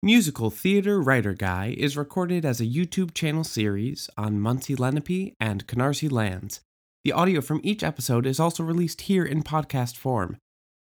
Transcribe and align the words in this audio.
Musical 0.00 0.48
Theater 0.48 1.00
Writer 1.00 1.34
Guy 1.34 1.74
is 1.76 1.96
recorded 1.96 2.44
as 2.44 2.60
a 2.60 2.64
YouTube 2.64 3.14
channel 3.14 3.42
series 3.42 4.08
on 4.16 4.38
Munsee 4.38 4.78
Lenape 4.78 5.34
and 5.40 5.66
Canarsie 5.66 6.10
lands. 6.10 6.60
The 7.02 7.10
audio 7.10 7.40
from 7.40 7.60
each 7.64 7.82
episode 7.82 8.24
is 8.24 8.38
also 8.38 8.62
released 8.62 9.00
here 9.02 9.24
in 9.24 9.42
podcast 9.42 9.96
form. 9.96 10.36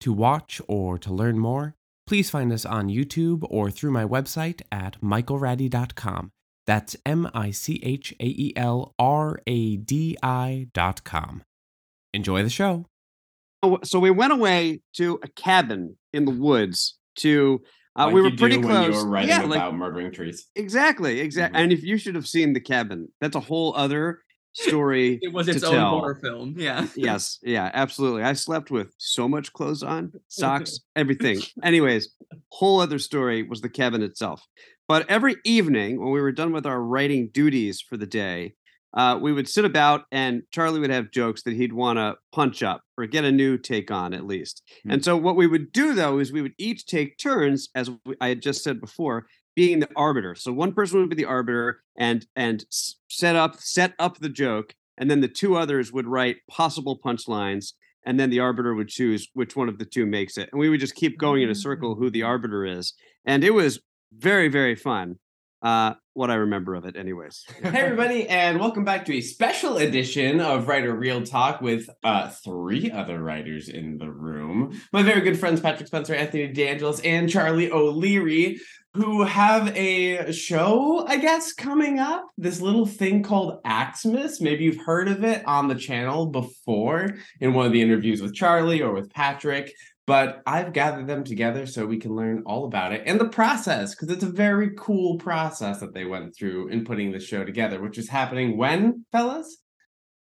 To 0.03 0.12
watch 0.12 0.61
or 0.69 0.96
to 0.99 1.12
learn 1.12 1.41
more, 1.41 1.75
please 2.07 2.31
find 2.31 2.53
us 2.53 2.65
on 2.65 2.87
YouTube 2.87 3.45
or 3.51 3.69
through 3.69 3.91
my 3.91 4.04
website 4.04 4.63
at 4.71 5.01
michaelradi.com. 5.01 6.31
That's 6.69 6.97
M 7.04 7.29
I 7.35 7.51
C 7.51 7.81
H 7.83 8.15
A 8.21 8.27
E 8.27 8.53
L 8.54 8.95
R 8.97 9.40
A 9.45 9.77
D 9.77 10.17
I 10.22 10.69
dot 10.72 11.03
com. 11.03 11.42
Enjoy 12.15 12.45
the 12.45 12.49
show. 12.49 12.87
So 13.83 13.99
we 13.99 14.13
went 14.13 14.33
away 14.33 14.83
to 14.95 15.19
a 15.24 15.29
cabin 15.29 15.97
in 16.12 16.27
the 16.27 16.30
woods 16.30 16.97
to. 17.16 17.61
Uh, 17.98 18.07
Like 18.07 18.15
we 18.15 18.20
were 18.23 18.29
you 18.29 18.37
do 18.37 18.41
pretty 18.41 18.57
when 18.59 18.66
close. 18.69 18.95
You 18.95 19.05
were 19.05 19.11
writing 19.11 19.29
yeah, 19.30 19.38
about 19.45 19.48
like 19.51 19.75
murdering 19.75 20.12
trees. 20.12 20.47
exactly, 20.55 21.20
exactly. 21.20 21.59
Mhm. 21.59 21.62
And 21.64 21.73
if 21.73 21.83
you 21.83 21.97
should 21.98 22.14
have 22.14 22.27
seen 22.27 22.52
the 22.52 22.60
cabin, 22.60 23.09
that's 23.20 23.37
a 23.37 23.41
whole 23.41 23.74
other 23.77 24.23
story. 24.52 25.19
It 25.23 25.33
was 25.33 25.47
to 25.47 25.52
its 25.52 25.64
own 25.64 25.74
tell. 25.74 25.91
horror 25.98 26.14
film. 26.23 26.55
Yeah. 26.56 26.87
yes, 26.97 27.38
yeah, 27.42 27.70
absolutely. 27.74 28.23
I 28.23 28.33
slept 28.34 28.70
with 28.70 28.95
so 28.98 29.28
much 29.28 29.52
clothes 29.52 29.83
on, 29.83 30.12
socks, 30.28 30.78
everything. 30.97 31.41
Anyways, 31.62 32.11
whole 32.50 32.80
other 32.80 32.98
story 32.98 33.42
was 33.42 33.61
the 33.61 33.69
cabin 33.69 34.02
itself. 34.02 34.47
But 34.88 35.09
every 35.09 35.36
evening 35.45 36.00
when 36.00 36.11
we 36.12 36.20
were 36.20 36.33
done 36.33 36.52
with 36.52 36.66
our 36.66 36.83
writing 36.83 37.28
duties 37.33 37.80
for 37.80 37.97
the 37.97 38.06
day, 38.06 38.55
uh, 38.94 39.18
we 39.20 39.32
would 39.32 39.48
sit 39.48 39.64
about 39.64 40.04
and 40.10 40.42
Charlie 40.50 40.80
would 40.80 40.90
have 40.90 41.10
jokes 41.10 41.42
that 41.44 41.54
he'd 41.54 41.72
want 41.72 41.98
to 41.98 42.16
punch 42.32 42.62
up 42.62 42.82
or 42.98 43.06
get 43.06 43.24
a 43.24 43.32
new 43.32 43.56
take 43.56 43.90
on 43.90 44.12
at 44.12 44.26
least. 44.26 44.62
And 44.88 45.04
so 45.04 45.16
what 45.16 45.36
we 45.36 45.46
would 45.46 45.72
do 45.72 45.94
though 45.94 46.18
is 46.18 46.32
we 46.32 46.42
would 46.42 46.54
each 46.58 46.86
take 46.86 47.18
turns, 47.18 47.68
as 47.74 47.90
we- 48.04 48.16
I 48.20 48.28
had 48.28 48.42
just 48.42 48.64
said 48.64 48.80
before, 48.80 49.26
being 49.54 49.80
the 49.80 49.88
arbiter. 49.96 50.34
So 50.34 50.52
one 50.52 50.72
person 50.72 51.00
would 51.00 51.10
be 51.10 51.16
the 51.16 51.24
arbiter 51.24 51.82
and 51.96 52.26
and 52.36 52.64
set 53.08 53.36
up 53.36 53.56
set 53.60 53.94
up 53.98 54.19
the 54.19 54.28
joke, 54.28 54.74
and 54.97 55.10
then 55.10 55.20
the 55.20 55.28
two 55.28 55.56
others 55.56 55.92
would 55.92 56.06
write 56.06 56.36
possible 56.48 56.98
punchlines, 57.04 57.75
and 58.06 58.19
then 58.19 58.30
the 58.30 58.41
arbiter 58.41 58.75
would 58.75 58.88
choose 58.88 59.28
which 59.34 59.56
one 59.56 59.69
of 59.69 59.78
the 59.78 59.84
two 59.84 60.06
makes 60.06 60.38
it. 60.38 60.48
And 60.52 60.60
we 60.60 60.69
would 60.69 60.80
just 60.80 60.94
keep 60.94 61.19
going 61.19 61.42
in 61.42 61.50
a 61.50 61.54
circle 61.54 61.94
who 61.94 62.10
the 62.10 62.22
arbiter 62.22 62.64
is, 62.64 62.94
and 63.25 63.44
it 63.44 63.50
was 63.52 63.80
very 64.12 64.48
very 64.48 64.75
fun. 64.75 65.19
Uh, 65.62 65.92
what 66.14 66.30
I 66.30 66.36
remember 66.36 66.75
of 66.75 66.86
it, 66.86 66.97
anyways. 66.97 67.44
hey 67.62 67.80
everybody, 67.80 68.27
and 68.28 68.58
welcome 68.58 68.84
back 68.84 69.05
to 69.05 69.14
a 69.14 69.20
special 69.20 69.77
edition 69.77 70.41
of 70.41 70.69
Writer 70.69 70.94
Real 70.94 71.22
Talk 71.22 71.61
with 71.61 71.89
uh, 72.03 72.30
three 72.30 72.91
other 72.91 73.22
writers 73.22 73.69
in 73.69 73.98
the 73.98 74.11
room. 74.11 74.81
My 74.92 75.03
very 75.03 75.20
good 75.20 75.38
friends 75.38 75.61
Patrick 75.61 75.88
Spencer, 75.88 76.14
Anthony 76.14 76.50
DeAngelis, 76.50 77.03
and 77.05 77.28
Charlie 77.28 77.70
O'Leary, 77.70 78.58
who 78.94 79.22
have 79.22 79.69
a 79.77 80.33
show, 80.33 81.06
I 81.06 81.19
guess, 81.19 81.53
coming 81.53 81.98
up. 81.98 82.27
This 82.38 82.62
little 82.62 82.86
thing 82.86 83.22
called 83.22 83.62
Axmas. 83.64 84.41
Maybe 84.41 84.64
you've 84.64 84.84
heard 84.84 85.08
of 85.08 85.22
it 85.25 85.47
on 85.47 85.69
the 85.69 85.75
channel 85.75 86.27
before 86.27 87.16
in 87.41 87.53
one 87.53 87.66
of 87.66 87.72
the 87.72 87.83
interviews 87.83 88.22
with 88.22 88.34
Charlie 88.34 88.83
or 88.83 88.92
with 88.94 89.12
Patrick. 89.12 89.75
But 90.11 90.42
I've 90.44 90.72
gathered 90.72 91.06
them 91.06 91.22
together 91.22 91.66
so 91.66 91.86
we 91.86 92.00
can 92.00 92.16
learn 92.16 92.42
all 92.44 92.64
about 92.64 92.92
it 92.92 93.05
and 93.06 93.20
the 93.20 93.28
process, 93.28 93.94
because 93.94 94.11
it's 94.11 94.25
a 94.25 94.28
very 94.28 94.70
cool 94.77 95.19
process 95.19 95.78
that 95.78 95.94
they 95.94 96.05
went 96.05 96.34
through 96.34 96.66
in 96.66 96.84
putting 96.84 97.12
the 97.12 97.20
show 97.20 97.44
together, 97.44 97.80
which 97.80 97.97
is 97.97 98.08
happening 98.08 98.56
when, 98.56 99.05
fellas? 99.12 99.58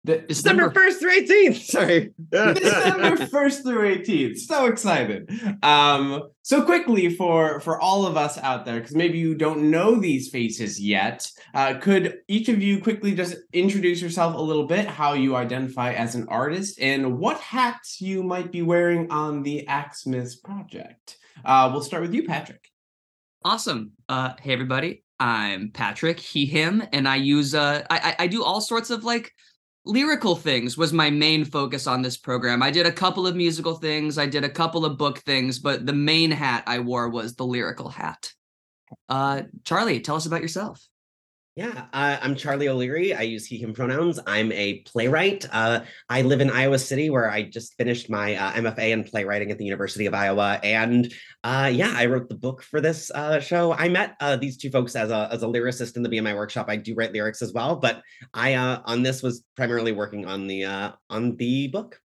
The, 0.04 0.18
December 0.18 0.68
first 0.72 0.98
through 0.98 1.22
18th. 1.22 1.56
Sorry. 1.62 2.12
December 2.30 3.16
1st 3.26 3.62
through 3.62 3.96
18th. 3.98 4.38
So 4.38 4.66
excited. 4.66 5.30
Um, 5.62 6.28
so 6.42 6.64
quickly 6.64 7.14
for 7.14 7.60
for 7.60 7.80
all 7.80 8.04
of 8.04 8.16
us 8.16 8.36
out 8.38 8.64
there, 8.64 8.80
because 8.80 8.96
maybe 8.96 9.18
you 9.18 9.36
don't 9.36 9.70
know 9.70 9.94
these 9.94 10.28
faces 10.28 10.80
yet, 10.80 11.30
uh, 11.54 11.74
could 11.74 12.18
each 12.26 12.48
of 12.48 12.60
you 12.60 12.80
quickly 12.80 13.14
just 13.14 13.36
introduce 13.52 14.02
yourself 14.02 14.34
a 14.34 14.40
little 14.40 14.66
bit, 14.66 14.86
how 14.86 15.12
you 15.12 15.36
identify 15.36 15.92
as 15.92 16.16
an 16.16 16.26
artist, 16.28 16.80
and 16.80 17.18
what 17.18 17.38
hats 17.38 18.00
you 18.00 18.24
might 18.24 18.50
be 18.50 18.62
wearing 18.62 19.08
on 19.12 19.44
the 19.44 19.64
Axmas 19.68 20.42
project? 20.42 21.16
Uh, 21.44 21.70
we'll 21.72 21.82
start 21.82 22.02
with 22.02 22.12
you, 22.12 22.24
Patrick. 22.24 22.68
Awesome. 23.44 23.92
Uh, 24.08 24.32
hey 24.40 24.52
everybody. 24.52 25.04
I'm 25.20 25.70
Patrick, 25.70 26.18
he, 26.18 26.46
him, 26.46 26.82
and 26.92 27.06
I 27.06 27.14
use 27.14 27.54
uh 27.54 27.84
I, 27.88 27.98
I 28.18 28.24
I 28.24 28.26
do 28.26 28.42
all 28.42 28.60
sorts 28.60 28.90
of 28.90 29.04
like 29.04 29.32
lyrical 29.84 30.36
things 30.36 30.76
was 30.76 30.92
my 30.92 31.10
main 31.10 31.44
focus 31.44 31.86
on 31.86 32.02
this 32.02 32.16
program. 32.16 32.62
I 32.62 32.70
did 32.70 32.86
a 32.86 32.92
couple 32.92 33.26
of 33.26 33.36
musical 33.36 33.74
things, 33.74 34.18
I 34.18 34.26
did 34.26 34.44
a 34.44 34.48
couple 34.48 34.84
of 34.84 34.98
book 34.98 35.18
things, 35.18 35.58
but 35.58 35.86
the 35.86 35.92
main 35.92 36.30
hat 36.30 36.64
I 36.66 36.78
wore 36.80 37.08
was 37.08 37.34
the 37.34 37.46
lyrical 37.46 37.88
hat. 37.88 38.32
Uh 39.08 39.42
Charlie, 39.64 40.00
tell 40.00 40.16
us 40.16 40.26
about 40.26 40.42
yourself. 40.42 40.86
Yeah, 41.54 41.84
uh, 41.92 42.16
I'm 42.22 42.34
Charlie 42.34 42.70
O'Leary. 42.70 43.12
I 43.12 43.22
use 43.22 43.44
he, 43.44 43.58
him 43.58 43.74
pronouns. 43.74 44.18
I'm 44.26 44.50
a 44.52 44.78
playwright. 44.80 45.44
Uh, 45.52 45.80
I 46.08 46.22
live 46.22 46.40
in 46.40 46.48
Iowa 46.48 46.78
City, 46.78 47.10
where 47.10 47.30
I 47.30 47.42
just 47.42 47.74
finished 47.74 48.08
my 48.08 48.36
uh, 48.36 48.52
MFA 48.52 48.88
in 48.90 49.04
playwriting 49.04 49.50
at 49.50 49.58
the 49.58 49.66
University 49.66 50.06
of 50.06 50.14
Iowa. 50.14 50.58
And 50.62 51.12
uh, 51.44 51.70
yeah, 51.70 51.92
I 51.94 52.06
wrote 52.06 52.30
the 52.30 52.36
book 52.36 52.62
for 52.62 52.80
this 52.80 53.10
uh, 53.10 53.38
show. 53.38 53.74
I 53.74 53.90
met 53.90 54.16
uh, 54.20 54.36
these 54.36 54.56
two 54.56 54.70
folks 54.70 54.96
as 54.96 55.10
a, 55.10 55.28
as 55.30 55.42
a 55.42 55.46
lyricist 55.46 55.96
in 55.96 56.02
the 56.02 56.08
BMI 56.08 56.34
workshop. 56.34 56.70
I 56.70 56.76
do 56.76 56.94
write 56.94 57.12
lyrics 57.12 57.42
as 57.42 57.52
well, 57.52 57.76
but 57.76 58.00
I 58.32 58.54
uh, 58.54 58.80
on 58.86 59.02
this 59.02 59.22
was 59.22 59.44
primarily 59.54 59.92
working 59.92 60.24
on 60.24 60.46
the 60.46 60.64
uh, 60.64 60.92
on 61.10 61.36
the 61.36 61.68
book. 61.68 62.00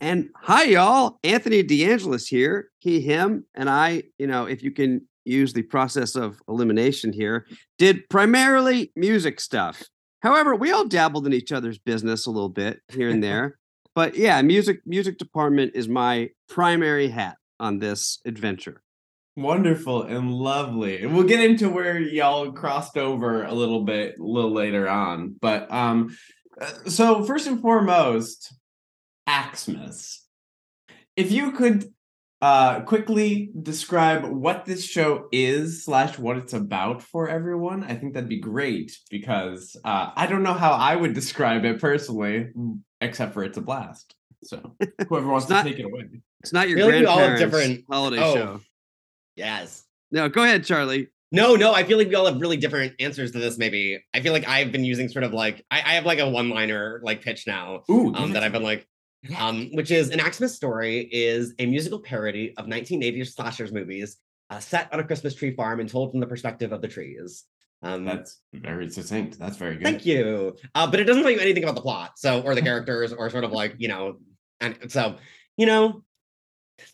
And 0.00 0.28
hi, 0.36 0.64
y'all. 0.64 1.18
Anthony 1.24 1.64
DeAngelis 1.64 2.28
here. 2.28 2.70
He, 2.78 3.00
him, 3.00 3.44
and 3.56 3.68
I, 3.68 4.04
you 4.18 4.28
know, 4.28 4.46
if 4.46 4.62
you 4.62 4.70
can 4.70 5.08
use 5.26 5.52
the 5.52 5.62
process 5.62 6.16
of 6.16 6.40
elimination 6.48 7.12
here, 7.12 7.46
did 7.78 8.08
primarily 8.08 8.92
music 8.96 9.40
stuff. 9.40 9.82
However, 10.22 10.54
we 10.54 10.72
all 10.72 10.86
dabbled 10.86 11.26
in 11.26 11.32
each 11.32 11.52
other's 11.52 11.78
business 11.78 12.26
a 12.26 12.30
little 12.30 12.48
bit 12.48 12.80
here 12.88 13.10
and 13.10 13.22
there. 13.28 13.58
but 13.94 14.16
yeah, 14.16 14.40
music 14.42 14.80
music 14.86 15.18
department 15.18 15.72
is 15.74 15.88
my 15.88 16.30
primary 16.48 17.08
hat 17.08 17.36
on 17.60 17.78
this 17.78 18.20
adventure. 18.24 18.82
Wonderful 19.36 20.02
and 20.04 20.32
lovely. 20.32 21.02
And 21.02 21.14
we'll 21.14 21.26
get 21.26 21.40
into 21.40 21.68
where 21.68 21.98
y'all 21.98 22.52
crossed 22.52 22.96
over 22.96 23.44
a 23.44 23.52
little 23.52 23.84
bit 23.84 24.18
a 24.18 24.22
little 24.22 24.52
later 24.52 24.88
on. 24.88 25.36
But 25.40 25.70
um 25.70 26.16
uh, 26.60 26.88
so 26.88 27.22
first 27.22 27.46
and 27.46 27.60
foremost, 27.60 28.54
Axmas. 29.28 30.20
If 31.16 31.32
you 31.32 31.52
could 31.52 31.92
uh 32.42 32.80
quickly 32.80 33.50
describe 33.62 34.24
what 34.24 34.66
this 34.66 34.84
show 34.84 35.26
is 35.32 35.84
slash 35.84 36.18
what 36.18 36.36
it's 36.36 36.52
about 36.52 37.02
for 37.02 37.28
everyone, 37.28 37.82
I 37.82 37.94
think 37.94 38.14
that'd 38.14 38.28
be 38.28 38.40
great 38.40 38.96
because 39.10 39.76
uh 39.84 40.10
I 40.14 40.26
don't 40.26 40.42
know 40.42 40.54
how 40.54 40.72
I 40.72 40.96
would 40.96 41.14
describe 41.14 41.64
it 41.64 41.80
personally, 41.80 42.48
except 43.00 43.32
for 43.34 43.42
it's 43.42 43.58
a 43.58 43.62
blast. 43.62 44.14
So 44.44 44.76
whoever 45.08 45.28
wants 45.28 45.48
not- 45.48 45.64
to 45.64 45.70
take 45.70 45.78
it 45.78 45.84
away. 45.84 46.04
It's 46.40 46.52
not 46.52 46.68
your 46.68 46.78
feel 46.78 46.88
like 46.88 47.08
all 47.08 47.36
different- 47.36 47.84
holiday 47.90 48.22
oh. 48.22 48.34
show. 48.34 48.60
yes. 49.34 49.84
No, 50.12 50.28
go 50.28 50.44
ahead, 50.44 50.64
Charlie. 50.64 51.08
No, 51.32 51.56
no, 51.56 51.74
I 51.74 51.82
feel 51.82 51.98
like 51.98 52.08
we 52.08 52.14
all 52.14 52.26
have 52.26 52.40
really 52.40 52.56
different 52.56 52.94
answers 53.00 53.32
to 53.32 53.38
this. 53.38 53.58
Maybe 53.58 54.02
I 54.14 54.20
feel 54.20 54.32
like 54.32 54.46
I've 54.46 54.70
been 54.70 54.84
using 54.84 55.08
sort 55.08 55.24
of 55.24 55.32
like 55.32 55.64
I, 55.70 55.78
I 55.78 55.94
have 55.94 56.06
like 56.06 56.20
a 56.20 56.28
one-liner 56.28 57.00
like 57.02 57.22
pitch 57.22 57.46
now 57.46 57.82
Ooh, 57.90 58.14
um, 58.14 58.32
that 58.32 58.44
I've 58.44 58.52
been 58.52 58.62
like, 58.62 58.86
um, 59.38 59.70
which 59.72 59.90
is 59.90 60.10
an 60.10 60.20
Xmas 60.20 60.54
story 60.54 61.08
is 61.12 61.54
a 61.58 61.66
musical 61.66 61.98
parody 61.98 62.54
of 62.56 62.66
1980s 62.66 63.34
slashers 63.34 63.72
movies 63.72 64.16
uh, 64.50 64.58
set 64.58 64.92
on 64.92 65.00
a 65.00 65.04
Christmas 65.04 65.34
tree 65.34 65.54
farm 65.54 65.80
and 65.80 65.88
told 65.88 66.10
from 66.10 66.20
the 66.20 66.26
perspective 66.26 66.72
of 66.72 66.80
the 66.82 66.88
trees. 66.88 67.44
Um, 67.82 68.04
That's 68.04 68.40
very 68.52 68.88
succinct. 68.90 69.38
That's 69.38 69.56
very 69.56 69.76
good. 69.76 69.84
thank 69.84 70.06
you, 70.06 70.56
uh, 70.74 70.90
but 70.90 70.98
it 70.98 71.04
doesn't 71.04 71.22
tell 71.22 71.30
you 71.30 71.38
anything 71.38 71.62
about 71.62 71.74
the 71.74 71.82
plot, 71.82 72.12
so 72.16 72.40
or 72.40 72.54
the 72.54 72.62
characters 72.62 73.12
or 73.12 73.28
sort 73.28 73.44
of 73.44 73.52
like 73.52 73.74
you 73.78 73.88
know, 73.88 74.16
and 74.60 74.90
so 74.90 75.16
you 75.56 75.66
know, 75.66 76.02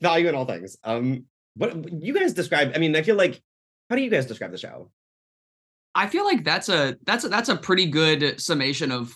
value 0.00 0.28
in 0.28 0.34
all 0.34 0.44
things. 0.44 0.76
Um, 0.82 1.26
what 1.54 1.92
you 2.02 2.14
guys 2.14 2.32
describe? 2.32 2.72
I 2.74 2.78
mean, 2.78 2.96
I 2.96 3.02
feel 3.02 3.16
like 3.16 3.40
how 3.88 3.96
do 3.96 4.02
you 4.02 4.10
guys 4.10 4.26
describe 4.26 4.50
the 4.50 4.58
show? 4.58 4.90
I 5.94 6.06
feel 6.06 6.24
like 6.24 6.44
that's 6.44 6.68
a 6.68 6.96
that's 7.04 7.24
a 7.24 7.28
that's 7.28 7.48
a 7.48 7.56
pretty 7.56 7.86
good 7.86 8.40
summation 8.40 8.90
of 8.90 9.14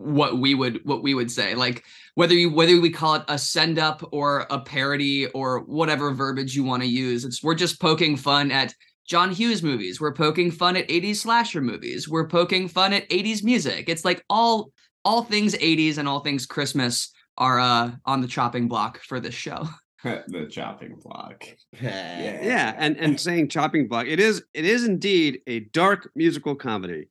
what 0.00 0.38
we 0.38 0.54
would 0.54 0.80
what 0.84 1.02
we 1.02 1.14
would 1.14 1.30
say. 1.30 1.54
Like 1.54 1.84
whether 2.14 2.34
you 2.34 2.50
whether 2.50 2.80
we 2.80 2.90
call 2.90 3.16
it 3.16 3.24
a 3.28 3.38
send 3.38 3.78
up 3.78 4.02
or 4.12 4.46
a 4.50 4.58
parody 4.58 5.26
or 5.28 5.60
whatever 5.60 6.12
verbiage 6.12 6.56
you 6.56 6.64
want 6.64 6.82
to 6.82 6.88
use, 6.88 7.24
it's 7.24 7.42
we're 7.42 7.54
just 7.54 7.80
poking 7.80 8.16
fun 8.16 8.50
at 8.50 8.74
John 9.06 9.30
Hughes 9.30 9.62
movies. 9.62 10.00
We're 10.00 10.14
poking 10.14 10.50
fun 10.50 10.76
at 10.76 10.88
80s 10.88 11.16
slasher 11.16 11.60
movies. 11.60 12.08
We're 12.08 12.28
poking 12.28 12.68
fun 12.68 12.92
at 12.92 13.08
80s 13.10 13.44
music. 13.44 13.88
It's 13.88 14.04
like 14.04 14.24
all 14.30 14.72
all 15.04 15.22
things 15.22 15.54
80s 15.54 15.98
and 15.98 16.08
all 16.08 16.20
things 16.20 16.46
Christmas 16.46 17.12
are 17.36 17.60
uh 17.60 17.92
on 18.06 18.22
the 18.22 18.28
chopping 18.28 18.68
block 18.68 19.00
for 19.02 19.20
this 19.20 19.34
show. 19.34 19.68
the 20.04 20.46
chopping 20.50 20.98
block. 21.02 21.44
yeah. 21.80 22.42
Yeah, 22.42 22.74
and 22.78 22.96
and 22.96 23.20
saying 23.20 23.48
chopping 23.48 23.86
block, 23.86 24.06
it 24.06 24.18
is 24.18 24.42
it 24.54 24.64
is 24.64 24.84
indeed 24.84 25.40
a 25.46 25.60
dark 25.60 26.10
musical 26.14 26.54
comedy, 26.54 27.08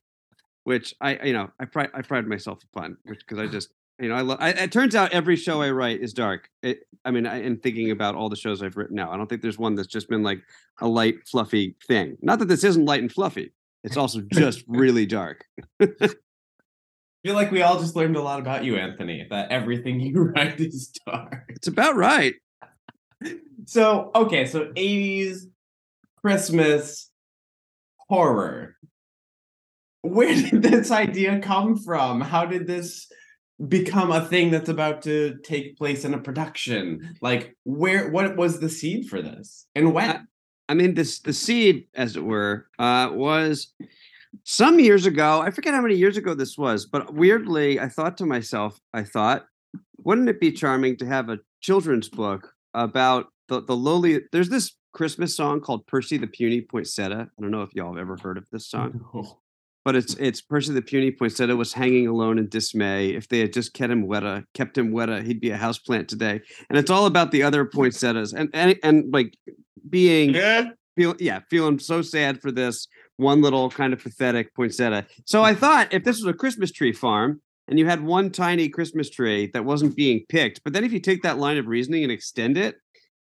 which 0.70 0.94
I 1.00 1.18
you 1.26 1.32
know 1.32 1.50
I 1.58 1.64
pride 1.64 1.90
I 1.92 2.02
pride 2.02 2.28
myself 2.28 2.60
upon, 2.72 2.96
which 3.02 3.18
because 3.18 3.40
I 3.40 3.48
just 3.48 3.70
You 3.98 4.08
know, 4.08 4.14
I 4.14 4.20
love. 4.20 4.38
It 4.40 4.70
turns 4.70 4.94
out 4.94 5.12
every 5.12 5.34
show 5.34 5.60
I 5.60 5.70
write 5.70 6.00
is 6.00 6.14
dark. 6.14 6.48
It, 6.62 6.84
I 7.04 7.10
mean, 7.10 7.26
I, 7.26 7.42
in 7.42 7.58
thinking 7.58 7.90
about 7.90 8.14
all 8.14 8.28
the 8.28 8.36
shows 8.36 8.62
I've 8.62 8.76
written 8.76 8.94
now, 8.94 9.10
I 9.10 9.16
don't 9.16 9.28
think 9.28 9.42
there's 9.42 9.58
one 9.58 9.74
that's 9.74 9.88
just 9.88 10.08
been 10.08 10.22
like 10.22 10.40
a 10.80 10.86
light, 10.86 11.16
fluffy 11.28 11.74
thing. 11.88 12.16
Not 12.22 12.38
that 12.38 12.46
this 12.46 12.62
isn't 12.62 12.86
light 12.86 13.00
and 13.00 13.10
fluffy. 13.10 13.52
It's 13.82 13.96
also 13.96 14.20
just 14.32 14.64
really 14.68 15.06
dark. 15.06 15.44
I 15.82 15.88
feel 17.24 17.34
like 17.34 17.50
we 17.50 17.62
all 17.62 17.80
just 17.80 17.96
learned 17.96 18.16
a 18.16 18.22
lot 18.22 18.38
about 18.38 18.64
you, 18.64 18.76
Anthony. 18.76 19.26
That 19.28 19.50
everything 19.50 19.98
you 20.08 20.22
write 20.22 20.60
is 20.60 20.92
dark. 21.04 21.46
It's 21.48 21.68
about 21.68 21.96
right. 21.96 22.34
So 23.66 24.12
okay, 24.14 24.46
so 24.46 24.66
80s 24.72 25.40
Christmas 26.22 27.10
horror. 28.08 28.76
Where 30.02 30.34
did 30.34 30.62
this 30.62 30.90
idea 30.90 31.40
come 31.40 31.76
from? 31.76 32.20
How 32.20 32.46
did 32.46 32.66
this 32.66 33.10
become 33.68 34.10
a 34.10 34.24
thing 34.24 34.50
that's 34.50 34.68
about 34.68 35.02
to 35.02 35.36
take 35.44 35.76
place 35.76 36.04
in 36.04 36.14
a 36.14 36.18
production? 36.18 37.16
Like 37.20 37.56
where 37.64 38.10
what 38.10 38.36
was 38.36 38.60
the 38.60 38.68
seed 38.68 39.08
for 39.08 39.20
this? 39.20 39.66
And 39.74 39.92
when? 39.92 40.26
I 40.68 40.74
mean, 40.74 40.94
this 40.94 41.18
the 41.20 41.32
seed, 41.32 41.88
as 41.94 42.16
it 42.16 42.24
were, 42.24 42.68
uh, 42.78 43.10
was 43.12 43.74
some 44.44 44.78
years 44.78 45.04
ago. 45.04 45.40
I 45.40 45.50
forget 45.50 45.74
how 45.74 45.82
many 45.82 45.96
years 45.96 46.16
ago 46.16 46.34
this 46.34 46.56
was, 46.56 46.86
but 46.86 47.12
weirdly, 47.12 47.80
I 47.80 47.88
thought 47.88 48.16
to 48.18 48.26
myself, 48.26 48.78
I 48.94 49.02
thought, 49.02 49.46
wouldn't 49.98 50.28
it 50.28 50.40
be 50.40 50.52
charming 50.52 50.96
to 50.98 51.06
have 51.06 51.28
a 51.28 51.40
children's 51.60 52.08
book 52.08 52.54
about 52.72 53.26
the 53.48 53.62
the 53.62 53.76
lowly? 53.76 54.20
There's 54.32 54.48
this 54.48 54.76
Christmas 54.92 55.36
song 55.36 55.60
called 55.60 55.86
Percy 55.86 56.16
the 56.16 56.26
Puny 56.26 56.60
Poinsettia. 56.60 57.28
I 57.36 57.42
don't 57.42 57.50
know 57.50 57.62
if 57.62 57.74
y'all 57.74 57.94
have 57.94 58.00
ever 58.00 58.16
heard 58.16 58.38
of 58.38 58.46
this 58.50 58.68
song. 58.68 59.04
No. 59.12 59.40
But 59.90 59.96
it's 59.96 60.14
it's 60.20 60.40
Percy 60.40 60.72
the 60.72 60.82
Puny 60.82 61.10
Poinsettia 61.10 61.56
was 61.56 61.72
hanging 61.72 62.06
alone 62.06 62.38
in 62.38 62.48
dismay. 62.48 63.10
If 63.10 63.26
they 63.26 63.40
had 63.40 63.52
just 63.52 63.74
kept 63.74 63.90
him 63.90 64.06
weta, 64.06 64.38
uh, 64.38 64.42
kept 64.54 64.78
him 64.78 64.92
weta, 64.92 65.18
uh, 65.18 65.22
he'd 65.22 65.40
be 65.40 65.50
a 65.50 65.58
houseplant 65.58 66.06
today. 66.06 66.40
And 66.68 66.78
it's 66.78 66.92
all 66.92 67.06
about 67.06 67.32
the 67.32 67.42
other 67.42 67.64
poinsettias 67.64 68.32
and 68.32 68.50
and, 68.54 68.78
and 68.84 69.12
like 69.12 69.36
being 69.88 70.32
Yeah. 70.32 70.68
feel 70.96 71.16
yeah, 71.18 71.40
feeling 71.50 71.80
so 71.80 72.02
sad 72.02 72.40
for 72.40 72.52
this 72.52 72.86
one 73.16 73.42
little 73.42 73.68
kind 73.68 73.92
of 73.92 74.00
pathetic 74.00 74.54
poinsettia. 74.54 74.98
Uh, 74.98 75.02
so 75.26 75.42
I 75.42 75.56
thought 75.56 75.92
if 75.92 76.04
this 76.04 76.18
was 76.18 76.26
a 76.26 76.34
Christmas 76.34 76.70
tree 76.70 76.92
farm 76.92 77.40
and 77.66 77.76
you 77.76 77.86
had 77.86 78.00
one 78.00 78.30
tiny 78.30 78.68
Christmas 78.68 79.10
tree 79.10 79.50
that 79.54 79.64
wasn't 79.64 79.96
being 79.96 80.24
picked, 80.28 80.62
but 80.62 80.72
then 80.72 80.84
if 80.84 80.92
you 80.92 81.00
take 81.00 81.22
that 81.24 81.38
line 81.38 81.56
of 81.58 81.66
reasoning 81.66 82.04
and 82.04 82.12
extend 82.12 82.56
it, 82.56 82.76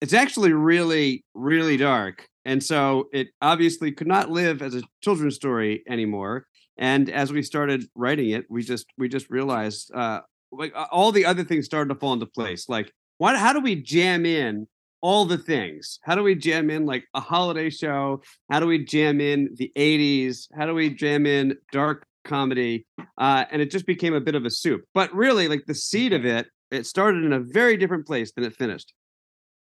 it's 0.00 0.14
actually 0.14 0.53
really, 0.53 1.25
really 1.32 1.76
dark. 1.76 2.26
And 2.45 2.63
so 2.63 3.09
it 3.13 3.29
obviously 3.43 3.93
could 3.93 4.07
not 4.07 4.31
live 4.31 4.63
as 4.63 4.75
a 4.75 4.83
children's 5.03 5.35
story 5.35 5.83
anymore. 5.89 6.47
And 6.79 7.11
as 7.11 7.33
we 7.33 7.43
started 7.43 7.85
writing 7.95 8.31
it, 8.31 8.47
we 8.49 8.63
just 8.63 8.87
we 8.97 9.09
just 9.09 9.29
realized 9.31 9.93
uh 9.95 10.21
like 10.53 10.73
all 10.91 11.13
the 11.13 11.27
other 11.27 11.45
things 11.45 11.67
started 11.67 11.93
to 11.93 12.01
fall 12.01 12.15
into 12.15 12.27
place. 12.27 12.69
Like, 12.69 12.93
why 13.19 13.37
how 13.37 13.53
do 13.53 13.61
we 13.61 13.77
jam 13.77 14.25
in 14.25 14.67
all 15.03 15.25
the 15.25 15.39
things? 15.39 15.99
How 16.03 16.15
do 16.15 16.23
we 16.23 16.35
jam 16.35 16.71
in 16.71 16.87
like 16.87 17.05
a 17.15 17.21
holiday 17.21 17.71
show? 17.71 18.23
How 18.51 18.61
do 18.61 18.67
we 18.67 18.85
jam 18.85 19.21
in 19.21 19.51
the 19.57 19.71
80s? 19.77 20.49
How 20.57 20.67
do 20.67 20.75
we 20.75 20.91
jam 20.91 21.27
in 21.27 21.57
dark 21.73 22.07
comedy? 22.25 22.87
Uh, 23.19 23.45
and 23.51 23.63
it 23.63 23.71
just 23.71 23.87
became 23.87 24.15
a 24.15 24.21
bit 24.21 24.35
of 24.35 24.45
a 24.45 24.51
soup. 24.51 24.83
But 24.95 25.15
really, 25.15 25.49
like 25.49 25.65
the 25.67 25.75
seed 25.75 26.13
of 26.13 26.25
it, 26.25 26.49
it 26.71 26.87
started 26.87 27.25
in 27.25 27.33
a 27.33 27.41
very 27.41 27.77
different 27.77 28.07
place 28.07 28.33
than 28.33 28.45
it 28.45 28.55
finished. 28.55 28.93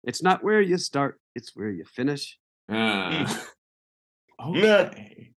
It's 0.05 0.23
not 0.23 0.43
where 0.43 0.61
you 0.61 0.79
start, 0.79 1.21
it's 1.35 1.53
where 1.55 1.71
you 1.71 1.85
finish. 1.85 2.39
Ah. 2.73 3.47
okay. 4.47 5.33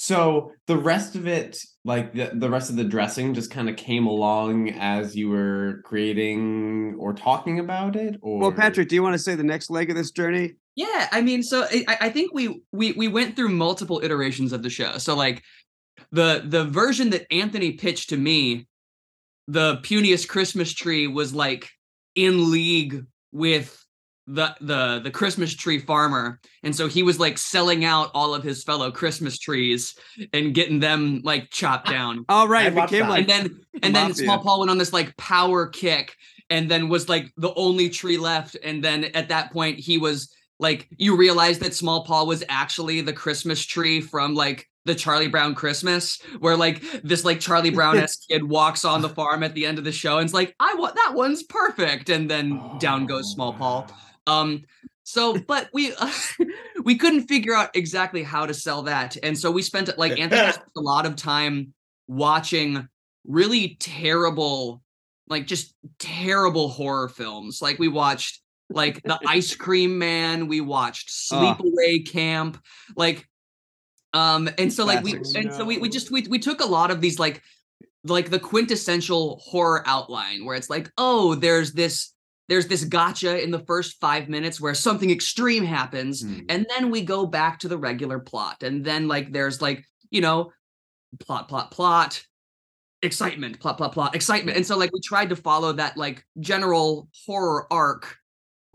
So 0.00 0.52
the 0.68 0.76
rest 0.76 1.16
of 1.16 1.26
it, 1.26 1.58
like 1.84 2.14
the, 2.14 2.30
the 2.32 2.48
rest 2.48 2.70
of 2.70 2.76
the 2.76 2.84
dressing, 2.84 3.34
just 3.34 3.50
kind 3.50 3.68
of 3.68 3.76
came 3.76 4.06
along 4.06 4.70
as 4.70 5.16
you 5.16 5.28
were 5.28 5.82
creating 5.84 6.96
or 7.00 7.12
talking 7.12 7.58
about 7.58 7.96
it. 7.96 8.16
Or 8.22 8.38
Well, 8.38 8.52
Patrick, 8.52 8.88
do 8.88 8.94
you 8.94 9.02
want 9.02 9.14
to 9.14 9.18
say 9.18 9.34
the 9.34 9.42
next 9.42 9.70
leg 9.70 9.90
of 9.90 9.96
this 9.96 10.12
journey? 10.12 10.54
Yeah, 10.76 11.08
I 11.10 11.20
mean, 11.20 11.42
so 11.42 11.66
I, 11.68 11.98
I 12.02 12.10
think 12.10 12.32
we 12.32 12.62
we 12.70 12.92
we 12.92 13.08
went 13.08 13.34
through 13.34 13.48
multiple 13.48 14.00
iterations 14.04 14.52
of 14.52 14.62
the 14.62 14.70
show. 14.70 14.98
So 14.98 15.16
like 15.16 15.42
the 16.12 16.44
the 16.46 16.64
version 16.64 17.10
that 17.10 17.26
Anthony 17.32 17.72
pitched 17.72 18.10
to 18.10 18.16
me, 18.16 18.68
the 19.48 19.78
puniest 19.78 20.28
Christmas 20.28 20.72
tree 20.72 21.08
was 21.08 21.34
like 21.34 21.68
in 22.14 22.52
league 22.52 23.04
with 23.32 23.84
the 24.28 24.54
the 24.60 25.00
the 25.02 25.10
Christmas 25.10 25.54
tree 25.54 25.78
farmer, 25.78 26.40
and 26.62 26.74
so 26.74 26.86
he 26.86 27.02
was 27.02 27.18
like 27.18 27.38
selling 27.38 27.84
out 27.84 28.10
all 28.14 28.34
of 28.34 28.42
his 28.42 28.62
fellow 28.62 28.90
Christmas 28.90 29.38
trees 29.38 29.96
and 30.32 30.54
getting 30.54 30.80
them 30.80 31.20
like 31.24 31.50
chopped 31.50 31.88
down. 31.90 32.24
All 32.28 32.46
right, 32.46 32.66
I'd 32.66 32.76
it 32.76 32.82
became 32.82 33.02
that. 33.02 33.10
like 33.10 33.28
and 33.28 33.28
then 33.28 33.60
and 33.82 33.96
then 33.96 34.08
Mafia. 34.08 34.24
small 34.24 34.38
paul 34.38 34.60
went 34.60 34.70
on 34.70 34.78
this 34.78 34.92
like 34.92 35.16
power 35.16 35.66
kick 35.66 36.14
and 36.50 36.70
then 36.70 36.88
was 36.88 37.08
like 37.08 37.32
the 37.36 37.52
only 37.54 37.88
tree 37.88 38.18
left 38.18 38.56
and 38.62 38.82
then 38.82 39.04
at 39.14 39.28
that 39.28 39.52
point 39.52 39.78
he 39.78 39.98
was 39.98 40.32
like 40.58 40.88
you 40.96 41.16
realize 41.16 41.58
that 41.58 41.74
small 41.74 42.04
paul 42.04 42.26
was 42.26 42.42
actually 42.48 43.00
the 43.00 43.12
christmas 43.12 43.64
tree 43.64 44.00
from 44.00 44.34
like 44.34 44.66
the 44.84 44.94
charlie 44.94 45.28
brown 45.28 45.54
christmas 45.54 46.20
where 46.38 46.56
like 46.56 46.82
this 47.02 47.24
like 47.24 47.40
charlie 47.40 47.70
brown-esque 47.70 48.20
kid 48.28 48.42
walks 48.42 48.84
on 48.84 49.02
the 49.02 49.08
farm 49.20 49.42
at 49.42 49.54
the 49.54 49.66
end 49.66 49.78
of 49.78 49.84
the 49.84 49.92
show 49.92 50.18
and 50.18 50.24
it's 50.24 50.34
like 50.34 50.54
i 50.60 50.74
want 50.74 50.94
that 50.94 51.14
one's 51.14 51.42
perfect 51.44 52.08
and 52.08 52.30
then 52.30 52.60
down 52.78 53.06
goes 53.06 53.30
small 53.32 53.52
paul 53.52 53.86
wow. 53.88 53.96
Um 54.28 54.62
so 55.02 55.38
but 55.38 55.70
we 55.72 55.92
we 56.84 56.96
couldn't 56.96 57.28
figure 57.28 57.54
out 57.54 57.74
exactly 57.74 58.22
how 58.22 58.46
to 58.46 58.54
sell 58.54 58.82
that. 58.82 59.16
And 59.22 59.36
so 59.36 59.50
we 59.50 59.62
spent 59.62 59.96
like 59.98 60.18
anthony 60.18 60.52
spent 60.52 60.68
a 60.76 60.80
lot 60.80 61.06
of 61.06 61.16
time 61.16 61.72
watching 62.06 62.86
really 63.26 63.76
terrible 63.80 64.82
like 65.28 65.46
just 65.46 65.74
terrible 65.98 66.68
horror 66.68 67.08
films. 67.08 67.60
Like 67.60 67.78
we 67.78 67.88
watched 67.88 68.40
like 68.70 69.02
the 69.02 69.18
ice 69.26 69.54
cream 69.54 69.98
man 69.98 70.46
we 70.46 70.60
watched 70.60 71.08
sleepaway 71.08 72.06
camp 72.06 72.62
like 72.96 73.26
um 74.12 74.48
and 74.58 74.72
so 74.72 74.84
like 74.84 75.02
we 75.02 75.14
and 75.34 75.52
so 75.52 75.64
we, 75.64 75.78
we 75.78 75.88
just 75.88 76.10
we, 76.10 76.22
we 76.28 76.38
took 76.38 76.60
a 76.60 76.66
lot 76.66 76.90
of 76.90 77.00
these 77.00 77.18
like 77.18 77.42
like 78.04 78.30
the 78.30 78.38
quintessential 78.38 79.40
horror 79.42 79.82
outline 79.86 80.44
where 80.44 80.56
it's 80.56 80.70
like 80.70 80.90
oh 80.98 81.34
there's 81.34 81.72
this 81.72 82.12
there's 82.48 82.66
this 82.66 82.84
gotcha 82.84 83.42
in 83.42 83.50
the 83.50 83.64
first 83.66 84.00
five 84.00 84.28
minutes 84.28 84.60
where 84.60 84.74
something 84.74 85.10
extreme 85.10 85.64
happens 85.64 86.22
Hmm. 86.22 86.40
and 86.48 86.66
then 86.70 86.90
we 86.90 87.02
go 87.02 87.26
back 87.26 87.58
to 87.60 87.68
the 87.68 87.78
regular 87.78 88.18
plot 88.18 88.62
and 88.62 88.84
then 88.84 89.08
like 89.08 89.32
there's 89.32 89.60
like 89.62 89.84
you 90.10 90.20
know 90.20 90.52
plot 91.20 91.48
plot 91.48 91.70
plot 91.70 92.22
excitement 93.02 93.60
plot 93.60 93.76
plot 93.76 93.92
plot 93.92 94.14
excitement 94.14 94.56
and 94.56 94.66
so 94.66 94.76
like 94.76 94.92
we 94.92 95.00
tried 95.00 95.28
to 95.28 95.36
follow 95.36 95.72
that 95.72 95.96
like 95.96 96.24
general 96.40 97.08
horror 97.26 97.72
arc 97.72 98.16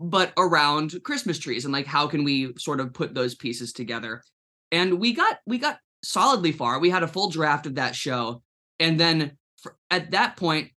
but 0.00 0.32
around 0.38 0.98
christmas 1.04 1.38
trees 1.38 1.64
and 1.64 1.72
like 1.72 1.86
how 1.86 2.06
can 2.06 2.24
we 2.24 2.52
sort 2.58 2.80
of 2.80 2.92
put 2.94 3.14
those 3.14 3.34
pieces 3.34 3.72
together 3.72 4.22
and 4.72 4.98
we 4.98 5.12
got 5.12 5.38
we 5.46 5.58
got 5.58 5.78
solidly 6.02 6.52
far 6.52 6.78
we 6.78 6.90
had 6.90 7.02
a 7.02 7.08
full 7.08 7.28
draft 7.30 7.66
of 7.66 7.74
that 7.74 7.94
show 7.94 8.42
and 8.80 8.98
then 8.98 9.32
for, 9.62 9.76
at 9.90 10.10
that 10.12 10.36
point 10.36 10.70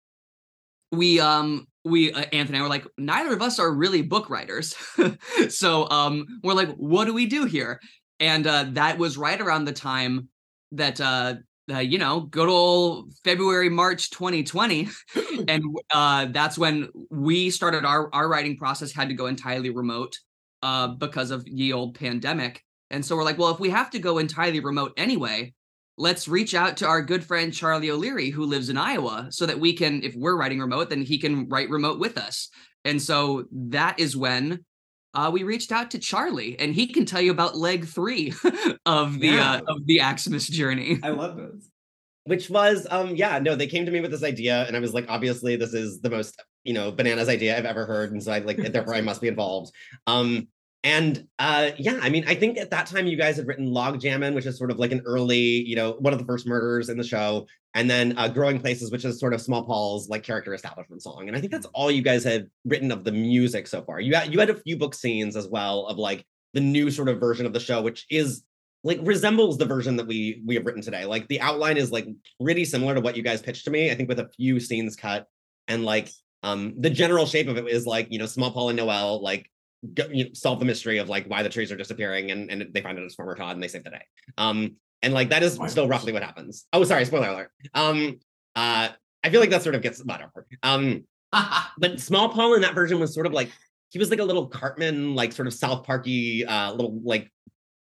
we 0.91 1.19
um 1.19 1.67
we 1.85 2.11
uh, 2.11 2.25
anthony 2.33 2.39
and 2.39 2.57
I 2.57 2.61
were 2.61 2.67
like 2.67 2.85
neither 2.97 3.33
of 3.33 3.41
us 3.41 3.59
are 3.59 3.71
really 3.71 4.01
book 4.01 4.29
writers. 4.29 4.75
So 5.49 5.87
um 5.89 6.25
we're 6.43 6.53
like 6.53 6.73
what 6.75 7.05
do 7.05 7.13
we 7.13 7.27
do 7.27 7.45
here? 7.45 7.79
And 8.19 8.45
uh 8.45 8.65
that 8.73 8.97
was 8.97 9.17
right 9.17 9.39
around 9.39 9.65
the 9.65 9.73
time 9.73 10.29
that 10.71 10.99
uh, 10.99 11.35
uh 11.71 11.77
you 11.77 11.97
know 11.97 12.21
good 12.21 12.49
old 12.49 13.13
february 13.23 13.69
march 13.69 14.09
2020 14.09 14.89
and 15.47 15.63
uh 15.93 16.25
that's 16.25 16.57
when 16.57 16.89
we 17.11 17.49
started 17.49 17.85
our 17.85 18.13
our 18.13 18.27
writing 18.27 18.57
process 18.57 18.91
had 18.91 19.09
to 19.09 19.15
go 19.15 19.27
entirely 19.27 19.69
remote 19.69 20.17
uh 20.63 20.87
because 20.87 21.31
of 21.31 21.47
ye 21.47 21.71
old 21.71 21.97
pandemic. 21.97 22.61
And 22.91 23.05
so 23.05 23.15
we're 23.15 23.23
like 23.23 23.37
well 23.37 23.51
if 23.51 23.59
we 23.59 23.69
have 23.69 23.91
to 23.91 23.99
go 23.99 24.17
entirely 24.17 24.59
remote 24.59 24.93
anyway 24.97 25.53
let's 25.97 26.27
reach 26.27 26.53
out 26.53 26.77
to 26.77 26.87
our 26.87 27.01
good 27.01 27.23
friend 27.23 27.53
Charlie 27.53 27.89
O'Leary, 27.91 28.29
who 28.29 28.45
lives 28.45 28.69
in 28.69 28.77
Iowa, 28.77 29.27
so 29.29 29.45
that 29.45 29.59
we 29.59 29.73
can, 29.73 30.03
if 30.03 30.13
we're 30.15 30.37
writing 30.37 30.59
remote, 30.59 30.89
then 30.89 31.01
he 31.03 31.17
can 31.17 31.47
write 31.47 31.69
remote 31.69 31.99
with 31.99 32.17
us. 32.17 32.49
And 32.83 33.01
so 33.01 33.45
that 33.51 33.99
is 33.99 34.15
when 34.17 34.65
uh, 35.13 35.29
we 35.33 35.43
reached 35.43 35.71
out 35.71 35.91
to 35.91 35.99
Charlie, 35.99 36.59
and 36.59 36.75
he 36.75 36.87
can 36.87 37.05
tell 37.05 37.21
you 37.21 37.31
about 37.31 37.55
leg 37.57 37.85
three 37.87 38.33
of 38.85 39.19
the 39.19 39.27
Yeah. 39.29 39.53
uh, 39.53 39.61
of 39.73 39.85
the 39.85 39.99
Axmas 39.99 40.49
journey. 40.51 40.99
I 41.01 41.09
love 41.09 41.37
this. 41.37 41.69
which 42.25 42.49
was 42.49 42.85
um 42.89 43.15
yeah 43.15 43.37
no 43.39 43.55
they 43.55 43.67
came 43.67 43.85
to 43.85 43.91
me 43.91 44.01
with 44.01 44.09
this 44.09 44.23
idea 44.23 44.65
and 44.65 44.75
i 44.75 44.79
was 44.79 44.93
like 44.95 45.05
obviously 45.09 45.55
this 45.55 45.73
is 45.75 46.01
the 46.01 46.09
most 46.09 46.41
you 46.63 46.73
know 46.73 46.91
bananas 46.91 47.29
idea 47.29 47.55
i've 47.55 47.65
ever 47.65 47.85
heard 47.85 48.11
and 48.11 48.21
so 48.23 48.31
i 48.31 48.39
like 48.39 48.57
therefore 48.73 48.95
i 48.95 49.01
must 49.01 49.21
be 49.21 49.27
involved 49.27 49.71
um 50.07 50.47
and 50.85 51.27
uh 51.39 51.71
yeah 51.77 51.99
i 52.01 52.09
mean 52.09 52.23
i 52.27 52.35
think 52.35 52.57
at 52.57 52.69
that 52.69 52.85
time 52.85 53.07
you 53.07 53.17
guys 53.17 53.35
had 53.35 53.47
written 53.47 53.73
log 53.73 53.99
jammin 53.99 54.33
which 54.33 54.45
is 54.45 54.57
sort 54.57 54.69
of 54.71 54.77
like 54.77 54.91
an 54.91 55.01
early 55.05 55.37
you 55.37 55.75
know 55.75 55.93
one 55.99 56.13
of 56.13 56.19
the 56.19 56.25
first 56.25 56.47
murders 56.47 56.89
in 56.89 56.97
the 56.97 57.03
show 57.03 57.45
and 57.73 57.89
then 57.89 58.17
uh, 58.17 58.27
growing 58.27 58.59
places 58.59 58.91
which 58.91 59.03
is 59.03 59.19
sort 59.19 59.33
of 59.33 59.41
small 59.41 59.65
paul's 59.65 60.07
like 60.07 60.23
character 60.23 60.53
establishment 60.53 61.01
song 61.01 61.27
and 61.27 61.35
i 61.35 61.39
think 61.39 61.51
that's 61.51 61.65
all 61.73 61.89
you 61.89 62.03
guys 62.03 62.23
had 62.23 62.47
written 62.63 62.91
of 62.91 63.03
the 63.03 63.11
music 63.11 63.67
so 63.67 63.81
far 63.81 63.99
you 63.99 64.13
had 64.13 64.31
you 64.31 64.39
had 64.39 64.49
a 64.51 64.55
few 64.55 64.77
book 64.77 64.93
scenes 64.93 65.35
as 65.35 65.47
well 65.47 65.87
of 65.87 65.97
like 65.97 66.23
the 66.53 66.61
new 66.61 66.89
sort 66.91 67.09
of 67.09 67.19
version 67.19 67.45
of 67.45 67.51
the 67.51 67.59
show 67.59 67.81
which 67.81 68.05
is 68.09 68.43
like 68.85 68.99
resembles 69.01 69.57
the 69.57 69.65
version 69.65 69.95
that 69.95 70.05
we 70.05 70.43
we 70.45 70.53
have 70.53 70.63
written 70.63 70.83
today. 70.83 71.05
Like 71.05 71.27
the 71.27 71.41
outline 71.41 71.75
is 71.75 71.91
like 71.91 72.07
pretty 72.39 72.63
similar 72.65 72.93
to 72.93 73.01
what 73.01 73.17
you 73.17 73.23
guys 73.23 73.41
pitched 73.41 73.65
to 73.65 73.71
me. 73.71 73.89
I 73.89 73.95
think 73.95 74.07
with 74.07 74.19
a 74.19 74.29
few 74.37 74.59
scenes 74.59 74.95
cut 74.95 75.25
and 75.67 75.83
like 75.83 76.11
um 76.43 76.75
the 76.77 76.91
general 76.91 77.25
shape 77.25 77.47
of 77.47 77.57
it 77.57 77.67
is 77.67 77.87
like 77.87 78.07
you 78.11 78.19
know 78.19 78.27
small 78.27 78.51
paul 78.51 78.69
and 78.69 78.77
noel 78.77 79.23
like 79.23 79.49
go, 79.93 80.05
you 80.11 80.25
know, 80.25 80.29
solve 80.33 80.59
the 80.59 80.65
mystery 80.65 80.97
of 80.97 81.09
like 81.09 81.25
why 81.27 81.43
the 81.43 81.49
trees 81.49 81.71
are 81.71 81.77
disappearing 81.77 82.31
and, 82.31 82.49
and 82.49 82.73
they 82.73 82.81
find 82.81 82.97
out 82.97 83.03
it's 83.03 83.15
farmer 83.15 83.35
todd 83.35 83.55
and 83.55 83.63
they 83.63 83.67
save 83.67 83.83
the 83.83 83.91
day. 83.91 84.03
Um 84.37 84.75
and 85.01 85.13
like 85.13 85.29
that 85.29 85.43
is 85.43 85.59
still 85.67 85.87
roughly 85.87 86.11
what 86.13 86.23
happens. 86.23 86.65
Oh 86.73 86.83
sorry 86.83 87.05
spoiler 87.05 87.29
alert. 87.29 87.51
Um 87.73 88.19
uh 88.55 88.89
i 89.23 89.29
feel 89.29 89.39
like 89.41 89.49
that 89.49 89.63
sort 89.63 89.75
of 89.75 89.81
gets 89.81 89.99
whatever 90.03 90.45
um 90.63 91.03
but 91.77 91.99
small 91.99 92.29
paul 92.29 92.53
in 92.53 92.61
that 92.61 92.73
version 92.75 92.99
was 92.99 93.13
sort 93.13 93.25
of 93.27 93.33
like 93.33 93.49
he 93.89 93.99
was 93.99 94.09
like 94.09 94.19
a 94.19 94.23
little 94.23 94.47
cartman 94.47 95.15
like 95.15 95.31
sort 95.33 95.47
of 95.47 95.53
south 95.53 95.83
parky 95.85 96.45
uh 96.45 96.71
little 96.71 96.99
like 97.03 97.31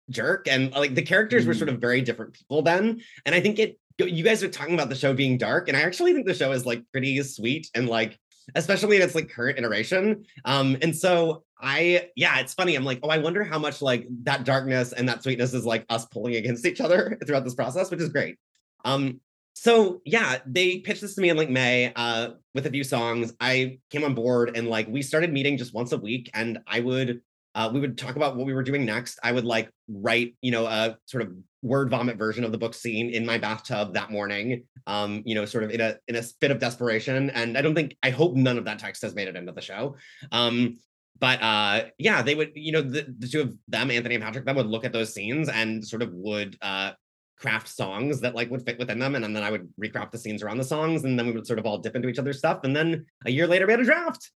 jerk. 0.09 0.47
And 0.47 0.71
like 0.71 0.95
the 0.95 1.01
characters 1.01 1.45
were 1.45 1.53
Mm. 1.53 1.57
sort 1.57 1.69
of 1.69 1.79
very 1.79 2.01
different 2.01 2.33
people 2.33 2.61
then. 2.61 3.01
And 3.25 3.33
i 3.35 3.39
think 3.39 3.59
it 3.59 3.79
you 3.99 4.23
guys 4.23 4.41
are 4.43 4.49
talking 4.49 4.73
about 4.73 4.89
the 4.89 4.95
show 4.95 5.13
being 5.13 5.37
dark 5.37 5.67
and 5.67 5.75
i 5.75 5.81
actually 5.81 6.13
think 6.13 6.25
the 6.25 6.33
show 6.33 6.51
is 6.53 6.65
like 6.65 6.83
pretty 6.91 7.21
sweet 7.23 7.69
and 7.75 7.89
like 7.89 8.17
especially 8.55 8.95
in 8.95 9.01
its 9.01 9.13
like 9.13 9.29
current 9.29 9.57
iteration. 9.59 10.23
Um 10.45 10.77
and 10.81 10.95
so 10.95 11.43
i 11.61 12.09
yeah 12.15 12.39
it's 12.39 12.53
funny 12.53 12.75
i'm 12.75 12.83
like 12.83 12.99
oh 13.03 13.09
i 13.09 13.17
wonder 13.17 13.43
how 13.43 13.59
much 13.59 13.81
like 13.81 14.07
that 14.23 14.43
darkness 14.43 14.93
and 14.93 15.07
that 15.07 15.23
sweetness 15.23 15.53
is 15.53 15.65
like 15.65 15.85
us 15.89 16.05
pulling 16.05 16.35
against 16.35 16.65
each 16.65 16.81
other 16.81 17.17
throughout 17.25 17.43
this 17.43 17.55
process 17.55 17.91
which 17.91 17.99
is 17.99 18.09
great 18.09 18.37
um 18.85 19.19
so 19.53 20.01
yeah 20.05 20.37
they 20.45 20.79
pitched 20.79 21.01
this 21.01 21.15
to 21.15 21.21
me 21.21 21.29
in 21.29 21.37
like 21.37 21.49
may 21.49 21.91
uh 21.95 22.29
with 22.53 22.65
a 22.65 22.71
few 22.71 22.83
songs 22.83 23.33
i 23.39 23.77
came 23.89 24.03
on 24.03 24.13
board 24.13 24.55
and 24.55 24.67
like 24.67 24.87
we 24.87 25.01
started 25.01 25.33
meeting 25.33 25.57
just 25.57 25.73
once 25.73 25.91
a 25.91 25.97
week 25.97 26.29
and 26.33 26.59
i 26.67 26.79
would 26.79 27.21
uh, 27.55 27.69
we 27.73 27.79
would 27.79 27.97
talk 27.97 28.15
about 28.15 28.35
what 28.35 28.45
we 28.45 28.53
were 28.53 28.63
doing 28.63 28.85
next. 28.85 29.19
I 29.23 29.31
would 29.31 29.45
like 29.45 29.69
write, 29.87 30.35
you 30.41 30.51
know, 30.51 30.65
a 30.65 30.97
sort 31.05 31.23
of 31.23 31.33
word 31.61 31.89
vomit 31.89 32.17
version 32.17 32.43
of 32.43 32.51
the 32.51 32.57
book 32.57 32.73
scene 32.73 33.09
in 33.09 33.25
my 33.25 33.37
bathtub 33.37 33.93
that 33.95 34.11
morning. 34.11 34.63
Um, 34.87 35.23
you 35.25 35.35
know, 35.35 35.45
sort 35.45 35.63
of 35.63 35.71
in 35.71 35.81
a 35.81 35.97
in 36.07 36.15
a 36.15 36.21
fit 36.21 36.51
of 36.51 36.59
desperation. 36.59 37.29
And 37.31 37.57
I 37.57 37.61
don't 37.61 37.75
think 37.75 37.97
I 38.03 38.11
hope 38.11 38.35
none 38.35 38.57
of 38.57 38.65
that 38.65 38.79
text 38.79 39.01
has 39.01 39.15
made 39.15 39.27
it 39.27 39.35
into 39.35 39.51
the 39.51 39.61
show. 39.61 39.95
Um, 40.31 40.77
but 41.19 41.41
uh, 41.41 41.85
yeah, 41.97 42.21
they 42.21 42.35
would, 42.35 42.51
you 42.55 42.71
know, 42.71 42.81
the, 42.81 43.13
the 43.19 43.27
two 43.27 43.41
of 43.41 43.55
them, 43.67 43.91
Anthony 43.91 44.15
and 44.15 44.23
Patrick, 44.23 44.45
them 44.45 44.55
would 44.55 44.67
look 44.67 44.85
at 44.85 44.93
those 44.93 45.13
scenes 45.13 45.49
and 45.49 45.85
sort 45.85 46.01
of 46.01 46.13
would 46.13 46.57
uh 46.61 46.91
craft 47.37 47.69
songs 47.69 48.19
that 48.19 48.35
like 48.35 48.49
would 48.51 48.65
fit 48.65 48.77
within 48.79 48.99
them. 48.99 49.15
And 49.15 49.23
then 49.23 49.43
I 49.43 49.49
would 49.51 49.69
recraft 49.81 50.11
the 50.11 50.17
scenes 50.17 50.43
around 50.43 50.57
the 50.57 50.63
songs, 50.63 51.03
and 51.03 51.17
then 51.17 51.25
we 51.27 51.31
would 51.33 51.47
sort 51.47 51.59
of 51.59 51.65
all 51.65 51.77
dip 51.77 51.95
into 51.95 52.09
each 52.09 52.19
other's 52.19 52.37
stuff. 52.37 52.59
And 52.63 52.75
then 52.75 53.05
a 53.25 53.31
year 53.31 53.47
later, 53.47 53.65
we 53.65 53.73
had 53.73 53.81
a 53.81 53.85
draft. 53.85 54.31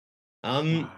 Um, 0.45 0.83
Wow. 0.83 0.91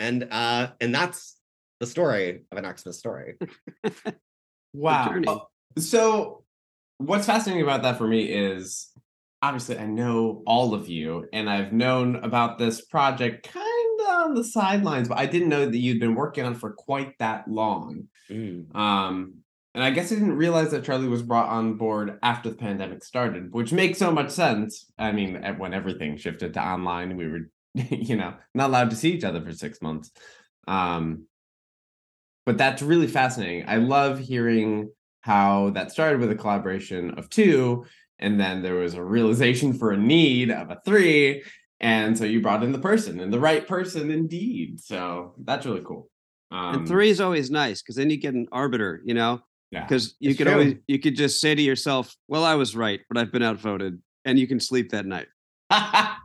and 0.00 0.28
uh 0.30 0.68
and 0.80 0.94
that's 0.94 1.36
the 1.80 1.86
story 1.86 2.42
of 2.50 2.58
an 2.58 2.76
Xmas 2.76 2.98
story. 2.98 3.34
Wow. 4.74 5.48
So, 5.78 6.44
what's 6.98 7.26
fascinating 7.26 7.62
about 7.62 7.82
that 7.82 7.98
for 7.98 8.06
me 8.06 8.24
is 8.24 8.90
obviously 9.42 9.78
I 9.78 9.86
know 9.86 10.42
all 10.46 10.74
of 10.74 10.88
you, 10.88 11.26
and 11.32 11.48
I've 11.48 11.72
known 11.72 12.16
about 12.16 12.58
this 12.58 12.80
project 12.84 13.50
kind 13.52 13.64
of 13.66 13.77
on 14.00 14.34
the 14.34 14.44
sidelines, 14.44 15.08
but 15.08 15.18
I 15.18 15.26
didn't 15.26 15.48
know 15.48 15.66
that 15.66 15.76
you'd 15.76 16.00
been 16.00 16.14
working 16.14 16.44
on 16.44 16.54
for 16.54 16.72
quite 16.72 17.18
that 17.18 17.48
long. 17.48 18.08
Um, 18.74 19.34
and 19.74 19.84
I 19.84 19.90
guess 19.90 20.10
I 20.10 20.16
didn't 20.16 20.36
realize 20.36 20.70
that 20.72 20.84
Charlie 20.84 21.08
was 21.08 21.22
brought 21.22 21.48
on 21.48 21.74
board 21.74 22.18
after 22.22 22.50
the 22.50 22.56
pandemic 22.56 23.04
started, 23.04 23.52
which 23.52 23.72
makes 23.72 23.98
so 23.98 24.10
much 24.10 24.30
sense. 24.30 24.86
I 24.98 25.12
mean, 25.12 25.42
when 25.58 25.74
everything 25.74 26.16
shifted 26.16 26.54
to 26.54 26.62
online, 26.64 27.16
we 27.16 27.28
were, 27.28 27.50
you 27.74 28.16
know, 28.16 28.34
not 28.54 28.70
allowed 28.70 28.90
to 28.90 28.96
see 28.96 29.12
each 29.12 29.24
other 29.24 29.40
for 29.40 29.52
six 29.52 29.80
months. 29.80 30.10
Um, 30.66 31.26
but 32.44 32.58
that's 32.58 32.82
really 32.82 33.06
fascinating. 33.06 33.64
I 33.68 33.76
love 33.76 34.18
hearing 34.18 34.90
how 35.20 35.70
that 35.70 35.92
started 35.92 36.20
with 36.20 36.30
a 36.30 36.34
collaboration 36.34 37.12
of 37.18 37.28
two, 37.28 37.84
and 38.18 38.40
then 38.40 38.62
there 38.62 38.74
was 38.74 38.94
a 38.94 39.04
realization 39.04 39.74
for 39.74 39.92
a 39.92 39.96
need 39.96 40.50
of 40.50 40.70
a 40.70 40.80
three, 40.84 41.42
and 41.80 42.16
so 42.16 42.24
you 42.24 42.40
brought 42.40 42.62
in 42.62 42.72
the 42.72 42.78
person 42.78 43.20
and 43.20 43.32
the 43.32 43.40
right 43.40 43.66
person 43.66 44.10
indeed. 44.10 44.80
So 44.80 45.34
that's 45.44 45.66
really 45.66 45.82
cool. 45.84 46.10
Um, 46.50 46.74
and 46.74 46.88
three 46.88 47.10
is 47.10 47.20
always 47.20 47.50
nice 47.50 47.82
because 47.82 47.96
then 47.96 48.10
you 48.10 48.16
get 48.16 48.34
an 48.34 48.46
arbiter, 48.52 49.02
you 49.04 49.14
know, 49.14 49.40
yeah. 49.70 49.84
because 49.84 50.16
you 50.18 50.34
could 50.34 50.46
true. 50.46 50.52
always 50.54 50.74
you 50.86 50.98
could 50.98 51.16
just 51.16 51.40
say 51.40 51.54
to 51.54 51.62
yourself, 51.62 52.16
"Well, 52.26 52.44
I 52.44 52.54
was 52.54 52.74
right, 52.74 53.00
but 53.08 53.18
I've 53.18 53.32
been 53.32 53.42
outvoted," 53.42 54.00
and 54.24 54.38
you 54.38 54.46
can 54.46 54.60
sleep 54.60 54.90
that 54.90 55.06
night. 55.06 55.28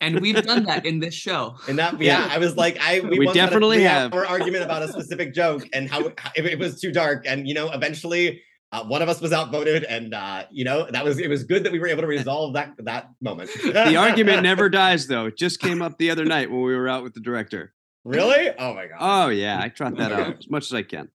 And 0.00 0.20
we've 0.20 0.40
done 0.40 0.64
that 0.64 0.86
in 0.86 1.00
this 1.00 1.14
show. 1.14 1.56
And 1.68 1.78
that 1.78 2.00
yeah, 2.00 2.28
I 2.30 2.38
was 2.38 2.56
like, 2.56 2.78
I 2.80 3.00
we, 3.00 3.18
We 3.18 3.26
once 3.26 3.36
had 3.36 3.48
a 3.48 3.50
definitely 3.50 3.82
have. 3.82 4.12
three-hour 4.12 4.26
argument 4.26 4.62
about 4.64 4.82
a 4.82 4.88
specific 4.88 5.34
joke 5.34 5.68
and 5.72 5.90
how 5.90 6.12
how- 6.16 6.30
if 6.36 6.44
it 6.44 6.58
was 6.58 6.80
too 6.80 6.92
dark. 6.92 7.24
And 7.26 7.48
you 7.48 7.54
know, 7.54 7.70
eventually 7.72 8.40
uh, 8.72 8.84
one 8.84 9.02
of 9.02 9.08
us 9.08 9.20
was 9.20 9.32
outvoted, 9.32 9.84
and 9.84 10.14
uh, 10.14 10.44
you 10.50 10.64
know, 10.64 10.86
that 10.90 11.04
was 11.04 11.18
it 11.18 11.28
was 11.28 11.44
good 11.44 11.64
that 11.64 11.72
we 11.72 11.78
were 11.78 11.88
able 11.88 12.02
to 12.02 12.06
resolve 12.18 12.54
that 12.54 12.72
that 12.78 13.10
moment. 13.20 13.50
The 13.62 13.96
argument 13.96 14.42
never 14.44 14.68
dies, 14.68 15.06
though. 15.06 15.26
It 15.26 15.36
just 15.36 15.60
came 15.60 15.82
up 15.82 15.98
the 15.98 16.10
other 16.10 16.24
night 16.24 16.50
when 16.50 16.62
we 16.62 16.74
were 16.76 16.88
out 16.88 17.02
with 17.02 17.14
the 17.14 17.20
director. 17.20 17.72
really. 18.04 18.50
Oh 18.58 18.74
my 18.74 18.86
god. 18.86 18.98
Oh 19.00 19.28
yeah, 19.28 19.60
I 19.60 19.68
trot 19.68 19.96
that 19.96 20.12
out 20.12 20.38
as 20.38 20.48
much 20.50 20.64
as 20.66 20.74
I 20.74 20.82
can. 20.82 21.08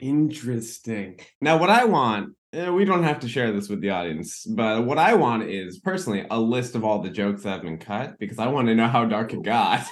Interesting. 0.00 1.20
Now, 1.40 1.58
what 1.58 1.70
I 1.70 1.84
want, 1.84 2.34
eh, 2.52 2.70
we 2.70 2.84
don't 2.84 3.02
have 3.04 3.20
to 3.20 3.28
share 3.28 3.52
this 3.52 3.68
with 3.68 3.80
the 3.80 3.90
audience, 3.90 4.44
but 4.46 4.84
what 4.84 4.98
I 4.98 5.14
want 5.14 5.44
is 5.44 5.78
personally 5.78 6.26
a 6.30 6.38
list 6.40 6.74
of 6.74 6.84
all 6.84 7.00
the 7.02 7.10
jokes 7.10 7.42
that 7.42 7.50
have 7.50 7.62
been 7.62 7.78
cut 7.78 8.18
because 8.18 8.38
I 8.38 8.46
want 8.48 8.68
to 8.68 8.74
know 8.74 8.88
how 8.88 9.04
dark 9.04 9.32
it 9.32 9.42
got. 9.42 9.86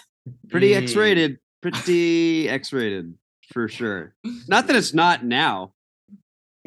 Pretty 0.49 0.71
Mm. 0.73 0.83
X-rated. 0.83 1.39
Pretty 1.61 2.49
X-rated 2.49 3.15
for 3.53 3.69
sure. 3.69 4.15
Not 4.49 4.67
that 4.69 4.77
it's 4.77 4.95
not 4.95 5.25
now. 5.25 5.73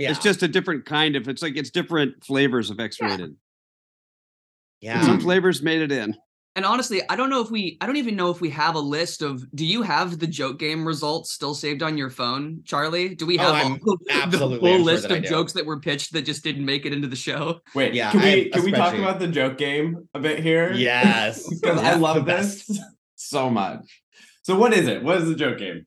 Yeah. 0.01 0.11
It's 0.11 0.19
just 0.19 0.43
a 0.43 0.47
different 0.47 0.85
kind 0.85 1.15
of. 1.15 1.27
It's 1.27 1.41
like 1.41 1.55
it's 1.57 1.69
different 1.69 2.23
flavors 2.23 2.69
of 2.69 2.79
X-rated. 2.79 3.35
yeah. 4.81 5.01
Some 5.03 5.19
flavors 5.19 5.61
made 5.61 5.81
it 5.81 5.91
in. 5.91 6.15
And 6.53 6.65
honestly, 6.65 7.01
I 7.09 7.15
don't 7.15 7.29
know 7.29 7.39
if 7.41 7.49
we 7.49 7.77
I 7.79 7.85
don't 7.85 7.95
even 7.95 8.17
know 8.17 8.29
if 8.29 8.41
we 8.41 8.49
have 8.49 8.75
a 8.75 8.79
list 8.79 9.21
of 9.21 9.41
do 9.55 9.65
you 9.65 9.83
have 9.83 10.19
the 10.19 10.27
joke 10.27 10.59
game 10.59 10.85
results 10.85 11.31
still 11.31 11.53
saved 11.53 11.81
on 11.81 11.97
your 11.97 12.09
phone, 12.09 12.61
Charlie? 12.65 13.15
Do 13.15 13.25
we 13.25 13.39
Oh, 13.39 13.53
have 13.53 13.65
I'm 13.67 13.71
all 13.85 13.97
the 14.27 14.33
full 14.37 14.53
I'm 14.53 14.59
sure 14.59 14.79
list 14.79 15.05
of 15.05 15.23
jokes 15.23 15.53
that 15.53 15.65
were 15.65 15.79
pitched 15.79 16.11
that 16.11 16.23
just 16.23 16.43
didn't 16.43 16.65
make 16.65 16.85
it 16.85 16.91
into 16.91 17.07
the 17.07 17.15
show? 17.15 17.61
Wait, 17.73 17.93
Yeah, 17.93 18.11
can 18.11 18.19
I 18.19 18.23
we 18.35 18.49
can 18.49 18.63
we 18.65 18.71
talk 18.73 18.93
about 18.95 19.19
the 19.19 19.29
joke 19.29 19.57
game 19.57 20.09
a 20.13 20.19
bit 20.19 20.39
here? 20.41 20.73
Yes. 20.73 21.47
because 21.61 21.77
I 21.79 21.83
That's 21.83 21.95
the 21.95 22.01
love 22.01 22.25
best. 22.25 22.67
this 22.67 22.79
so 23.15 23.49
much. 23.49 24.01
So, 24.43 24.57
what 24.57 24.73
is 24.73 24.87
it? 24.89 25.03
What 25.03 25.19
is 25.21 25.29
the 25.29 25.35
joke 25.35 25.57
game? 25.59 25.85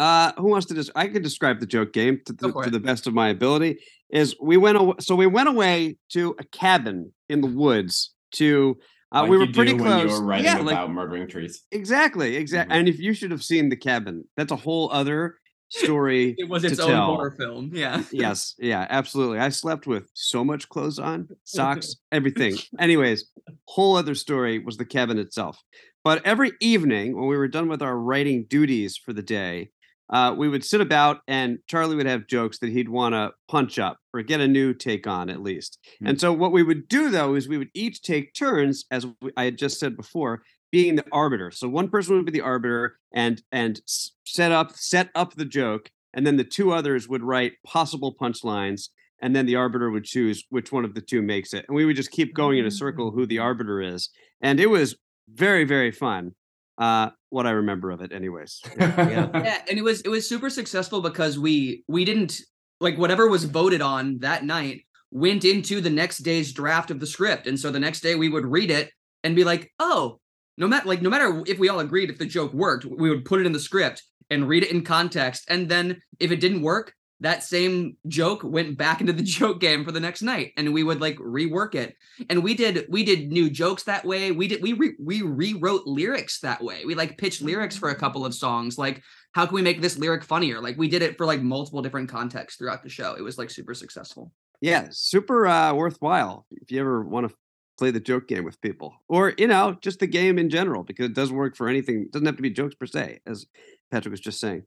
Uh, 0.00 0.32
who 0.38 0.48
wants 0.48 0.66
to? 0.66 0.74
Des- 0.74 0.90
I 0.96 1.08
could 1.08 1.22
describe 1.22 1.60
the 1.60 1.66
joke 1.66 1.92
game 1.92 2.22
to, 2.24 2.32
the, 2.32 2.50
to 2.62 2.70
the 2.70 2.80
best 2.80 3.06
of 3.06 3.12
my 3.12 3.28
ability. 3.28 3.80
Is 4.08 4.34
we 4.40 4.56
went 4.56 4.78
away, 4.78 4.94
so 4.98 5.14
we 5.14 5.26
went 5.26 5.50
away 5.50 5.98
to 6.12 6.34
a 6.38 6.44
cabin 6.44 7.12
in 7.28 7.42
the 7.42 7.46
woods 7.46 8.14
to. 8.36 8.78
Uh, 9.12 9.26
we 9.28 9.36
were 9.36 9.46
pretty 9.48 9.76
close. 9.76 10.10
You 10.10 10.20
were 10.20 10.24
writing 10.24 10.46
yeah, 10.46 10.60
about 10.60 10.64
like 10.64 10.90
murdering 10.90 11.28
trees. 11.28 11.64
exactly, 11.70 12.36
exactly. 12.36 12.74
Mhm. 12.74 12.78
And 12.78 12.88
if 12.88 12.98
you 12.98 13.12
should 13.12 13.30
have 13.30 13.42
seen 13.42 13.68
the 13.68 13.76
cabin, 13.76 14.24
that's 14.38 14.52
a 14.52 14.56
whole 14.56 14.90
other 14.90 15.36
story. 15.68 16.34
It 16.38 16.48
was 16.48 16.64
its 16.64 16.80
own 16.80 16.90
tell. 16.90 17.06
horror 17.16 17.32
film. 17.38 17.70
Yeah. 17.74 18.02
yes, 18.12 18.54
yeah, 18.58 18.86
absolutely. 18.88 19.38
I 19.38 19.50
slept 19.50 19.86
with 19.86 20.08
so 20.14 20.44
much 20.44 20.68
clothes 20.70 20.98
on, 20.98 21.28
socks, 21.44 21.96
everything. 22.12 22.56
Anyways, 22.78 23.26
whole 23.66 23.96
other 23.96 24.14
story 24.14 24.60
was 24.60 24.76
the 24.78 24.86
cabin 24.86 25.18
itself. 25.18 25.60
But 26.04 26.24
every 26.24 26.52
evening 26.60 27.16
when 27.16 27.26
we 27.28 27.36
were 27.36 27.48
done 27.48 27.68
with 27.68 27.82
our 27.82 27.98
writing 27.98 28.46
duties 28.48 28.96
for 28.96 29.12
the 29.12 29.22
day, 29.22 29.70
uh, 30.10 30.34
we 30.36 30.48
would 30.48 30.64
sit 30.64 30.80
about 30.80 31.20
and 31.28 31.58
Charlie 31.66 31.96
would 31.96 32.06
have 32.06 32.26
jokes 32.26 32.58
that 32.58 32.70
he'd 32.70 32.88
want 32.88 33.14
to 33.14 33.30
punch 33.48 33.78
up 33.78 33.98
or 34.12 34.22
get 34.22 34.40
a 34.40 34.48
new 34.48 34.74
take 34.74 35.06
on 35.06 35.30
at 35.30 35.42
least. 35.42 35.78
And 36.04 36.20
so 36.20 36.32
what 36.32 36.52
we 36.52 36.62
would 36.62 36.88
do 36.88 37.10
though 37.10 37.34
is 37.34 37.48
we 37.48 37.58
would 37.58 37.70
each 37.74 38.02
take 38.02 38.34
turns, 38.34 38.84
as 38.90 39.06
I 39.36 39.44
had 39.44 39.58
just 39.58 39.78
said 39.78 39.96
before, 39.96 40.42
being 40.72 40.96
the 40.96 41.04
arbiter. 41.12 41.50
So 41.50 41.68
one 41.68 41.88
person 41.88 42.16
would 42.16 42.26
be 42.26 42.32
the 42.32 42.40
arbiter 42.40 42.96
and 43.14 43.42
and 43.52 43.80
set 44.24 44.52
up 44.52 44.72
set 44.76 45.10
up 45.14 45.34
the 45.34 45.44
joke, 45.44 45.90
and 46.14 46.26
then 46.26 46.36
the 46.36 46.44
two 46.44 46.72
others 46.72 47.08
would 47.08 47.22
write 47.22 47.54
possible 47.64 48.14
punchlines, 48.20 48.88
and 49.20 49.34
then 49.34 49.46
the 49.46 49.56
arbiter 49.56 49.90
would 49.90 50.04
choose 50.04 50.44
which 50.50 50.72
one 50.72 50.84
of 50.84 50.94
the 50.94 51.00
two 51.00 51.22
makes 51.22 51.52
it. 51.52 51.64
And 51.68 51.76
we 51.76 51.84
would 51.84 51.96
just 51.96 52.10
keep 52.10 52.34
going 52.34 52.58
in 52.58 52.66
a 52.66 52.70
circle 52.70 53.10
who 53.10 53.26
the 53.26 53.38
arbiter 53.38 53.80
is. 53.80 54.10
And 54.40 54.58
it 54.60 54.70
was 54.70 54.96
very, 55.28 55.64
very 55.64 55.92
fun. 55.92 56.34
Uh, 56.80 57.10
what 57.28 57.46
I 57.46 57.50
remember 57.50 57.90
of 57.90 58.00
it, 58.00 58.10
anyways. 58.10 58.60
Yeah. 58.78 59.30
yeah 59.34 59.62
and 59.68 59.78
it 59.78 59.82
was 59.82 60.00
it 60.00 60.08
was 60.08 60.28
super 60.28 60.48
successful 60.48 61.02
because 61.02 61.38
we 61.38 61.84
we 61.86 62.04
didn't 62.04 62.40
like 62.80 62.96
whatever 62.96 63.28
was 63.28 63.44
voted 63.44 63.82
on 63.82 64.18
that 64.20 64.44
night 64.44 64.84
went 65.10 65.44
into 65.44 65.80
the 65.80 65.90
next 65.90 66.18
day's 66.18 66.52
draft 66.52 66.90
of 66.90 66.98
the 67.00 67.06
script 67.06 67.46
and 67.46 67.58
so 67.58 67.70
the 67.70 67.80
next 67.80 68.00
day 68.00 68.14
we 68.14 68.28
would 68.28 68.46
read 68.46 68.70
it 68.70 68.90
and 69.22 69.36
be 69.36 69.44
like 69.44 69.70
oh 69.80 70.18
no 70.56 70.66
matter 70.66 70.88
like 70.88 71.02
no 71.02 71.10
matter 71.10 71.42
if 71.46 71.58
we 71.58 71.68
all 71.68 71.80
agreed 71.80 72.10
if 72.10 72.18
the 72.18 72.26
joke 72.26 72.52
worked 72.54 72.84
we 72.84 73.10
would 73.10 73.24
put 73.24 73.40
it 73.40 73.46
in 73.46 73.52
the 73.52 73.60
script 73.60 74.02
and 74.30 74.48
read 74.48 74.62
it 74.62 74.70
in 74.70 74.82
context 74.82 75.44
and 75.48 75.68
then 75.68 76.00
if 76.20 76.30
it 76.30 76.40
didn't 76.40 76.62
work 76.62 76.94
that 77.20 77.44
same 77.44 77.96
joke 78.06 78.42
went 78.42 78.76
back 78.76 79.00
into 79.00 79.12
the 79.12 79.22
joke 79.38 79.60
game 79.60 79.84
for 79.84 79.92
the 79.92 80.00
next 80.00 80.22
night 80.22 80.52
and 80.56 80.72
we 80.72 80.82
would 80.82 81.00
like 81.00 81.16
rework 81.16 81.74
it. 81.74 81.96
And 82.28 82.42
we 82.42 82.54
did 82.54 82.86
we 82.88 83.04
did 83.04 83.30
new 83.30 83.50
jokes 83.50 83.84
that 83.84 84.04
way. 84.04 84.32
We 84.32 84.48
did 84.48 84.62
we 84.62 84.72
re, 84.72 84.94
we 84.98 85.22
rewrote 85.22 85.86
lyrics 85.86 86.40
that 86.40 86.62
way. 86.62 86.84
We 86.84 86.94
like 86.94 87.18
pitched 87.18 87.42
lyrics 87.42 87.76
for 87.76 87.90
a 87.90 87.94
couple 87.94 88.24
of 88.24 88.34
songs 88.34 88.78
like 88.78 89.02
how 89.32 89.46
can 89.46 89.54
we 89.54 89.62
make 89.62 89.80
this 89.80 89.98
lyric 89.98 90.24
funnier? 90.24 90.60
Like 90.60 90.76
we 90.76 90.88
did 90.88 91.02
it 91.02 91.16
for 91.16 91.26
like 91.26 91.42
multiple 91.42 91.82
different 91.82 92.08
contexts 92.08 92.58
throughout 92.58 92.82
the 92.82 92.88
show. 92.88 93.14
It 93.14 93.22
was 93.22 93.38
like 93.38 93.50
super 93.50 93.74
successful. 93.74 94.32
Yeah, 94.60 94.88
super 94.90 95.46
uh, 95.46 95.72
worthwhile 95.72 96.46
if 96.50 96.70
you 96.70 96.80
ever 96.80 97.02
want 97.02 97.28
to 97.28 97.34
play 97.78 97.90
the 97.90 98.00
joke 98.00 98.28
game 98.28 98.44
with 98.44 98.60
people, 98.60 98.94
or 99.08 99.32
you 99.38 99.46
know, 99.46 99.76
just 99.80 100.00
the 100.00 100.06
game 100.06 100.38
in 100.38 100.50
general, 100.50 100.82
because 100.84 101.06
it 101.06 101.14
does 101.14 101.32
work 101.32 101.56
for 101.56 101.68
anything. 101.68 102.02
It 102.02 102.12
doesn't 102.12 102.26
have 102.26 102.36
to 102.36 102.42
be 102.42 102.50
jokes 102.50 102.74
per 102.74 102.86
se, 102.86 103.20
as 103.26 103.46
Patrick 103.90 104.10
was 104.10 104.20
just 104.20 104.38
saying. 104.38 104.64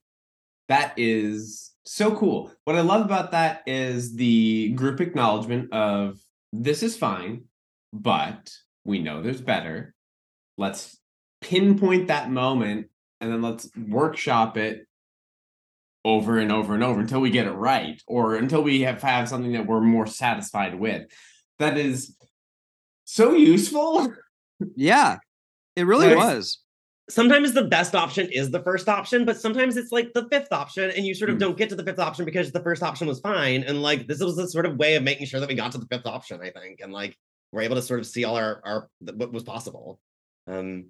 That 0.67 0.93
is 0.97 1.72
so 1.85 2.15
cool. 2.15 2.51
What 2.63 2.75
I 2.75 2.81
love 2.81 3.05
about 3.05 3.31
that 3.31 3.63
is 3.65 4.15
the 4.15 4.69
group 4.71 5.01
acknowledgement 5.01 5.73
of 5.73 6.19
this 6.51 6.83
is 6.83 6.95
fine, 6.97 7.45
but 7.91 8.51
we 8.85 8.99
know 8.99 9.21
there's 9.21 9.41
better. 9.41 9.93
Let's 10.57 10.97
pinpoint 11.41 12.07
that 12.07 12.31
moment 12.31 12.87
and 13.19 13.31
then 13.31 13.41
let's 13.41 13.69
workshop 13.75 14.57
it 14.57 14.87
over 16.05 16.37
and 16.37 16.51
over 16.51 16.73
and 16.73 16.83
over 16.83 16.99
until 16.99 17.21
we 17.21 17.29
get 17.29 17.47
it 17.47 17.51
right 17.51 18.01
or 18.07 18.35
until 18.35 18.61
we 18.61 18.81
have, 18.81 19.01
have 19.01 19.29
something 19.29 19.53
that 19.53 19.65
we're 19.67 19.81
more 19.81 20.05
satisfied 20.07 20.77
with. 20.79 21.03
That 21.59 21.77
is 21.77 22.15
so 23.05 23.33
useful. 23.33 24.13
Yeah, 24.77 25.17
it 25.75 25.85
really 25.85 26.07
Nice. 26.07 26.15
was. 26.15 26.59
Sometimes 27.09 27.53
the 27.53 27.63
best 27.65 27.95
option 27.95 28.29
is 28.31 28.51
the 28.51 28.61
first 28.61 28.87
option, 28.87 29.25
but 29.25 29.39
sometimes 29.39 29.77
it's 29.77 29.91
like 29.91 30.13
the 30.13 30.27
fifth 30.29 30.51
option, 30.51 30.89
and 30.91 31.05
you 31.05 31.13
sort 31.13 31.29
of 31.29 31.37
Mm. 31.37 31.39
don't 31.41 31.57
get 31.57 31.69
to 31.69 31.75
the 31.75 31.83
fifth 31.83 31.99
option 31.99 32.25
because 32.25 32.51
the 32.51 32.61
first 32.63 32.81
option 32.83 33.07
was 33.07 33.19
fine. 33.19 33.63
And 33.63 33.81
like 33.81 34.07
this 34.07 34.19
was 34.19 34.37
a 34.37 34.47
sort 34.47 34.65
of 34.65 34.77
way 34.77 34.95
of 34.95 35.03
making 35.03 35.27
sure 35.27 35.39
that 35.39 35.49
we 35.49 35.55
got 35.55 35.71
to 35.73 35.77
the 35.77 35.87
fifth 35.87 36.05
option, 36.05 36.39
I 36.41 36.51
think, 36.51 36.79
and 36.81 36.93
like 36.93 37.17
we're 37.51 37.61
able 37.61 37.75
to 37.75 37.81
sort 37.81 37.99
of 37.99 38.07
see 38.07 38.23
all 38.23 38.35
our 38.35 38.61
our 38.63 38.89
what 38.99 39.31
was 39.33 39.43
possible. 39.43 39.99
Um, 40.47 40.87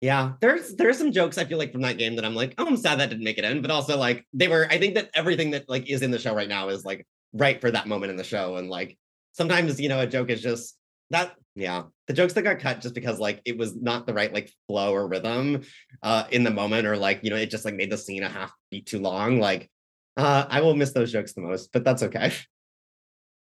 yeah, 0.00 0.32
there's 0.40 0.74
there's 0.76 0.98
some 0.98 1.12
jokes 1.12 1.38
I 1.38 1.44
feel 1.44 1.58
like 1.58 1.72
from 1.72 1.82
that 1.82 1.98
game 1.98 2.16
that 2.16 2.24
I'm 2.24 2.34
like, 2.34 2.54
oh, 2.58 2.66
I'm 2.66 2.76
sad 2.76 3.00
that 3.00 3.10
didn't 3.10 3.24
make 3.24 3.38
it 3.38 3.44
in, 3.44 3.62
but 3.62 3.70
also 3.70 3.96
like 3.96 4.24
they 4.32 4.48
were. 4.48 4.66
I 4.70 4.78
think 4.78 4.94
that 4.94 5.10
everything 5.14 5.50
that 5.52 5.68
like 5.68 5.88
is 5.88 6.02
in 6.02 6.10
the 6.10 6.18
show 6.18 6.34
right 6.34 6.48
now 6.48 6.68
is 6.68 6.84
like 6.84 7.06
right 7.32 7.60
for 7.60 7.70
that 7.70 7.86
moment 7.88 8.10
in 8.10 8.16
the 8.16 8.24
show, 8.24 8.56
and 8.56 8.68
like 8.68 8.96
sometimes 9.32 9.80
you 9.80 9.88
know 9.88 10.00
a 10.00 10.06
joke 10.06 10.30
is 10.30 10.42
just 10.42 10.76
that 11.10 11.34
yeah 11.54 11.84
the 12.08 12.14
jokes 12.14 12.32
that 12.32 12.42
got 12.42 12.58
cut 12.58 12.80
just 12.80 12.94
because 12.94 13.20
like 13.20 13.40
it 13.44 13.56
was 13.56 13.76
not 13.76 14.06
the 14.06 14.14
right 14.14 14.32
like 14.32 14.50
flow 14.66 14.92
or 14.92 15.06
rhythm 15.06 15.62
uh 16.02 16.24
in 16.30 16.42
the 16.42 16.50
moment 16.50 16.86
or 16.86 16.96
like 16.96 17.20
you 17.22 17.30
know 17.30 17.36
it 17.36 17.50
just 17.50 17.64
like 17.64 17.74
made 17.74 17.92
the 17.92 17.98
scene 17.98 18.22
a 18.22 18.28
half 18.28 18.52
beat 18.70 18.86
too 18.86 18.98
long 18.98 19.38
like 19.38 19.70
uh 20.16 20.44
i 20.48 20.60
will 20.60 20.74
miss 20.74 20.92
those 20.92 21.12
jokes 21.12 21.34
the 21.34 21.40
most 21.40 21.70
but 21.72 21.84
that's 21.84 22.02
okay 22.02 22.32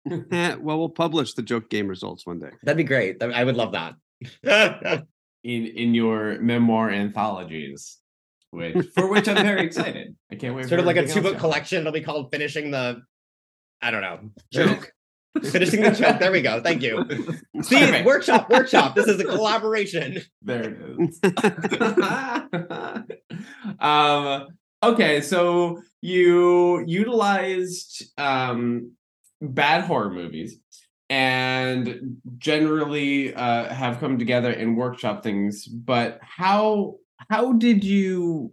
well, 0.09 0.79
we'll 0.79 0.89
publish 0.89 1.35
the 1.35 1.43
joke 1.43 1.69
game 1.69 1.89
results 1.89 2.27
one 2.27 2.39
day. 2.39 2.51
that'd 2.63 2.77
be 2.77 2.85
great 2.85 3.23
i 3.23 3.43
would 3.43 3.57
love 3.57 3.73
that 3.73 3.95
in 5.47 5.67
in 5.67 5.95
your 5.95 6.41
memoir 6.41 6.91
anthologies, 6.91 7.99
which 8.51 8.87
for 8.95 9.09
which 9.09 9.29
I'm 9.29 9.37
very 9.37 9.65
excited. 9.65 10.17
I 10.31 10.35
can't 10.35 10.55
wait. 10.55 10.63
sort 10.69 10.81
for 10.81 10.81
of 10.81 10.87
like 10.87 10.97
a 10.97 11.07
two 11.07 11.23
book 11.23 11.39
collection 11.39 11.81
it'll 11.81 11.93
be 11.93 12.01
called 12.01 12.31
finishing 12.33 12.71
the 12.71 13.03
i 13.81 13.91
don't 13.91 14.03
know 14.03 14.31
Joke. 14.53 14.93
finishing 15.51 15.83
the 15.83 15.91
joke. 15.91 16.19
There 16.19 16.33
we 16.33 16.43
go. 16.43 16.61
Thank 16.61 16.83
you. 16.83 17.05
See 17.63 17.79
Perfect. 17.79 18.07
workshop 18.07 18.51
workshop. 18.51 18.95
This 18.95 19.07
is 19.07 19.21
a 19.21 19.25
collaboration. 19.25 20.23
There 20.43 20.63
it 20.63 20.77
is. 21.01 21.21
um, 23.81 24.47
okay, 24.83 25.21
so 25.21 25.83
you 26.01 26.85
utilized 26.87 28.05
um, 28.17 28.93
bad 29.41 29.85
horror 29.85 30.11
movies 30.11 30.61
and 31.11 32.19
generally 32.39 33.35
uh, 33.35 33.73
have 33.73 33.99
come 33.99 34.19
together 34.19 34.51
and 34.51 34.77
workshop 34.77 35.23
things, 35.23 35.67
but 35.67 36.19
how 36.23 36.97
how 37.31 37.53
did 37.55 37.83
you 37.83 38.53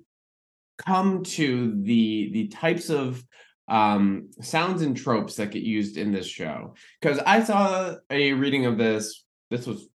come 0.77 1.23
to 1.23 1.79
the 1.83 2.31
the 2.33 2.47
types 2.47 2.89
of 2.89 3.23
um 3.67 4.29
sounds 4.41 4.81
and 4.81 4.97
tropes 4.97 5.35
that 5.35 5.51
get 5.51 5.63
used 5.63 5.97
in 5.97 6.11
this 6.11 6.27
show. 6.27 6.75
Because 7.01 7.19
i 7.25 7.43
saw 7.43 7.95
a 8.09 8.33
reading 8.33 8.65
of 8.65 8.77
this 8.77 9.23
this 9.49 9.65
was 9.65 9.87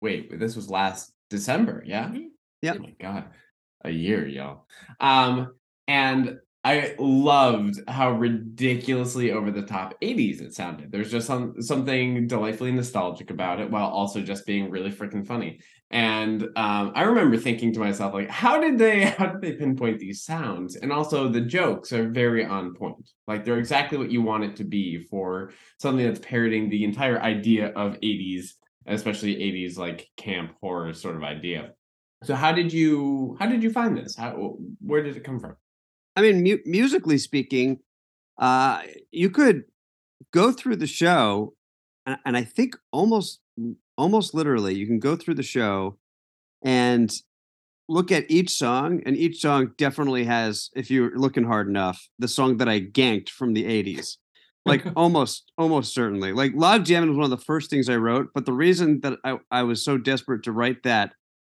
wait 0.00 0.38
this 0.38 0.56
was 0.56 0.70
last 0.70 1.12
december 1.30 1.82
yeah? 1.86 2.12
Yeah. 2.62 2.74
oh 2.76 2.82
my 2.82 2.94
god 3.00 3.26
a 3.84 3.90
year 3.90 4.26
y'all. 4.26 4.66
Um 5.00 5.54
and 5.86 6.38
i 6.64 6.94
loved 6.98 7.78
how 7.88 8.10
ridiculously 8.12 9.30
over 9.30 9.50
the 9.50 9.62
top 9.62 9.94
80s 10.00 10.40
it 10.40 10.54
sounded. 10.54 10.90
There's 10.90 11.10
just 11.10 11.26
some 11.26 11.60
something 11.60 12.26
delightfully 12.26 12.72
nostalgic 12.72 13.30
about 13.30 13.60
it 13.60 13.70
while 13.70 13.86
also 13.86 14.22
just 14.22 14.46
being 14.46 14.70
really 14.70 14.90
freaking 14.90 15.26
funny 15.26 15.60
and 15.90 16.42
um, 16.56 16.92
I 16.94 17.02
remember 17.02 17.36
thinking 17.36 17.72
to 17.74 17.80
myself, 17.80 18.14
like, 18.14 18.28
how 18.28 18.60
did 18.60 18.78
they 18.78 19.04
how 19.18 19.26
did 19.26 19.40
they 19.40 19.52
pinpoint 19.52 19.98
these 19.98 20.24
sounds? 20.24 20.76
And 20.76 20.92
also 20.92 21.28
the 21.28 21.40
jokes 21.40 21.92
are 21.92 22.08
very 22.08 22.44
on 22.44 22.74
point. 22.74 23.08
Like 23.26 23.44
they're 23.44 23.58
exactly 23.58 23.98
what 23.98 24.10
you 24.10 24.22
want 24.22 24.44
it 24.44 24.56
to 24.56 24.64
be 24.64 25.04
for 25.04 25.52
something 25.78 26.04
that's 26.04 26.20
parroting 26.20 26.68
the 26.68 26.84
entire 26.84 27.20
idea 27.20 27.68
of 27.68 27.94
80s, 28.00 28.54
especially 28.86 29.36
80s 29.36 29.76
like 29.78 30.08
camp 30.16 30.54
horror 30.60 30.92
sort 30.94 31.16
of 31.16 31.22
idea. 31.22 31.72
So 32.24 32.34
how 32.34 32.52
did 32.52 32.72
you 32.72 33.36
how 33.38 33.46
did 33.46 33.62
you 33.62 33.70
find 33.70 33.96
this? 33.96 34.16
How 34.16 34.56
where 34.80 35.02
did 35.02 35.16
it 35.16 35.24
come 35.24 35.38
from? 35.38 35.56
I 36.16 36.22
mean, 36.22 36.42
mu- 36.42 36.62
musically 36.64 37.18
speaking, 37.18 37.80
uh, 38.38 38.82
you 39.10 39.30
could 39.30 39.64
go 40.32 40.52
through 40.52 40.76
the 40.76 40.86
show, 40.86 41.54
and, 42.06 42.18
and 42.24 42.36
I 42.36 42.44
think 42.44 42.76
almost, 42.92 43.40
almost 43.96 44.34
literally, 44.34 44.74
you 44.74 44.86
can 44.86 44.98
go 44.98 45.16
through 45.16 45.34
the 45.34 45.42
show 45.42 45.98
and 46.64 47.12
look 47.88 48.10
at 48.10 48.30
each 48.30 48.50
song, 48.50 49.02
and 49.04 49.16
each 49.16 49.40
song 49.40 49.72
definitely 49.76 50.24
has, 50.24 50.70
if 50.74 50.90
you're 50.90 51.16
looking 51.16 51.44
hard 51.44 51.68
enough, 51.68 52.08
the 52.18 52.28
song 52.28 52.56
that 52.58 52.68
I 52.68 52.80
ganked 52.80 53.28
from 53.28 53.52
the 53.52 53.64
'80s. 53.64 54.16
Like 54.66 54.84
almost, 54.96 55.52
almost 55.58 55.94
certainly. 55.94 56.32
Like 56.32 56.52
Log 56.54 56.84
Jam 56.84 57.06
was 57.06 57.16
one 57.16 57.24
of 57.24 57.30
the 57.30 57.44
first 57.44 57.70
things 57.70 57.88
I 57.88 57.96
wrote, 57.96 58.28
but 58.34 58.46
the 58.46 58.52
reason 58.52 59.00
that 59.00 59.18
I, 59.24 59.38
I 59.50 59.62
was 59.62 59.84
so 59.84 59.98
desperate 59.98 60.42
to 60.44 60.52
write 60.52 60.82
that 60.84 61.12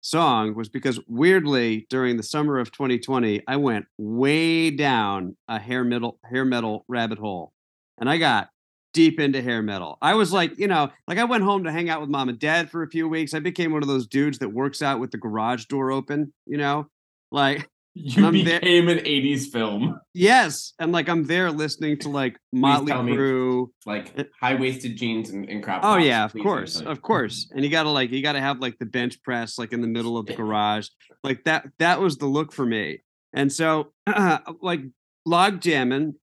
song 0.07 0.55
was 0.55 0.69
because 0.69 1.01
weirdly 1.09 1.87
during 1.91 2.17
the 2.17 2.23
summer 2.23 2.59
of 2.59 2.71
2020 2.71 3.43
I 3.49 3.57
went 3.57 3.87
way 3.99 4.71
down 4.71 5.37
a 5.49 5.59
hair 5.59 5.83
metal 5.83 6.21
hair 6.25 6.45
metal 6.45 6.85
rabbit 6.87 7.19
hole 7.19 7.53
and 7.99 8.09
I 8.09 8.19
got 8.19 8.51
deep 8.97 9.21
into 9.21 9.43
hair 9.43 9.63
metal. 9.63 9.99
I 10.01 10.15
was 10.15 10.33
like, 10.33 10.59
you 10.59 10.67
know, 10.67 10.91
like 11.07 11.19
I 11.19 11.25
went 11.25 11.45
home 11.45 11.65
to 11.65 11.71
hang 11.73 11.91
out 11.91 12.01
with 12.01 12.09
mom 12.09 12.31
and 12.31 12.39
dad 12.39 12.71
for 12.71 12.83
a 12.83 12.89
few 12.89 13.07
weeks. 13.09 13.35
I 13.35 13.41
became 13.41 13.71
one 13.73 13.83
of 13.83 13.89
those 13.89 14.07
dudes 14.07 14.39
that 14.39 14.49
works 14.49 14.81
out 14.81 15.01
with 15.01 15.11
the 15.11 15.19
garage 15.19 15.67
door 15.67 15.93
open, 15.93 16.33
you 16.47 16.57
know? 16.57 16.87
Like 17.31 17.69
You 17.99 18.27
I'm 18.27 18.43
there- 18.45 18.61
became 18.61 18.89
an 18.89 18.99
80s 18.99 19.51
film, 19.53 19.99
yes, 20.15 20.73
and 20.79 20.93
like 20.93 21.09
I'm 21.09 21.25
there 21.27 21.51
listening 21.51 21.99
to 22.01 22.09
like 22.11 22.37
Motley. 22.53 22.93
Crue. 22.93 23.69
like 23.87 24.13
eh 24.19 24.25
high-waisted 24.41 24.97
jeans 24.97 25.31
and, 25.31 25.49
and 25.49 25.63
crop 25.63 25.81
Oh 25.83 25.95
tops. 25.97 26.05
yeah, 26.05 26.25
of 26.27 26.33
course, 26.35 26.75
don't 26.75 26.83
tell 26.85 26.93
me. 26.93 26.93
of 26.93 27.03
course. 27.03 27.51
And 27.55 27.65
you 27.65 27.71
gotta 27.71 27.89
like 27.91 28.11
you 28.11 28.23
gotta 28.23 28.41
have 28.41 28.59
like 28.61 28.79
the 28.79 28.85
bench 28.87 29.23
press 29.23 29.59
like 29.59 29.73
in 29.73 29.81
the 29.81 29.87
middle 29.89 30.19
of 30.19 30.27
the 30.27 30.35
garage. 30.35 30.89
Like 31.23 31.45
that 31.45 31.69
that 31.79 32.01
was 32.01 32.17
the 32.19 32.27
look 32.27 32.53
for 32.53 32.67
me. 32.67 33.01
And 33.33 33.51
so 33.53 33.93
like 34.61 34.81
log 35.25 35.61
jamming 35.63 36.15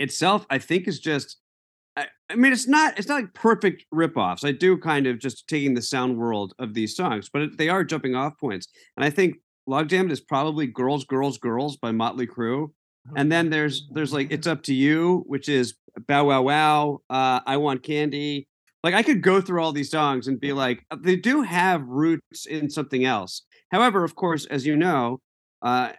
itself, 0.00 0.44
I 0.50 0.58
think 0.58 0.88
is 0.88 0.98
just 0.98 1.38
I, 1.96 2.06
I 2.30 2.36
mean 2.36 2.52
it's 2.52 2.68
not 2.68 2.98
it's 2.98 3.08
not 3.08 3.22
like 3.22 3.34
perfect 3.34 3.84
ripoffs. 3.92 4.44
I 4.44 4.52
do 4.52 4.76
kind 4.78 5.06
of 5.06 5.18
just 5.18 5.48
taking 5.48 5.74
the 5.74 5.82
sound 5.82 6.16
world 6.16 6.54
of 6.58 6.74
these 6.74 6.96
songs, 6.96 7.28
but 7.32 7.42
it, 7.42 7.58
they 7.58 7.68
are 7.68 7.84
jumping 7.84 8.14
off 8.14 8.38
points. 8.38 8.68
And 8.96 9.04
I 9.04 9.10
think 9.10 9.36
log 9.66 9.88
jammed 9.88 10.12
is 10.12 10.20
probably 10.20 10.66
Girls, 10.66 11.04
Girls, 11.04 11.38
Girls 11.38 11.76
by 11.76 11.92
Motley 11.92 12.26
Crue. 12.26 12.68
And 13.14 13.30
then 13.30 13.50
there's 13.50 13.88
there's 13.92 14.12
like 14.12 14.32
It's 14.32 14.48
Up 14.48 14.64
to 14.64 14.74
You, 14.74 15.22
which 15.26 15.48
is 15.48 15.74
Bow 16.08 16.24
Wow 16.24 16.42
Wow, 16.42 16.98
uh, 17.08 17.38
I 17.46 17.56
Want 17.56 17.84
Candy, 17.84 18.48
like 18.86 18.94
I 18.94 19.02
could 19.02 19.20
go 19.20 19.40
through 19.40 19.60
all 19.60 19.72
these 19.72 19.90
songs 19.90 20.28
and 20.28 20.38
be 20.38 20.52
like, 20.52 20.84
uh, 20.92 20.96
they 21.02 21.16
do 21.16 21.42
have 21.42 21.82
roots 21.88 22.46
in 22.46 22.70
something 22.70 23.04
else. 23.04 23.42
However, 23.72 24.04
of 24.04 24.14
course, 24.14 24.46
as 24.46 24.64
you 24.64 24.76
know, 24.76 25.18
uh, 25.60 25.90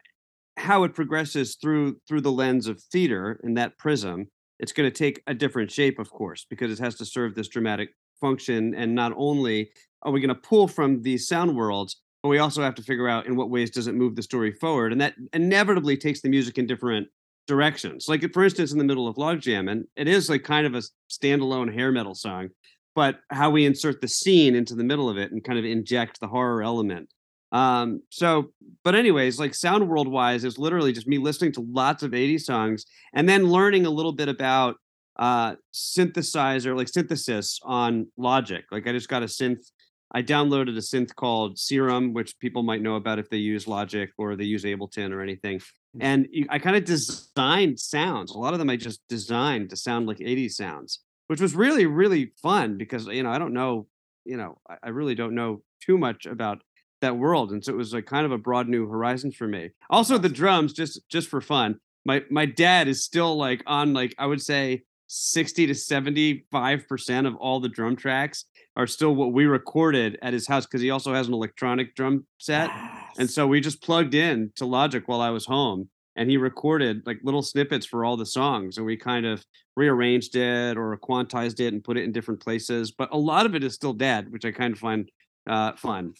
how 0.55 0.85
it 0.85 0.93
progresses 0.93 1.57
through 1.61 1.97
through 2.07 2.21
the 2.21 2.31
lens 2.31 2.65
of 2.65 2.81
theater 2.81 3.41
in 3.43 3.55
that 3.55 3.77
prism, 3.77 4.27
it's 4.59 4.71
going 4.71 4.89
to 4.89 4.95
take 4.95 5.21
a 5.27 5.33
different 5.33 5.71
shape, 5.71 5.99
of 5.99 6.09
course, 6.09 6.45
because 6.49 6.71
it 6.71 6.83
has 6.83 6.95
to 6.95 7.05
serve 7.05 7.35
this 7.35 7.47
dramatic 7.47 7.89
function. 8.19 8.73
And 8.73 8.95
not 8.95 9.13
only 9.15 9.69
are 10.03 10.11
we 10.11 10.19
going 10.19 10.29
to 10.29 10.35
pull 10.35 10.67
from 10.67 11.01
these 11.01 11.27
sound 11.27 11.55
worlds, 11.55 11.97
but 12.23 12.29
we 12.29 12.39
also 12.39 12.61
have 12.63 12.75
to 12.75 12.83
figure 12.83 13.07
out 13.07 13.27
in 13.27 13.35
what 13.35 13.49
ways 13.49 13.69
does 13.69 13.87
it 13.87 13.95
move 13.95 14.15
the 14.15 14.23
story 14.23 14.51
forward, 14.51 14.91
and 14.91 14.99
that 15.01 15.15
inevitably 15.33 15.97
takes 15.97 16.21
the 16.21 16.29
music 16.29 16.57
in 16.57 16.65
different 16.65 17.07
directions. 17.47 18.07
Like 18.07 18.31
for 18.33 18.43
instance, 18.43 18.71
in 18.71 18.77
the 18.77 18.83
middle 18.83 19.07
of 19.07 19.15
Logjam, 19.15 19.41
Jammin', 19.41 19.87
it 19.95 20.07
is 20.07 20.29
like 20.29 20.43
kind 20.43 20.67
of 20.67 20.75
a 20.75 20.83
standalone 21.09 21.73
hair 21.73 21.91
metal 21.91 22.15
song, 22.15 22.49
but 22.95 23.19
how 23.29 23.49
we 23.49 23.65
insert 23.65 24.01
the 24.01 24.07
scene 24.07 24.55
into 24.55 24.75
the 24.75 24.83
middle 24.83 25.09
of 25.09 25.17
it 25.17 25.31
and 25.31 25.43
kind 25.43 25.59
of 25.59 25.65
inject 25.65 26.19
the 26.19 26.27
horror 26.27 26.63
element. 26.63 27.13
Um, 27.51 28.01
so, 28.09 28.51
but 28.83 28.95
anyways, 28.95 29.39
like 29.39 29.55
sound 29.55 29.87
world 29.87 30.07
wise, 30.07 30.43
it's 30.43 30.57
literally 30.57 30.91
just 30.91 31.07
me 31.07 31.17
listening 31.17 31.53
to 31.53 31.65
lots 31.71 32.03
of 32.03 32.11
80s 32.11 32.41
songs 32.41 32.85
and 33.13 33.27
then 33.27 33.49
learning 33.49 33.85
a 33.85 33.89
little 33.89 34.13
bit 34.13 34.29
about 34.29 34.75
uh 35.17 35.55
synthesizer, 35.73 36.75
like 36.75 36.87
synthesis 36.87 37.59
on 37.63 38.07
Logic. 38.17 38.65
Like 38.71 38.87
I 38.87 38.91
just 38.91 39.09
got 39.09 39.23
a 39.23 39.27
synth. 39.27 39.71
I 40.13 40.21
downloaded 40.21 40.77
a 40.77 40.81
synth 40.81 41.13
called 41.15 41.59
Serum, 41.59 42.13
which 42.13 42.39
people 42.39 42.63
might 42.63 42.81
know 42.81 42.95
about 42.95 43.19
if 43.19 43.29
they 43.29 43.37
use 43.37 43.67
Logic 43.67 44.09
or 44.17 44.35
they 44.35 44.45
use 44.45 44.63
Ableton 44.63 45.11
or 45.11 45.21
anything. 45.21 45.59
And 45.99 46.27
I 46.49 46.59
kind 46.59 46.75
of 46.75 46.85
designed 46.85 47.79
sounds. 47.79 48.31
A 48.31 48.37
lot 48.37 48.53
of 48.53 48.59
them 48.59 48.69
I 48.69 48.77
just 48.77 49.01
designed 49.09 49.71
to 49.71 49.75
sound 49.75 50.07
like 50.07 50.19
80s 50.19 50.51
sounds, 50.51 50.99
which 51.27 51.41
was 51.41 51.55
really, 51.55 51.87
really 51.87 52.31
fun 52.41 52.77
because, 52.77 53.07
you 53.07 53.23
know, 53.23 53.31
I 53.31 53.39
don't 53.39 53.53
know 53.53 53.87
you 54.27 54.37
know, 54.37 54.59
I 54.83 54.89
really 54.89 55.15
don't 55.15 55.33
know 55.33 55.61
too 55.81 55.97
much 55.97 56.25
about 56.25 56.61
that 57.01 57.17
world, 57.17 57.51
and 57.51 57.63
so 57.63 57.73
it 57.73 57.77
was 57.77 57.93
like 57.93 58.05
kind 58.05 58.25
of 58.25 58.31
a 58.31 58.37
broad 58.37 58.67
new 58.67 58.87
horizon 58.87 59.31
for 59.31 59.47
me. 59.47 59.69
Also, 59.89 60.17
the 60.17 60.29
drums, 60.29 60.73
just 60.73 61.01
just 61.09 61.29
for 61.29 61.41
fun. 61.41 61.79
My 62.05 62.23
my 62.29 62.45
dad 62.45 62.87
is 62.87 63.03
still 63.03 63.37
like 63.37 63.63
on 63.67 63.93
like 63.93 64.15
I 64.17 64.25
would 64.25 64.41
say 64.41 64.83
sixty 65.07 65.67
to 65.67 65.75
seventy 65.75 66.45
five 66.51 66.87
percent 66.87 67.27
of 67.27 67.35
all 67.35 67.59
the 67.59 67.69
drum 67.69 67.95
tracks 67.95 68.45
are 68.75 68.87
still 68.87 69.15
what 69.15 69.33
we 69.33 69.45
recorded 69.45 70.19
at 70.21 70.33
his 70.33 70.47
house 70.47 70.65
because 70.65 70.81
he 70.81 70.91
also 70.91 71.13
has 71.13 71.27
an 71.27 71.33
electronic 71.33 71.95
drum 71.95 72.25
set, 72.37 72.69
and 73.17 73.29
so 73.29 73.47
we 73.47 73.59
just 73.59 73.81
plugged 73.81 74.13
in 74.13 74.51
to 74.55 74.65
Logic 74.65 75.03
while 75.07 75.21
I 75.21 75.29
was 75.29 75.45
home, 75.45 75.89
and 76.15 76.29
he 76.29 76.37
recorded 76.37 77.03
like 77.05 77.19
little 77.23 77.41
snippets 77.41 77.85
for 77.85 78.05
all 78.05 78.17
the 78.17 78.25
songs, 78.25 78.77
and 78.77 78.85
we 78.85 78.97
kind 78.97 79.25
of 79.25 79.43
rearranged 79.75 80.35
it 80.35 80.77
or 80.77 80.97
quantized 80.97 81.59
it 81.59 81.73
and 81.73 81.83
put 81.83 81.97
it 81.97 82.03
in 82.03 82.11
different 82.11 82.41
places. 82.41 82.91
But 82.91 83.09
a 83.11 83.17
lot 83.17 83.45
of 83.45 83.55
it 83.55 83.63
is 83.63 83.75
still 83.75 83.93
dad, 83.93 84.31
which 84.31 84.43
I 84.43 84.51
kind 84.51 84.73
of 84.73 84.79
find 84.79 85.09
uh, 85.47 85.73
fun. 85.73 86.13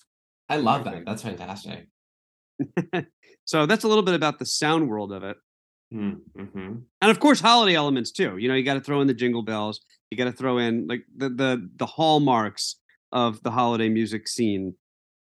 I 0.49 0.57
love 0.57 0.83
that. 0.86 1.05
That's 1.05 1.21
fantastic. 1.23 1.88
so 3.45 3.65
that's 3.65 3.83
a 3.83 3.88
little 3.88 4.03
bit 4.03 4.15
about 4.15 4.39
the 4.39 4.45
sound 4.45 4.89
world 4.89 5.12
of 5.12 5.23
it. 5.23 5.38
Mm-hmm. 5.93 6.75
And 7.01 7.12
of 7.12 7.19
course, 7.19 7.39
holiday 7.39 7.75
elements 7.75 8.12
too. 8.12 8.38
You 8.38 8.49
know, 8.49 8.55
you 8.55 8.63
got 8.63 8.73
to 8.73 8.81
throw 8.81 9.01
in 9.01 9.07
the 9.07 9.13
jingle 9.13 9.43
bells. 9.43 9.79
You 10.12 10.17
got 10.17 10.25
to 10.25 10.31
throw 10.33 10.57
in 10.57 10.88
like 10.88 11.03
the 11.15 11.29
the 11.29 11.69
the 11.77 11.86
hallmarks 11.86 12.75
of 13.12 13.41
the 13.43 13.51
holiday 13.51 13.88
music 13.89 14.27
scene. 14.27 14.75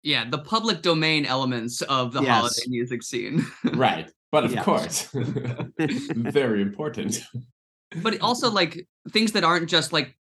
Yeah, 0.02 0.28
the 0.28 0.38
public 0.38 0.82
domain 0.82 1.24
elements 1.24 1.80
of 1.82 2.12
the 2.12 2.22
Yes. 2.22 2.28
holiday 2.30 2.64
music 2.68 3.02
scene. 3.02 3.46
Right. 3.64 4.10
But 4.30 4.44
of 4.44 4.52
Yeah. 4.52 4.64
course, 4.64 5.08
very 5.12 6.60
important. 6.60 7.20
but 8.02 8.20
also 8.20 8.50
like 8.50 8.86
things 9.10 9.32
that 9.32 9.44
aren't 9.44 9.68
just 9.70 9.92
like 9.92 10.16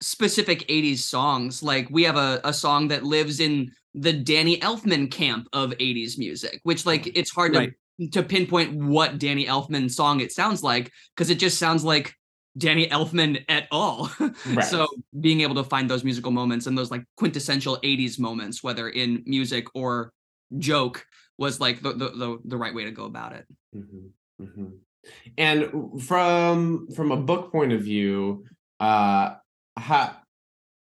specific 0.00 0.66
80s 0.68 0.98
songs 0.98 1.62
like 1.62 1.88
we 1.90 2.02
have 2.04 2.16
a, 2.16 2.40
a 2.44 2.52
song 2.52 2.88
that 2.88 3.04
lives 3.04 3.40
in 3.40 3.70
the 3.94 4.12
danny 4.12 4.58
elfman 4.58 5.10
camp 5.10 5.46
of 5.52 5.70
80s 5.78 6.18
music 6.18 6.60
which 6.64 6.84
like 6.86 7.06
it's 7.16 7.30
hard 7.30 7.54
Right. 7.54 7.72
to, 8.00 8.08
to 8.10 8.22
pinpoint 8.22 8.74
what 8.74 9.18
danny 9.18 9.46
elfman 9.46 9.90
song 9.90 10.20
it 10.20 10.32
sounds 10.32 10.62
like 10.62 10.90
because 11.14 11.30
it 11.30 11.38
just 11.38 11.58
sounds 11.58 11.84
like 11.84 12.14
danny 12.58 12.86
elfman 12.88 13.44
at 13.48 13.66
all 13.70 14.10
Right. 14.46 14.64
so 14.64 14.86
being 15.20 15.40
able 15.42 15.54
to 15.56 15.64
find 15.64 15.88
those 15.88 16.04
musical 16.04 16.30
moments 16.30 16.66
and 16.66 16.76
those 16.76 16.90
like 16.90 17.04
quintessential 17.16 17.78
80s 17.82 18.18
moments 18.18 18.62
whether 18.62 18.88
in 18.88 19.22
music 19.26 19.66
or 19.74 20.12
joke 20.58 21.06
was 21.38 21.60
like 21.60 21.82
the 21.82 21.92
the, 21.92 22.08
the, 22.10 22.38
the 22.44 22.56
right 22.56 22.74
way 22.74 22.84
to 22.84 22.90
go 22.90 23.04
about 23.04 23.32
it 23.32 23.46
Mhm, 23.76 24.10
mhm. 24.40 24.72
And 25.36 26.00
from 26.02 26.88
from 26.96 27.12
a 27.12 27.16
book 27.16 27.52
point 27.52 27.72
of 27.72 27.82
view, 27.82 28.44
uh, 28.80 29.34
how 29.76 30.16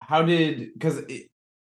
how 0.01 0.23
did 0.23 0.73
because 0.73 1.01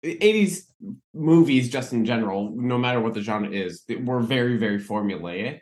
eighties 0.03 0.71
movies 1.13 1.69
just 1.69 1.93
in 1.93 2.05
general, 2.05 2.53
no 2.55 2.77
matter 2.77 2.99
what 2.99 3.13
the 3.13 3.21
genre 3.21 3.49
is, 3.49 3.83
they 3.87 3.95
were 3.95 4.19
very 4.19 4.57
very 4.57 4.79
formulaic, 4.79 5.61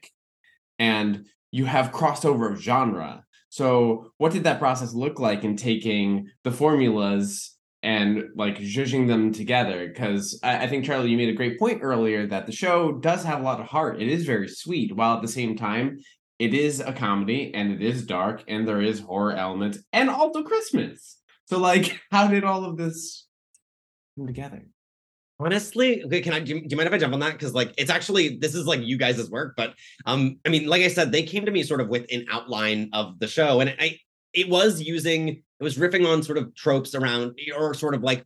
and 0.80 1.26
you 1.52 1.66
have 1.66 1.92
crossover 1.92 2.52
of 2.52 2.62
genre. 2.62 3.24
So, 3.50 4.12
what 4.18 4.32
did 4.32 4.46
that 4.46 4.58
process 4.58 4.96
look 4.96 5.20
like 5.20 5.44
in 5.44 5.56
taking 5.56 6.28
the 6.44 6.52
formulas 6.52 7.56
and 7.84 8.24
like 8.36 8.58
zhuzhing 8.58 9.08
them 9.08 9.32
together? 9.32 9.88
Because 9.88 10.40
I, 10.42 10.64
I 10.64 10.68
think 10.68 10.86
Charlie, 10.86 11.12
you 11.12 11.18
made 11.18 11.30
a 11.30 11.38
great 11.38 11.60
point 11.60 11.82
earlier 11.84 12.26
that 12.26 12.48
the 12.48 12.52
show 12.52 12.94
does 12.94 13.24
have 13.24 13.42
a 13.42 13.44
lot 13.44 13.60
of 13.60 13.68
heart. 13.68 14.02
It 14.02 14.08
is 14.08 14.26
very 14.26 14.48
sweet, 14.48 14.96
while 14.96 15.16
at 15.16 15.22
the 15.22 15.28
same 15.28 15.56
time, 15.56 16.00
it 16.40 16.56
is 16.56 16.80
a 16.80 16.92
comedy 16.92 17.54
and 17.54 17.72
it 17.72 17.84
is 17.84 18.08
dark 18.08 18.44
and 18.48 18.68
there 18.68 18.82
is 18.82 19.00
horror 19.00 19.34
elements 19.34 19.78
and 19.94 20.10
also 20.10 20.42
Christmas. 20.42 21.20
So, 21.46 21.60
like, 21.60 22.02
how 22.12 22.28
did 22.28 22.44
all 22.44 22.66
of 22.66 22.78
this 22.78 23.28
come 24.18 24.26
together? 24.26 24.66
Honestly, 25.40 26.04
okay, 26.04 26.22
can 26.22 26.34
I 26.34 26.40
do, 26.40 26.56
you- 26.56 26.62
do 26.62 26.68
you 26.70 26.78
mind 26.78 26.88
if 26.88 26.94
I 26.94 26.98
jump 26.98 27.14
on 27.14 27.20
that? 27.22 27.34
Because 27.34 27.54
like 27.54 27.74
it's 27.78 27.90
actually 27.90 28.38
this 28.38 28.56
is 28.56 28.66
like 28.66 28.82
you 28.82 28.98
guys' 28.98 29.30
work, 29.30 29.56
but 29.58 29.74
um, 30.06 30.38
I 30.46 30.50
mean, 30.50 30.68
like 30.68 30.84
I 30.84 30.88
said, 30.88 31.12
they 31.12 31.24
came 31.24 31.46
to 31.46 31.52
me 31.52 31.64
sort 31.64 31.82
of 31.82 31.90
with 31.90 32.06
an 32.12 32.26
outline 32.30 32.90
of 32.94 33.20
the 33.20 33.28
show, 33.28 33.60
and 33.60 33.76
I 33.80 34.00
it 34.34 34.48
was 34.50 34.82
using 34.82 35.28
it 35.30 35.64
was 35.64 35.78
riffing 35.78 36.08
on 36.08 36.24
sort 36.24 36.38
of 36.38 36.54
tropes 36.56 36.94
around 36.96 37.38
or 37.58 37.74
sort 37.74 37.96
of 37.96 38.04
like 38.04 38.26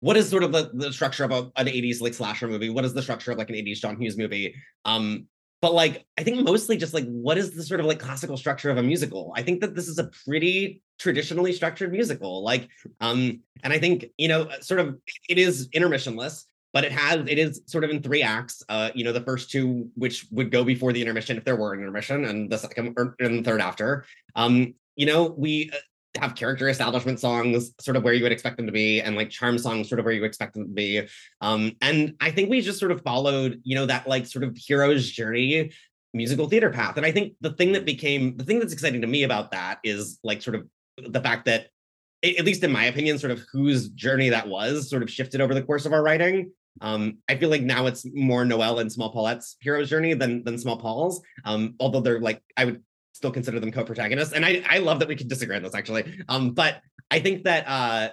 what 0.00 0.16
is 0.16 0.28
sort 0.28 0.42
of 0.44 0.52
the, 0.52 0.70
the 0.74 0.92
structure 0.92 1.24
of 1.24 1.32
a, 1.32 1.50
an 1.56 1.66
80s 1.68 2.00
like 2.00 2.14
slasher 2.14 2.46
movie? 2.48 2.70
What 2.70 2.84
is 2.84 2.94
the 2.94 3.02
structure 3.02 3.32
of 3.32 3.38
like 3.38 3.50
an 3.50 3.56
80s 3.56 3.80
John 3.80 4.00
Hughes 4.00 4.16
movie? 4.16 4.54
Um, 4.84 5.26
but 5.60 5.74
like 5.74 6.06
I 6.16 6.22
think 6.22 6.44
mostly 6.44 6.76
just 6.76 6.94
like 6.94 7.06
what 7.06 7.38
is 7.38 7.52
the 7.52 7.62
sort 7.62 7.80
of 7.80 7.86
like 7.86 7.98
classical 7.98 8.36
structure 8.36 8.70
of 8.70 8.76
a 8.76 8.82
musical? 8.82 9.32
I 9.36 9.42
think 9.42 9.60
that 9.60 9.74
this 9.74 9.88
is 9.88 9.98
a 9.98 10.10
pretty 10.24 10.82
traditionally 10.98 11.52
structured 11.52 11.92
musical. 11.92 12.42
Like 12.42 12.68
um, 13.00 13.40
and 13.62 13.72
I 13.72 13.78
think, 13.78 14.06
you 14.18 14.28
know, 14.28 14.48
sort 14.60 14.80
of 14.80 14.98
it 15.28 15.38
is 15.38 15.68
intermissionless, 15.68 16.44
but 16.72 16.84
it 16.84 16.92
has 16.92 17.26
it 17.26 17.38
is 17.38 17.62
sort 17.66 17.84
of 17.84 17.90
in 17.90 18.02
three 18.02 18.22
acts. 18.22 18.62
Uh, 18.68 18.90
you 18.94 19.04
know, 19.04 19.12
the 19.12 19.22
first 19.22 19.50
two, 19.50 19.90
which 19.94 20.26
would 20.30 20.50
go 20.50 20.64
before 20.64 20.92
the 20.92 21.00
intermission 21.00 21.36
if 21.36 21.44
there 21.44 21.56
were 21.56 21.72
an 21.72 21.80
intermission, 21.80 22.24
and 22.26 22.50
the 22.50 22.58
second 22.58 22.96
and 23.18 23.38
the 23.38 23.42
third 23.42 23.60
after. 23.60 24.04
Um, 24.36 24.74
you 24.96 25.06
know, 25.06 25.34
we 25.36 25.70
uh, 25.72 25.78
have 26.20 26.34
character 26.34 26.68
establishment 26.68 27.20
songs 27.20 27.72
sort 27.80 27.96
of 27.96 28.02
where 28.02 28.14
you 28.14 28.22
would 28.22 28.32
expect 28.32 28.56
them 28.56 28.66
to 28.66 28.72
be, 28.72 29.00
and 29.00 29.16
like 29.16 29.30
charm 29.30 29.58
songs 29.58 29.88
sort 29.88 29.98
of 29.98 30.04
where 30.04 30.14
you 30.14 30.24
expect 30.24 30.54
them 30.54 30.64
to 30.64 30.72
be. 30.72 31.06
Um, 31.40 31.72
and 31.80 32.14
I 32.20 32.30
think 32.30 32.50
we 32.50 32.60
just 32.60 32.78
sort 32.78 32.92
of 32.92 33.02
followed, 33.02 33.60
you 33.64 33.74
know, 33.74 33.86
that 33.86 34.08
like 34.08 34.26
sort 34.26 34.44
of 34.44 34.56
hero's 34.56 35.10
journey 35.10 35.72
musical 36.14 36.48
theater 36.48 36.70
path. 36.70 36.96
And 36.96 37.04
I 37.04 37.12
think 37.12 37.34
the 37.40 37.52
thing 37.52 37.72
that 37.72 37.84
became 37.84 38.36
the 38.36 38.44
thing 38.44 38.58
that's 38.58 38.72
exciting 38.72 39.02
to 39.02 39.06
me 39.06 39.22
about 39.22 39.50
that 39.52 39.78
is 39.84 40.18
like 40.22 40.42
sort 40.42 40.56
of 40.56 40.66
the 40.96 41.20
fact 41.20 41.44
that 41.46 41.68
at 42.24 42.44
least 42.44 42.64
in 42.64 42.72
my 42.72 42.84
opinion, 42.84 43.18
sort 43.18 43.30
of 43.30 43.44
whose 43.52 43.90
journey 43.90 44.28
that 44.30 44.48
was 44.48 44.90
sort 44.90 45.02
of 45.02 45.10
shifted 45.10 45.40
over 45.40 45.54
the 45.54 45.62
course 45.62 45.86
of 45.86 45.92
our 45.92 46.02
writing. 46.02 46.50
Um, 46.80 47.18
I 47.28 47.36
feel 47.36 47.50
like 47.50 47.62
now 47.62 47.86
it's 47.86 48.06
more 48.12 48.44
Noel 48.44 48.78
and 48.78 48.90
Small 48.90 49.12
Paulette's 49.12 49.56
hero's 49.60 49.90
journey 49.90 50.14
than 50.14 50.44
than 50.44 50.58
Small 50.58 50.76
Paul's. 50.76 51.20
Um, 51.44 51.74
although 51.80 52.00
they're 52.00 52.20
like 52.20 52.42
I 52.56 52.64
would 52.66 52.82
still 53.18 53.32
consider 53.32 53.58
them 53.58 53.72
co-protagonists, 53.72 54.32
and 54.32 54.46
I 54.46 54.62
I 54.70 54.78
love 54.78 55.00
that 55.00 55.08
we 55.08 55.16
can 55.16 55.26
disagree 55.26 55.56
on 55.56 55.62
this 55.64 55.74
actually. 55.74 56.22
Um, 56.28 56.52
but 56.52 56.80
I 57.10 57.18
think 57.18 57.44
that 57.44 57.64
uh, 57.66 58.10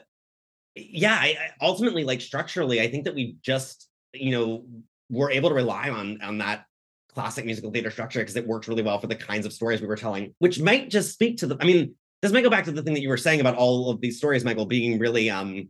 yeah, 0.76 1.14
I, 1.14 1.38
I 1.40 1.50
ultimately 1.62 2.04
like 2.04 2.22
structurally, 2.22 2.82
I 2.82 2.90
think 2.90 3.06
that 3.06 3.14
we 3.14 3.38
just 3.42 3.88
you 4.14 4.32
know 4.32 4.66
were 5.12 5.30
able 5.30 5.50
to 5.50 5.56
rely 5.56 5.90
on 5.90 6.20
on 6.24 6.40
that 6.40 6.66
classic 7.14 7.46
musical 7.46 7.72
theater 7.72 7.92
structure 7.92 8.20
because 8.20 8.36
it 8.36 8.48
worked 8.48 8.68
really 8.68 8.82
well 8.82 9.00
for 9.00 9.06
the 9.06 9.16
kinds 9.16 9.46
of 9.46 9.54
stories 9.54 9.80
we 9.80 9.88
were 9.88 9.96
telling, 9.96 10.34
which 10.40 10.60
might 10.60 10.90
just 10.90 11.14
speak 11.14 11.38
to 11.38 11.48
the. 11.48 11.56
I 11.62 11.66
mean, 11.66 11.94
this 12.24 12.32
might 12.32 12.42
go 12.42 12.50
back 12.50 12.66
to 12.66 12.72
the 12.72 12.82
thing 12.82 12.96
that 12.96 13.02
you 13.02 13.10
were 13.10 13.18
saying 13.18 13.42
about 13.42 13.56
all 13.56 13.92
of 13.92 14.02
these 14.02 14.18
stories, 14.18 14.44
Michael, 14.44 14.66
being 14.66 14.98
really 14.98 15.30
um, 15.30 15.70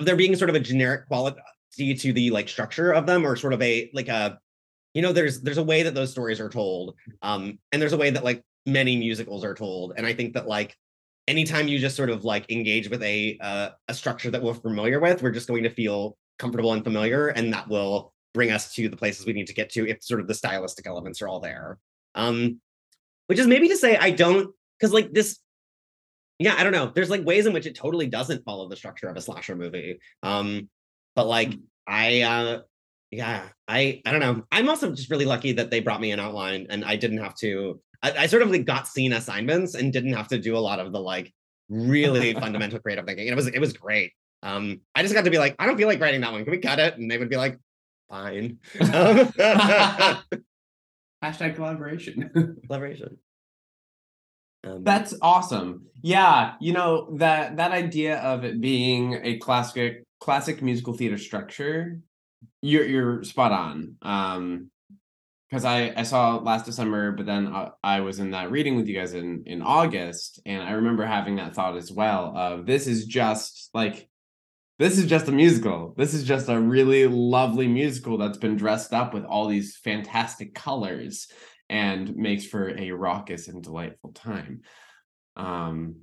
there 0.00 0.14
being 0.14 0.36
sort 0.36 0.48
of 0.48 0.54
a 0.54 0.60
generic 0.60 1.08
quality 1.08 1.40
to 1.76 2.12
the 2.12 2.30
like 2.30 2.48
structure 2.48 2.92
of 2.92 3.04
them, 3.04 3.26
or 3.26 3.34
sort 3.34 3.52
of 3.52 3.60
a 3.62 3.90
like 3.92 4.06
a, 4.06 4.38
you 4.94 5.02
know, 5.02 5.12
there's 5.12 5.40
there's 5.40 5.58
a 5.58 5.64
way 5.64 5.82
that 5.82 5.94
those 5.94 6.12
stories 6.12 6.38
are 6.38 6.48
told, 6.48 6.94
um, 7.22 7.58
and 7.72 7.82
there's 7.82 7.92
a 7.92 7.98
way 7.98 8.10
that 8.10 8.22
like 8.22 8.44
many 8.66 8.96
musicals 8.96 9.44
are 9.44 9.54
told, 9.54 9.94
and 9.96 10.06
I 10.06 10.12
think 10.12 10.34
that 10.34 10.46
like 10.46 10.76
anytime 11.28 11.68
you 11.68 11.78
just 11.78 11.96
sort 11.96 12.10
of 12.10 12.24
like 12.24 12.50
engage 12.50 12.88
with 12.88 13.02
a 13.02 13.38
uh, 13.40 13.70
a 13.88 13.94
structure 13.94 14.30
that 14.30 14.42
we're 14.42 14.54
familiar 14.54 15.00
with, 15.00 15.22
we're 15.22 15.30
just 15.30 15.48
going 15.48 15.62
to 15.62 15.70
feel 15.70 16.16
comfortable 16.38 16.72
and 16.72 16.84
familiar, 16.84 17.28
and 17.28 17.52
that 17.52 17.68
will 17.68 18.12
bring 18.34 18.50
us 18.50 18.74
to 18.74 18.88
the 18.88 18.96
places 18.96 19.24
we 19.24 19.32
need 19.32 19.46
to 19.46 19.54
get 19.54 19.70
to 19.70 19.88
if 19.88 20.02
sort 20.02 20.20
of 20.20 20.28
the 20.28 20.34
stylistic 20.34 20.86
elements 20.86 21.22
are 21.22 21.28
all 21.28 21.40
there. 21.40 21.78
Um, 22.14 22.60
which 23.26 23.38
is 23.38 23.46
maybe 23.46 23.68
to 23.68 23.76
say 23.76 23.96
I 23.96 24.10
don't 24.10 24.54
because 24.78 24.92
like 24.92 25.12
this 25.12 25.38
yeah 26.38 26.54
i 26.56 26.62
don't 26.62 26.72
know. 26.72 26.92
There's 26.94 27.10
like 27.10 27.24
ways 27.24 27.46
in 27.46 27.52
which 27.52 27.66
it 27.66 27.74
totally 27.74 28.06
doesn't 28.06 28.44
follow 28.44 28.68
the 28.68 28.76
structure 28.76 29.08
of 29.08 29.16
a 29.16 29.20
slasher 29.20 29.56
movie. 29.56 29.98
Um 30.22 30.68
but 31.14 31.26
like 31.26 31.54
i 31.86 32.22
uh 32.22 32.60
yeah 33.10 33.48
i 33.68 34.02
i 34.04 34.10
don't 34.10 34.20
know. 34.20 34.44
I'm 34.52 34.68
also 34.68 34.92
just 34.92 35.10
really 35.10 35.24
lucky 35.24 35.52
that 35.52 35.70
they 35.70 35.80
brought 35.80 36.00
me 36.00 36.12
an 36.12 36.20
outline 36.20 36.66
and 36.70 36.84
i 36.84 36.96
didn't 36.96 37.18
have 37.18 37.34
to 37.36 37.80
i, 38.02 38.12
I 38.12 38.26
sort 38.26 38.42
of 38.42 38.50
like 38.50 38.64
got 38.64 38.88
scene 38.88 39.12
assignments 39.12 39.74
and 39.74 39.92
didn't 39.92 40.14
have 40.14 40.28
to 40.28 40.38
do 40.38 40.56
a 40.56 40.60
lot 40.60 40.80
of 40.80 40.92
the 40.92 41.00
like 41.00 41.32
really 41.68 42.34
fundamental 42.40 42.78
creative 42.78 43.06
thinking 43.06 43.28
and 43.28 43.32
it 43.32 43.36
was 43.36 43.46
it 43.48 43.58
was 43.58 43.72
great 43.72 44.12
um 44.42 44.80
i 44.94 45.02
just 45.02 45.14
got 45.14 45.24
to 45.24 45.30
be 45.30 45.38
like 45.38 45.56
i 45.58 45.66
don't 45.66 45.76
feel 45.76 45.88
like 45.88 46.00
writing 46.00 46.20
that 46.20 46.32
one 46.32 46.44
can 46.44 46.50
we 46.50 46.58
cut 46.58 46.78
it 46.78 46.96
and 46.96 47.10
they 47.10 47.18
would 47.18 47.30
be 47.30 47.36
like 47.36 47.58
fine 48.08 48.58
um, 48.80 49.32
Hashtag 51.24 51.56
collaboration. 51.56 52.30
collaboration 52.66 53.18
um, 54.66 54.84
That's 54.84 55.14
awesome. 55.22 55.86
Yeah, 56.02 56.54
you 56.60 56.72
know 56.72 57.16
that 57.16 57.56
that 57.56 57.72
idea 57.72 58.18
of 58.18 58.44
it 58.44 58.60
being 58.60 59.18
a 59.22 59.38
classic 59.38 60.04
classic 60.20 60.62
musical 60.62 60.92
theater 60.92 61.18
structure, 61.18 62.00
you're 62.62 62.84
you're 62.84 63.24
spot 63.24 63.52
on. 63.52 63.96
Um, 64.02 64.70
because 65.50 65.64
I 65.64 65.92
I 65.96 66.02
saw 66.02 66.36
last 66.36 66.66
December, 66.66 67.12
but 67.12 67.26
then 67.26 67.48
I, 67.48 67.70
I 67.82 68.00
was 68.00 68.18
in 68.18 68.30
that 68.32 68.50
reading 68.50 68.76
with 68.76 68.88
you 68.88 68.96
guys 68.98 69.14
in 69.14 69.44
in 69.46 69.62
August, 69.62 70.40
and 70.46 70.62
I 70.62 70.72
remember 70.72 71.04
having 71.04 71.36
that 71.36 71.54
thought 71.54 71.76
as 71.76 71.92
well 71.92 72.36
of 72.36 72.66
this 72.66 72.86
is 72.86 73.06
just 73.06 73.70
like 73.74 74.08
this 74.78 74.98
is 74.98 75.06
just 75.06 75.28
a 75.28 75.32
musical. 75.32 75.94
This 75.96 76.12
is 76.14 76.24
just 76.24 76.48
a 76.48 76.60
really 76.60 77.06
lovely 77.06 77.66
musical 77.68 78.18
that's 78.18 78.38
been 78.38 78.56
dressed 78.56 78.92
up 78.92 79.14
with 79.14 79.24
all 79.24 79.46
these 79.48 79.76
fantastic 79.76 80.54
colors 80.54 81.28
and 81.68 82.14
makes 82.16 82.46
for 82.46 82.70
a 82.78 82.90
raucous 82.92 83.48
and 83.48 83.62
delightful 83.62 84.12
time. 84.12 84.60
Um, 85.36 85.96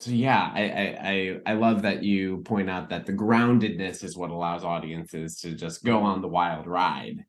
So 0.00 0.10
yeah, 0.12 0.50
I, 0.54 0.62
I 0.62 1.10
I 1.12 1.40
I 1.52 1.54
love 1.54 1.82
that 1.82 2.04
you 2.04 2.38
point 2.44 2.70
out 2.70 2.90
that 2.90 3.06
the 3.06 3.12
groundedness 3.12 4.04
is 4.04 4.16
what 4.16 4.30
allows 4.30 4.64
audiences 4.64 5.40
to 5.40 5.54
just 5.54 5.84
go 5.84 6.00
on 6.02 6.20
the 6.22 6.28
wild 6.28 6.66
ride. 6.66 7.24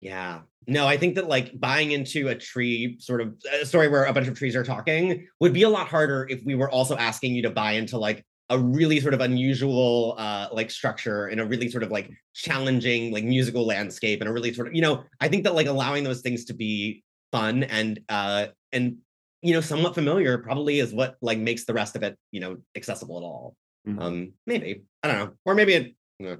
Yeah. 0.00 0.40
No, 0.66 0.86
I 0.86 0.96
think 0.96 1.14
that 1.14 1.28
like 1.28 1.58
buying 1.58 1.92
into 1.92 2.28
a 2.28 2.34
tree 2.34 2.96
sort 3.00 3.20
of 3.20 3.34
a 3.60 3.64
story 3.64 3.88
where 3.88 4.04
a 4.04 4.12
bunch 4.12 4.28
of 4.28 4.38
trees 4.38 4.54
are 4.54 4.64
talking 4.64 5.26
would 5.40 5.52
be 5.52 5.62
a 5.62 5.68
lot 5.68 5.88
harder 5.88 6.26
if 6.28 6.44
we 6.44 6.54
were 6.54 6.70
also 6.70 6.96
asking 6.96 7.34
you 7.34 7.42
to 7.42 7.50
buy 7.50 7.72
into 7.72 7.96
like 7.98 8.24
a 8.50 8.58
really 8.58 9.00
sort 9.00 9.12
of 9.14 9.20
unusual 9.20 10.14
uh 10.18 10.48
like 10.52 10.70
structure 10.70 11.26
and 11.26 11.40
a 11.40 11.44
really 11.44 11.70
sort 11.70 11.82
of 11.82 11.90
like 11.90 12.10
challenging 12.34 13.12
like 13.12 13.24
musical 13.24 13.66
landscape 13.66 14.20
and 14.20 14.28
a 14.28 14.32
really 14.32 14.52
sort 14.52 14.68
of 14.68 14.74
you 14.74 14.82
know 14.82 15.04
I 15.20 15.28
think 15.28 15.44
that 15.44 15.54
like 15.54 15.66
allowing 15.66 16.04
those 16.04 16.20
things 16.20 16.44
to 16.46 16.54
be 16.54 17.02
fun 17.32 17.62
and 17.64 18.00
uh 18.08 18.46
and 18.72 18.98
you 19.42 19.54
know 19.54 19.60
somewhat 19.60 19.94
familiar 19.94 20.38
probably 20.38 20.80
is 20.80 20.92
what 20.92 21.16
like 21.20 21.38
makes 21.38 21.64
the 21.64 21.74
rest 21.74 21.96
of 21.96 22.02
it 22.02 22.16
you 22.30 22.40
know 22.40 22.56
accessible 22.76 23.18
at 23.18 23.22
all. 23.22 23.56
Mhm. 23.86 24.02
um 24.02 24.32
maybe. 24.46 24.82
I 25.02 25.08
don't 25.08 25.18
know. 25.18 25.32
Or 25.44 25.54
maybe 25.54 25.74
it 25.74 25.94
you 26.18 26.26
know, 26.26 26.36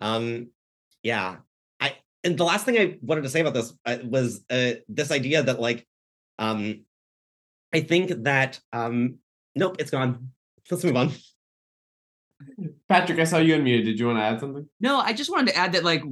um 0.00 0.48
yeah 1.02 1.36
and 2.24 2.36
the 2.36 2.44
last 2.44 2.64
thing 2.64 2.78
I 2.78 2.98
wanted 3.02 3.22
to 3.22 3.28
say 3.28 3.40
about 3.40 3.54
this 3.54 3.72
uh, 3.84 3.98
was 4.04 4.44
uh 4.50 4.72
this 4.88 5.10
idea 5.10 5.42
that 5.42 5.60
like 5.60 5.86
um 6.38 6.84
I 7.72 7.80
think 7.80 8.24
that 8.24 8.60
um 8.72 9.16
nope 9.54 9.76
it's 9.78 9.90
gone 9.90 10.30
let's 10.70 10.84
move 10.84 10.96
on 10.96 11.12
Patrick, 12.88 13.18
I 13.18 13.24
saw 13.24 13.38
you 13.38 13.54
unmuted. 13.54 13.84
Did 13.84 14.00
you 14.00 14.06
want 14.06 14.18
to 14.18 14.22
add 14.22 14.40
something? 14.40 14.66
No, 14.80 14.98
I 14.98 15.12
just 15.12 15.30
wanted 15.30 15.52
to 15.52 15.56
add 15.56 15.72
that 15.72 15.84
like 15.84 16.02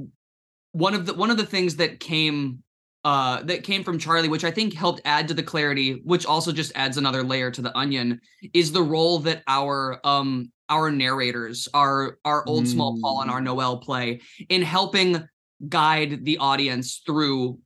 one 0.71 0.93
of 0.93 1.05
the 1.05 1.13
one 1.13 1.31
of 1.31 1.37
the 1.37 1.45
things 1.45 1.77
that 1.77 1.99
came 1.99 2.63
uh 3.03 3.41
that 3.43 3.63
came 3.63 3.83
from 3.83 3.97
Charlie, 3.97 4.27
which 4.27 4.43
I 4.43 4.51
think 4.51 4.73
helped 4.73 5.01
add 5.05 5.27
to 5.29 5.33
the 5.33 5.43
clarity, 5.43 6.01
which 6.03 6.25
also 6.25 6.51
just 6.51 6.71
adds 6.75 6.97
another 6.97 7.23
layer 7.23 7.51
to 7.51 7.61
the 7.61 7.75
onion, 7.77 8.21
is 8.53 8.71
the 8.71 8.83
role 8.83 9.19
that 9.19 9.43
our 9.47 9.99
um 10.03 10.51
our 10.69 10.91
narrators, 10.91 11.67
our 11.73 12.19
our 12.25 12.45
old 12.47 12.67
small 12.67 12.99
Paul 13.01 13.21
and 13.21 13.31
our 13.31 13.41
Noel 13.41 13.77
play 13.77 14.21
in 14.49 14.61
helping 14.61 15.27
guide 15.67 16.25
the 16.25 16.37
audience 16.37 17.01
through 17.05 17.59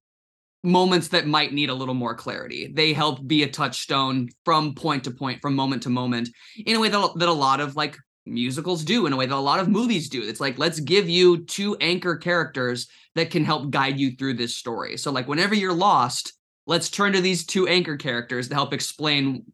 moments 0.63 1.09
that 1.09 1.27
might 1.27 1.53
need 1.53 1.69
a 1.69 1.73
little 1.73 1.93
more 1.93 2.15
clarity. 2.15 2.71
They 2.73 2.93
help 2.93 3.25
be 3.27 3.43
a 3.43 3.49
touchstone 3.49 4.29
from 4.45 4.75
point 4.75 5.03
to 5.03 5.11
point, 5.11 5.41
from 5.41 5.55
moment 5.55 5.83
to 5.83 5.89
moment, 5.89 6.29
in 6.65 6.75
a 6.75 6.79
way 6.79 6.89
that, 6.89 7.11
that 7.17 7.29
a 7.29 7.33
lot 7.33 7.59
of 7.59 7.75
like 7.75 7.97
musicals 8.25 8.83
do, 8.83 9.05
in 9.05 9.13
a 9.13 9.17
way 9.17 9.25
that 9.25 9.35
a 9.35 9.37
lot 9.37 9.59
of 9.59 9.67
movies 9.67 10.09
do. 10.09 10.23
It's 10.23 10.39
like, 10.39 10.57
let's 10.57 10.79
give 10.79 11.09
you 11.09 11.45
two 11.45 11.75
anchor 11.81 12.15
characters 12.15 12.87
that 13.15 13.29
can 13.29 13.43
help 13.43 13.69
guide 13.69 13.99
you 13.99 14.15
through 14.15 14.35
this 14.35 14.55
story. 14.55 14.97
So, 14.97 15.11
like, 15.11 15.27
whenever 15.27 15.53
you're 15.53 15.73
lost, 15.73 16.33
let's 16.65 16.89
turn 16.89 17.13
to 17.13 17.21
these 17.21 17.45
two 17.45 17.67
anchor 17.67 17.97
characters 17.97 18.47
to 18.47 18.55
help 18.55 18.73
explain 18.73 19.51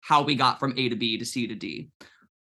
how 0.00 0.22
we 0.22 0.36
got 0.36 0.60
from 0.60 0.74
A 0.76 0.88
to 0.88 0.96
B 0.96 1.18
to 1.18 1.24
C 1.24 1.48
to 1.48 1.54
D. 1.54 1.88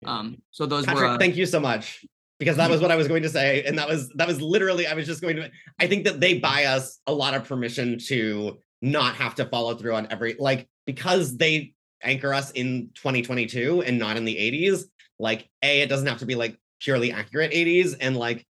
Um, 0.05 0.43
so 0.51 0.67
those 0.67 0.85
Patrick 0.85 1.03
were 1.03 1.15
uh, 1.15 1.19
thank 1.19 1.37
you 1.37 1.47
so 1.47 1.59
much 1.59 2.05
because 2.39 2.57
that 2.57 2.71
was 2.71 2.81
what 2.81 2.91
I 2.91 2.97
was 2.97 3.09
going 3.09 3.23
to 3.23 3.29
say 3.29 3.63
and 3.65 3.79
that 3.79 3.89
was 3.89 4.09
that 4.17 4.27
was 4.29 4.41
literally 4.41 4.87
I 4.87 4.95
was 4.95 5.07
just 5.07 5.23
going 5.23 5.37
to 5.37 5.51
I 5.79 5.87
think 5.87 6.05
that 6.05 6.21
they 6.21 6.39
buy 6.39 6.65
us 6.65 7.01
a 7.07 7.13
lot 7.13 7.35
of 7.35 7.45
permission 7.45 7.99
to 8.09 8.59
not 8.83 9.15
have 9.17 9.35
to 9.37 9.47
follow 9.47 9.75
through 9.75 9.95
on 9.95 10.07
every 10.11 10.37
like 10.39 10.69
because 10.87 11.37
they 11.37 11.73
anchor 12.03 12.35
us 12.35 12.51
in 12.53 12.91
2022 12.95 13.83
and 13.83 13.99
not 13.99 14.17
in 14.17 14.25
the 14.25 14.37
80s 14.37 14.83
like 15.19 15.49
a 15.63 15.81
it 15.81 15.89
doesn't 15.89 16.07
have 16.07 16.19
to 16.19 16.27
be 16.27 16.35
like 16.35 16.59
purely 16.81 17.11
accurate 17.11 17.53
80s 17.53 17.97
and 18.01 18.17
like 18.17 18.47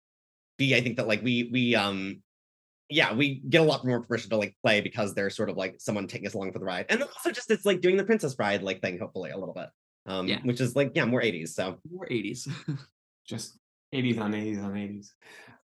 b 0.58 0.76
i 0.76 0.82
think 0.82 0.98
that 0.98 1.08
like 1.08 1.21
we 1.24 1.50
we 1.54 1.76
um 1.76 2.24
yeah 2.89 3.13
we 3.13 3.36
get 3.48 3.62
a 3.62 3.63
lot 3.63 3.86
more 3.86 4.02
permission 4.02 4.32
to 4.32 4.38
like 4.38 4.56
play 4.63 4.82
because 4.82 5.13
they're 5.13 5.30
sort 5.30 5.50
of 5.50 5.58
like 5.58 5.76
someone 5.78 6.08
taking 6.08 6.26
us 6.28 6.34
along 6.34 6.52
for 6.52 6.60
the 6.60 6.65
ride 6.65 6.88
and 6.89 7.04
also 7.04 7.30
just 7.32 7.52
it's 7.52 7.65
like 7.65 7.82
doing 7.82 7.98
the 7.98 8.04
princess 8.04 8.34
bride 8.34 8.63
like 8.63 8.82
thing 8.82 8.98
hopefully 8.98 9.30
a 9.30 9.38
little 9.38 9.54
bit 9.54 9.69
um 10.08 10.28
Yeah. 10.28 10.39
which 10.43 10.60
is 10.60 10.76
like 10.76 10.91
yeah 10.95 11.06
more 11.06 11.21
80s 11.21 11.50
so 11.50 11.78
more 11.91 12.08
80s. 12.08 12.50
Just 13.28 13.58
80s 13.96 14.20
on 14.20 14.34
80s 14.34 14.64
on 14.64 14.74
80s. 14.74 15.08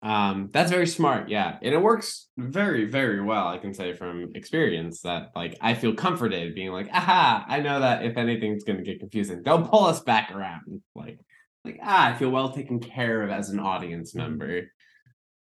Um, 0.02 0.50
that's 0.54 0.72
very 0.72 0.88
smart, 0.88 1.28
yeah. 1.28 1.58
And 1.62 1.74
it 1.74 1.82
works 1.82 2.28
very, 2.38 2.86
very 2.86 3.22
well, 3.22 3.48
I 3.48 3.58
can 3.58 3.74
say 3.74 3.94
from 3.94 4.32
experience 4.34 5.02
that 5.02 5.32
like 5.36 5.58
I 5.60 5.74
feel 5.74 5.94
comforted 5.94 6.56
being 6.56 6.72
like, 6.72 6.90
aha, 6.94 7.46
I 7.48 7.60
know 7.60 7.82
that 7.82 8.06
if 8.06 8.16
anything's 8.16 8.64
gonna 8.64 8.82
get 8.82 9.00
confusing, 9.00 9.42
they'll 9.44 9.68
pull 9.68 9.86
us 9.86 10.00
back 10.00 10.32
around. 10.32 10.82
Like, 10.96 11.20
like 11.66 11.80
ah, 11.84 12.14
I 12.14 12.18
feel 12.18 12.30
well 12.30 12.52
taken 12.52 12.80
care 12.80 13.24
of 13.24 13.30
as 13.30 13.50
an 13.50 13.60
audience 13.60 14.16
member. 14.16 14.70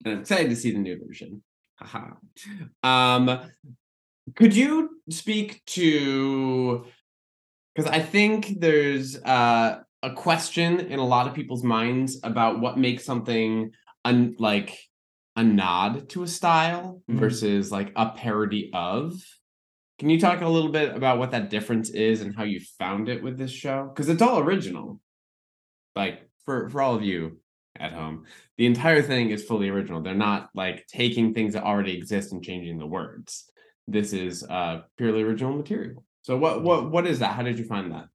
And 0.05 0.15
I'm 0.15 0.21
excited 0.21 0.51
to 0.51 0.57
see 0.57 0.71
the 0.71 0.79
new 0.79 0.99
version. 1.05 1.43
Haha. 1.77 2.15
Um 2.85 3.51
could 4.37 4.57
you 4.57 5.01
speak 5.11 5.65
to 5.67 6.87
because 7.75 7.91
I 7.91 8.01
think 8.01 8.61
there's 8.61 9.21
uh, 9.23 9.81
a 10.05 10.15
question 10.15 10.81
in 10.81 10.99
a 10.99 11.07
lot 11.07 11.27
of 11.27 11.35
people's 11.35 11.65
minds 11.65 12.21
about 12.23 12.61
what 12.61 12.79
makes 12.79 13.05
something 13.05 13.71
un- 14.05 14.37
like 14.39 14.79
a 15.37 15.43
nod 15.43 16.09
to 16.11 16.23
a 16.23 16.29
style 16.29 17.03
Mhm. 17.09 17.19
versus 17.19 17.73
like 17.73 17.91
a 17.97 18.11
parody 18.11 18.71
of. 18.73 19.15
Can 19.99 20.11
you 20.11 20.21
talk 20.21 20.43
a 20.43 20.49
little 20.49 20.71
bit 20.71 20.95
about 20.95 21.19
what 21.19 21.31
that 21.31 21.51
difference 21.51 21.89
is 21.91 22.21
and 22.21 22.37
how 22.37 22.45
you 22.45 22.61
found 22.79 23.09
it 23.09 23.23
with 23.23 23.39
this 23.39 23.51
show? 23.51 23.89
Because 23.89 24.09
it's 24.09 24.23
all 24.23 24.39
original. 24.41 25.01
Like 25.97 26.29
for 26.45 26.69
for 26.69 26.83
all 26.83 26.95
of 26.95 27.03
you 27.03 27.41
at 27.77 27.93
home, 27.93 28.25
the 28.59 28.67
entire 28.67 29.03
thing 29.03 29.31
is 29.31 29.45
fully 29.45 29.69
original. 29.69 30.03
They're 30.03 30.15
not 30.15 30.51
like 30.55 30.87
taking 30.89 31.33
things 31.33 31.55
that 31.55 31.65
already 31.65 31.97
exist 31.97 32.33
and 32.33 32.43
changing 32.45 32.79
the 32.79 32.87
words. 32.87 33.51
This 33.87 34.13
is 34.13 34.45
uh 34.45 34.83
purely 34.99 35.23
original 35.23 35.57
material. 35.57 36.05
So 36.23 36.37
what 36.37 36.63
what 36.63 36.91
what 36.91 37.07
is 37.07 37.21
that? 37.21 37.35
How 37.37 37.43
did 37.43 37.59
you 37.59 37.65
find 37.65 37.93
that? 37.93 38.07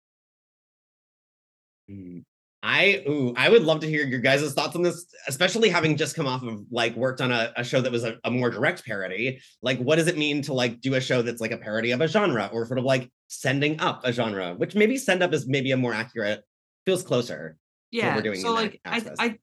Mm. 1.90 2.24
I 2.62 3.04
ooh, 3.08 3.34
I 3.38 3.48
would 3.50 3.64
love 3.64 3.80
to 3.82 3.88
hear 3.88 4.06
your 4.06 4.20
guys' 4.20 4.54
thoughts 4.54 4.76
on 4.76 4.82
this, 4.82 5.06
especially 5.30 5.70
having 5.70 5.96
just 5.96 6.16
come 6.16 6.28
off 6.28 6.44
of 6.44 6.66
like 6.70 6.94
worked 6.96 7.22
on 7.22 7.32
a, 7.32 7.54
a 7.56 7.64
show 7.64 7.80
that 7.80 7.92
was 7.92 8.04
a, 8.04 8.18
a 8.26 8.32
more 8.32 8.50
direct 8.50 8.86
parody. 8.86 9.40
Like, 9.62 9.80
what 9.80 9.96
does 9.96 10.08
it 10.08 10.18
mean 10.18 10.42
to 10.44 10.54
like 10.54 10.82
do 10.82 10.96
a 10.96 11.02
show 11.02 11.22
that's 11.22 11.40
like 11.40 11.52
a 11.52 11.58
parody 11.58 11.92
of 11.92 12.02
a 12.02 12.08
genre 12.08 12.50
or 12.52 12.66
sort 12.66 12.80
of 12.80 12.84
like 12.84 13.10
sending 13.30 13.80
up 13.80 14.02
a 14.04 14.12
genre, 14.12 14.56
which 14.56 14.76
maybe 14.76 14.98
send 14.98 15.24
up 15.24 15.34
is 15.34 15.48
maybe 15.48 15.72
a 15.72 15.78
more 15.78 15.94
accurate, 15.94 16.44
feels 16.86 17.02
closer. 17.02 17.56
yeah 17.92 18.16
we're 18.16 18.22
doing 18.22 18.42
so 18.42 18.54
like 18.54 18.82
I. 18.84 19.04
I 19.18 19.38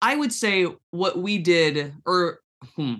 i 0.00 0.16
would 0.16 0.32
say 0.32 0.66
what 0.90 1.18
we 1.18 1.38
did 1.38 1.92
or 2.06 2.40
hmm, 2.76 2.94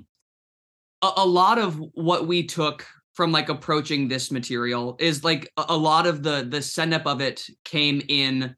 a, 1.02 1.12
a 1.18 1.26
lot 1.26 1.58
of 1.58 1.78
what 1.94 2.26
we 2.26 2.44
took 2.44 2.86
from 3.12 3.30
like 3.30 3.48
approaching 3.48 4.08
this 4.08 4.30
material 4.30 4.96
is 4.98 5.22
like 5.22 5.50
a, 5.56 5.66
a 5.68 5.76
lot 5.76 6.06
of 6.06 6.22
the 6.22 6.46
the 6.48 6.60
send 6.60 6.92
up 6.92 7.06
of 7.06 7.20
it 7.20 7.46
came 7.64 8.02
in 8.08 8.56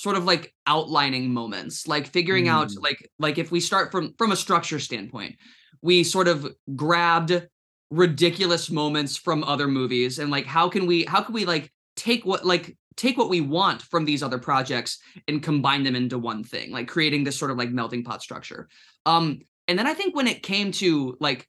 sort 0.00 0.16
of 0.16 0.24
like 0.24 0.54
outlining 0.66 1.30
moments 1.30 1.86
like 1.86 2.06
figuring 2.06 2.48
out 2.48 2.68
Mm. 2.68 2.82
like 2.82 3.10
like 3.18 3.36
if 3.36 3.50
we 3.52 3.60
start 3.60 3.90
from 3.92 4.14
from 4.16 4.32
a 4.32 4.36
structure 4.36 4.78
standpoint 4.78 5.36
we 5.82 6.04
sort 6.04 6.26
of 6.26 6.48
grabbed 6.74 7.46
ridiculous 7.90 8.70
moments 8.70 9.18
from 9.18 9.44
other 9.44 9.68
movies 9.68 10.18
and 10.18 10.30
like 10.30 10.46
how 10.46 10.70
can 10.70 10.86
we 10.86 11.04
how 11.04 11.20
can 11.22 11.34
we 11.34 11.44
like 11.44 11.70
take 11.96 12.24
what 12.24 12.46
like 12.46 12.76
take 12.96 13.18
what 13.18 13.28
we 13.28 13.42
want 13.42 13.82
from 13.82 14.04
these 14.06 14.22
other 14.22 14.38
projects 14.38 14.98
and 15.28 15.42
combine 15.42 15.82
them 15.84 15.96
into 15.96 16.18
one 16.18 16.44
thing 16.44 16.72
like 16.72 16.88
creating 16.88 17.22
this 17.24 17.38
sort 17.38 17.50
of 17.50 17.58
like 17.58 17.70
melting 17.70 18.02
pot 18.02 18.22
structure 18.22 18.68
um 19.04 19.40
and 19.68 19.78
then 19.78 19.86
i 19.86 19.92
think 19.92 20.16
when 20.16 20.26
it 20.26 20.42
came 20.42 20.72
to 20.72 21.14
like 21.20 21.46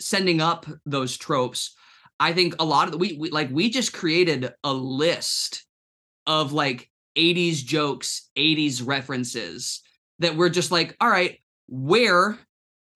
sending 0.00 0.40
up 0.40 0.64
those 0.86 1.16
tropes 1.18 1.74
i 2.18 2.32
think 2.32 2.54
a 2.58 2.64
lot 2.64 2.86
of 2.86 2.92
the 2.92 2.98
we, 2.98 3.16
we 3.20 3.30
like 3.30 3.50
we 3.50 3.68
just 3.68 3.92
created 3.92 4.50
a 4.62 4.72
list 4.72 5.66
of 6.26 6.52
like 6.52 6.90
80s 7.16 7.64
jokes 7.64 8.28
80s 8.36 8.84
references 8.86 9.80
that 10.18 10.36
we're 10.36 10.48
just 10.48 10.70
like 10.70 10.96
all 11.00 11.08
right 11.10 11.38
where 11.68 12.38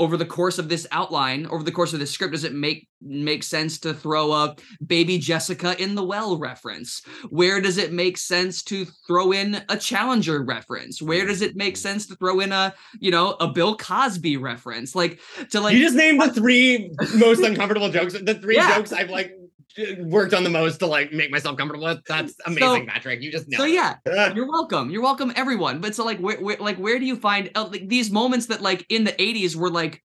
over 0.01 0.17
the 0.17 0.25
course 0.27 0.59
of 0.59 0.69
this 0.69 0.87
outline 0.93 1.47
over 1.47 1.65
the 1.65 1.73
course 1.73 1.93
of 1.93 1.99
this 1.99 2.11
script 2.13 2.33
does 2.33 2.45
it 2.45 2.55
make 2.55 2.87
make 3.01 3.43
sense 3.43 3.79
to 3.81 3.93
throw 3.95 4.33
a 4.33 4.55
baby 4.87 5.19
jessica 5.19 5.81
in 5.81 5.95
the 5.95 6.05
well 6.05 6.37
reference 6.37 7.01
where 7.31 7.61
does 7.61 7.79
it 7.79 7.93
make 7.93 8.17
sense 8.17 8.63
to 8.63 8.85
throw 9.07 9.33
in 9.33 9.61
a 9.69 9.77
challenger 9.77 10.43
reference 10.43 11.01
where 11.03 11.27
does 11.27 11.43
it 11.43 11.55
make 11.57 11.77
sense 11.77 12.07
to 12.07 12.15
throw 12.17 12.41
in 12.41 12.51
a 12.53 12.73
you 13.01 13.11
know 13.11 13.37
a 13.41 13.49
bill 13.49 13.77
cosby 13.77 14.37
reference 14.37 14.95
like 14.95 15.21
to 15.51 15.61
like 15.61 15.75
you 15.75 15.81
just 15.81 15.97
named 15.97 16.21
the 16.21 16.33
three 16.33 16.91
most 17.17 17.41
uncomfortable 17.43 17.89
jokes. 17.91 18.15
The 18.15 18.35
three 18.35 18.57
Yeah. 18.57 18.77
jokes 18.77 18.93
I've 18.93 19.11
like 19.11 19.33
worked 19.99 20.35
on 20.35 20.45
the 20.45 20.51
most 20.51 20.79
to 20.79 20.87
like 20.87 21.13
make 21.13 21.31
myself 21.31 21.57
comfortable 21.57 21.87
with. 21.87 22.05
That's 22.07 22.35
amazing, 22.47 22.87
Patrick. 22.87 23.23
You 23.23 23.31
just 23.31 23.51
so 23.53 23.65
nailed 23.65 23.99
yeah 24.07 24.33
you're 24.35 24.49
welcome. 24.49 24.91
You're 24.91 25.03
welcome 25.03 25.33
everyone. 25.37 25.81
But 25.81 25.95
so 25.95 26.05
like 26.05 26.19
where, 26.19 26.41
where 26.41 26.57
like 26.59 26.77
where 26.77 26.99
do 26.99 27.05
you 27.05 27.17
find 27.17 27.51
uh, 27.55 27.69
like, 27.71 27.89
these 27.89 28.11
moments 28.11 28.47
that 28.47 28.63
like 28.63 28.85
in 28.89 29.05
the 29.05 29.13
80s 29.13 29.57
were 29.57 29.71
like 29.71 30.03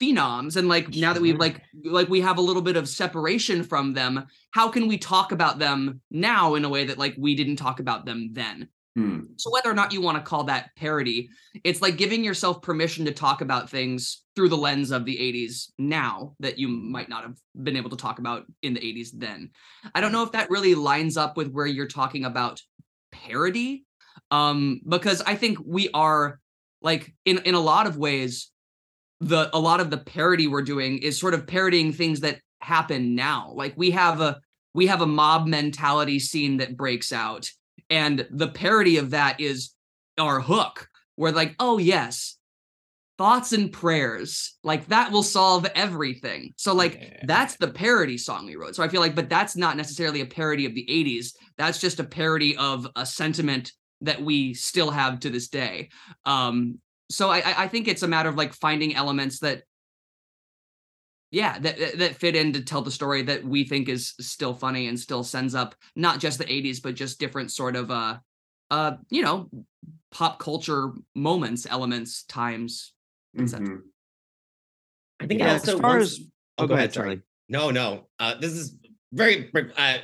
phenoms 0.00 0.56
and 0.56 0.68
like 0.68 0.94
now 0.94 1.12
that 1.12 1.22
we've 1.22 1.38
like 1.38 1.62
like 1.84 2.08
we 2.08 2.20
have 2.20 2.38
a 2.38 2.42
little 2.42 2.62
bit 2.62 2.76
of 2.76 2.88
separation 2.88 3.62
from 3.62 3.94
them 3.94 4.26
how 4.50 4.68
can 4.68 4.88
we 4.88 4.98
talk 4.98 5.30
about 5.30 5.58
them 5.60 6.00
now 6.10 6.56
in 6.56 6.64
a 6.64 6.68
way 6.68 6.84
that 6.84 6.98
like 6.98 7.14
we 7.16 7.36
didn't 7.36 7.56
talk 7.56 7.78
about 7.78 8.04
them 8.04 8.30
then 8.32 8.68
Hmm. 8.96 9.20
So 9.36 9.50
whether 9.50 9.70
or 9.70 9.74
not 9.74 9.92
you 9.92 10.00
want 10.00 10.18
to 10.18 10.22
call 10.22 10.44
that 10.44 10.70
parody, 10.76 11.28
it's 11.64 11.82
like 11.82 11.96
giving 11.96 12.22
yourself 12.22 12.62
permission 12.62 13.04
to 13.06 13.12
talk 13.12 13.40
about 13.40 13.68
things 13.68 14.22
through 14.36 14.50
the 14.50 14.56
lens 14.56 14.92
of 14.92 15.04
the 15.04 15.16
80s 15.16 15.70
now 15.78 16.34
that 16.38 16.58
you 16.58 16.68
might 16.68 17.08
not 17.08 17.24
have 17.24 17.36
been 17.60 17.76
able 17.76 17.90
to 17.90 17.96
talk 17.96 18.20
about 18.20 18.44
in 18.62 18.74
the 18.74 18.80
80s 18.80 19.08
then. 19.12 19.50
I 19.94 20.00
don't 20.00 20.12
know 20.12 20.22
if 20.22 20.32
that 20.32 20.50
really 20.50 20.76
lines 20.76 21.16
up 21.16 21.36
with 21.36 21.50
where 21.50 21.66
you're 21.66 21.86
talking 21.86 22.24
about 22.24 22.60
parody 23.12 23.84
um 24.32 24.80
because 24.88 25.22
I 25.22 25.36
think 25.36 25.58
we 25.64 25.88
are 25.94 26.40
like 26.82 27.14
in 27.24 27.38
in 27.38 27.54
a 27.54 27.60
lot 27.60 27.86
of 27.86 27.96
ways 27.96 28.50
the 29.20 29.48
a 29.56 29.58
lot 29.58 29.80
of 29.80 29.90
the 29.90 29.98
parody 29.98 30.46
we're 30.46 30.62
doing 30.62 30.98
is 30.98 31.18
sort 31.18 31.34
of 31.34 31.46
parodying 31.46 31.92
things 31.92 32.20
that 32.20 32.40
happen 32.60 33.14
now. 33.14 33.52
Like 33.54 33.74
we 33.76 33.90
have 33.92 34.20
a 34.20 34.40
we 34.74 34.86
have 34.86 35.00
a 35.00 35.06
mob 35.06 35.46
mentality 35.46 36.18
scene 36.18 36.58
that 36.58 36.76
breaks 36.76 37.12
out 37.12 37.50
and 37.90 38.26
the 38.30 38.48
parody 38.48 38.96
of 38.96 39.10
that 39.10 39.40
is 39.40 39.70
our 40.18 40.40
hook 40.40 40.88
where 41.16 41.32
like 41.32 41.54
oh 41.58 41.78
yes 41.78 42.36
thoughts 43.16 43.52
and 43.52 43.72
prayers 43.72 44.56
like 44.64 44.88
that 44.88 45.12
will 45.12 45.22
solve 45.22 45.64
everything. 45.76 46.52
So 46.56 46.74
like 46.74 46.94
Yeah. 47.00 47.20
that's 47.26 47.56
the 47.56 47.68
parody 47.68 48.18
song 48.18 48.46
we 48.46 48.56
wrote. 48.56 48.74
So 48.74 48.82
i 48.82 48.88
feel 48.88 49.00
like 49.00 49.14
but 49.14 49.28
that's 49.28 49.56
not 49.56 49.76
necessarily 49.76 50.20
a 50.20 50.26
parody 50.26 50.66
of 50.66 50.74
the 50.74 50.86
80s 50.88 51.32
that's 51.56 51.80
just 51.80 52.00
a 52.00 52.04
parody 52.04 52.56
of 52.56 52.88
a 52.96 53.06
sentiment 53.06 53.72
that 54.00 54.20
we 54.20 54.54
still 54.54 54.90
have 54.90 55.20
to 55.20 55.30
this 55.30 55.48
day. 55.48 55.90
Um 56.26 56.78
so 57.10 57.30
i 57.30 57.38
i 57.38 57.54
I 57.64 57.68
think 57.68 57.86
it's 57.86 58.02
a 58.02 58.08
matter 58.08 58.28
of 58.28 58.36
like 58.36 58.52
finding 58.54 58.96
elements 58.96 59.38
that 59.40 59.62
yeah 61.34 61.58
that 61.58 61.76
that- 61.78 61.98
that 61.98 62.16
fit 62.16 62.36
in 62.36 62.52
to 62.52 62.62
tell 62.62 62.80
the 62.82 62.90
story 62.90 63.22
that 63.22 63.44
we 63.44 63.64
think 63.64 63.88
is 63.88 64.14
still 64.20 64.54
funny 64.54 64.86
and 64.88 64.98
still 64.98 65.24
sends 65.24 65.54
up 65.54 65.74
not 65.96 66.20
just 66.20 66.38
the 66.38 66.44
80s 66.44 66.80
but 66.80 66.94
just 66.94 67.18
different 67.18 67.50
sort 67.50 67.74
of 67.76 67.90
uh 67.90 68.18
uh 68.70 68.92
you 69.10 69.22
know 69.22 69.50
pop 70.12 70.38
culture 70.38 70.92
moments 71.14 71.66
elements 71.68 72.22
times 72.24 72.92
etc. 73.38 73.66
Mhm. 73.66 73.80
I 75.20 75.26
think 75.26 75.40
Yeah, 75.40 75.56
it 75.56 75.68
as 75.68 75.80
far 75.80 75.98
once- 75.98 76.12
as- 76.12 76.20
oh, 76.58 76.64
oh, 76.64 76.66
go 76.68 76.74
ahead, 76.74 76.92
charlie 76.92 77.20
No, 77.48 77.70
no. 77.70 78.08
Uh, 78.18 78.34
this 78.40 78.52
is 78.52 78.76
very. 79.12 79.50
Uh, 79.54 79.98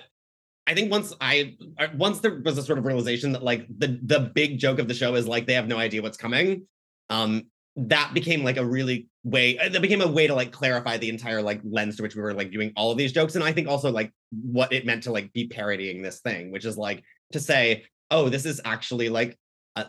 I 0.66 0.75
think 0.75 0.90
once 0.90 1.14
I 1.21 1.57
uh, 1.79 1.88
once 1.97 2.21
there 2.21 2.35
was 2.45 2.59
a 2.59 2.62
sort 2.62 2.79
of 2.79 2.85
realization 2.85 3.33
that 3.33 3.43
like 3.43 3.66
the 3.79 3.99
the 4.03 4.21
big 4.35 4.59
joke 4.59 4.79
of 4.79 4.88
the 4.88 4.95
show 4.95 5.14
is 5.14 5.27
like 5.27 5.47
they 5.47 5.55
have 5.55 5.69
no 5.69 5.79
idea 5.79 6.03
what's 6.03 6.16
coming. 6.19 6.66
Um, 7.09 7.47
that 7.77 8.12
became 8.14 8.45
like 8.45 8.57
a 8.59 8.64
really 8.64 9.09
way. 9.25 9.59
uh, 9.59 9.69
That 9.69 9.83
became 9.83 10.01
a 10.03 10.09
way 10.09 10.27
to 10.27 10.35
like 10.35 10.53
clarify 10.53 10.97
the 10.97 11.09
entire 11.09 11.43
like 11.43 11.61
lens 11.65 11.97
to 11.97 12.03
which 12.03 12.17
we 12.17 12.23
were 12.23 12.35
like 12.35 12.51
doing 12.53 12.73
all 12.77 12.91
of 12.91 12.99
these 12.99 13.13
jokes, 13.13 13.35
and 13.35 13.45
I 13.45 13.53
think 13.53 13.69
also 13.69 13.91
like 13.91 14.13
what 14.31 14.73
it 14.73 14.87
meant 14.87 15.03
to 15.05 15.13
like 15.13 15.33
be 15.33 15.47
parodying 15.49 16.03
this 16.03 16.21
thing, 16.21 16.51
which 16.53 16.65
is 16.65 16.77
like 16.77 17.05
to 17.33 17.41
say, 17.41 17.85
oh, 18.11 18.29
this 18.29 18.47
is 18.47 18.61
actually 18.65 19.09
like. 19.09 19.39
a 19.77 19.87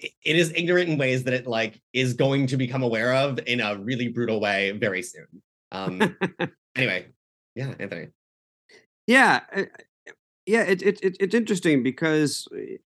it 0.00 0.36
is 0.36 0.52
ignorant 0.54 0.90
in 0.90 0.98
ways 0.98 1.24
that 1.24 1.34
it 1.34 1.46
like 1.46 1.80
is 1.92 2.14
going 2.14 2.46
to 2.48 2.56
become 2.56 2.82
aware 2.82 3.14
of 3.14 3.38
in 3.46 3.60
a 3.60 3.76
really 3.78 4.08
brutal 4.08 4.40
way 4.40 4.72
very 4.72 5.02
soon. 5.02 5.26
Um, 5.72 6.16
anyway, 6.76 7.06
yeah, 7.54 7.74
Anthony. 7.78 8.08
Yeah, 9.06 9.40
uh, 9.54 9.62
yeah. 10.46 10.62
It, 10.62 10.82
it, 10.82 11.00
it 11.02 11.16
it's 11.20 11.34
interesting 11.34 11.82
because 11.82 12.46
it, 12.52 12.80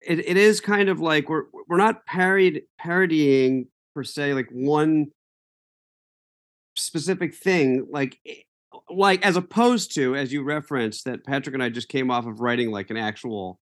it 0.00 0.36
is 0.36 0.60
kind 0.60 0.88
of 0.88 1.00
like 1.00 1.28
we're 1.28 1.44
we're 1.68 1.76
not 1.76 2.04
parodied 2.06 2.62
parodying 2.78 3.68
per 3.94 4.02
se 4.04 4.34
like 4.34 4.48
one 4.50 5.06
specific 6.76 7.34
thing 7.34 7.86
like 7.90 8.18
eh, 8.26 8.34
like 8.90 9.24
as 9.24 9.36
opposed 9.36 9.94
to 9.94 10.16
as 10.16 10.32
you 10.32 10.42
referenced 10.42 11.04
that 11.04 11.24
Patrick 11.24 11.54
and 11.54 11.62
I 11.62 11.68
just 11.70 11.88
came 11.88 12.10
off 12.10 12.26
of 12.26 12.40
writing 12.40 12.70
like 12.70 12.90
an 12.90 12.96
actual 12.96 13.60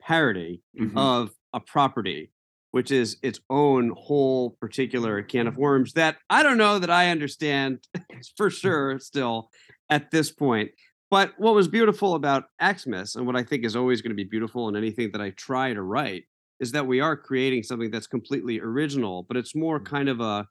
parody 0.00 0.62
Mhm. 0.78 0.96
of 0.96 1.32
a 1.52 1.60
property, 1.60 2.32
which 2.72 2.90
is 2.90 3.18
its 3.22 3.40
own 3.50 3.92
whole 3.96 4.56
particular 4.60 5.22
can 5.22 5.46
of 5.46 5.56
worms 5.58 5.92
that 5.92 6.16
I 6.30 6.42
don't 6.42 6.58
know 6.58 6.78
that 6.78 6.90
I 6.90 7.10
understand 7.10 7.86
for 8.36 8.50
sure 8.50 8.98
still 8.98 9.50
at 9.90 10.10
this 10.10 10.32
point. 10.32 10.70
But 11.10 11.34
what 11.38 11.54
was 11.54 11.68
beautiful 11.68 12.14
about 12.14 12.44
Axmas, 12.60 13.14
and 13.14 13.26
what 13.26 13.36
I 13.36 13.42
think 13.44 13.64
is 13.64 13.76
always 13.76 14.00
going 14.02 14.10
to 14.10 14.16
be 14.16 14.24
beautiful 14.28 14.68
in 14.68 14.74
anything 14.76 15.12
that 15.12 15.20
I 15.20 15.30
try 15.30 15.72
to 15.74 15.82
write, 15.82 16.24
is 16.64 16.72
that 16.72 16.86
we 16.86 16.98
are 16.98 17.14
creating 17.14 17.62
something 17.62 17.90
that's 17.90 18.06
completely 18.06 18.58
original, 18.58 19.22
but 19.28 19.36
it's 19.36 19.54
more 19.54 19.78
mm-hmm. 19.78 19.94
kind 19.94 20.08
of 20.08 20.20
a 20.20 20.48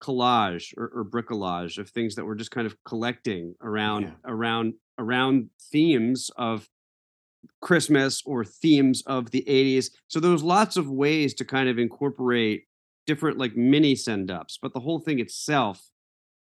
collage 0.00 0.72
or, 0.76 0.92
or 0.94 1.04
bricolage 1.04 1.76
of 1.76 1.90
things 1.90 2.14
that 2.14 2.24
we're 2.24 2.36
just 2.36 2.52
kind 2.52 2.68
of 2.68 2.76
collecting 2.84 3.54
around 3.60 4.02
Yeah. 4.02 4.10
around 4.26 4.74
around 4.96 5.50
themes 5.72 6.30
of 6.36 6.68
Christmas 7.60 8.22
or 8.24 8.44
themes 8.44 9.02
of 9.06 9.30
the 9.32 9.44
80s. 9.48 9.90
So 10.06 10.20
there's 10.20 10.44
lots 10.44 10.76
of 10.76 10.88
ways 10.88 11.34
to 11.34 11.44
kind 11.44 11.68
of 11.68 11.78
incorporate 11.78 12.64
different 13.08 13.36
like 13.36 13.56
mini 13.56 13.96
send 13.96 14.30
ups, 14.30 14.56
but 14.62 14.72
the 14.72 14.80
whole 14.80 15.00
thing 15.00 15.18
itself 15.18 15.90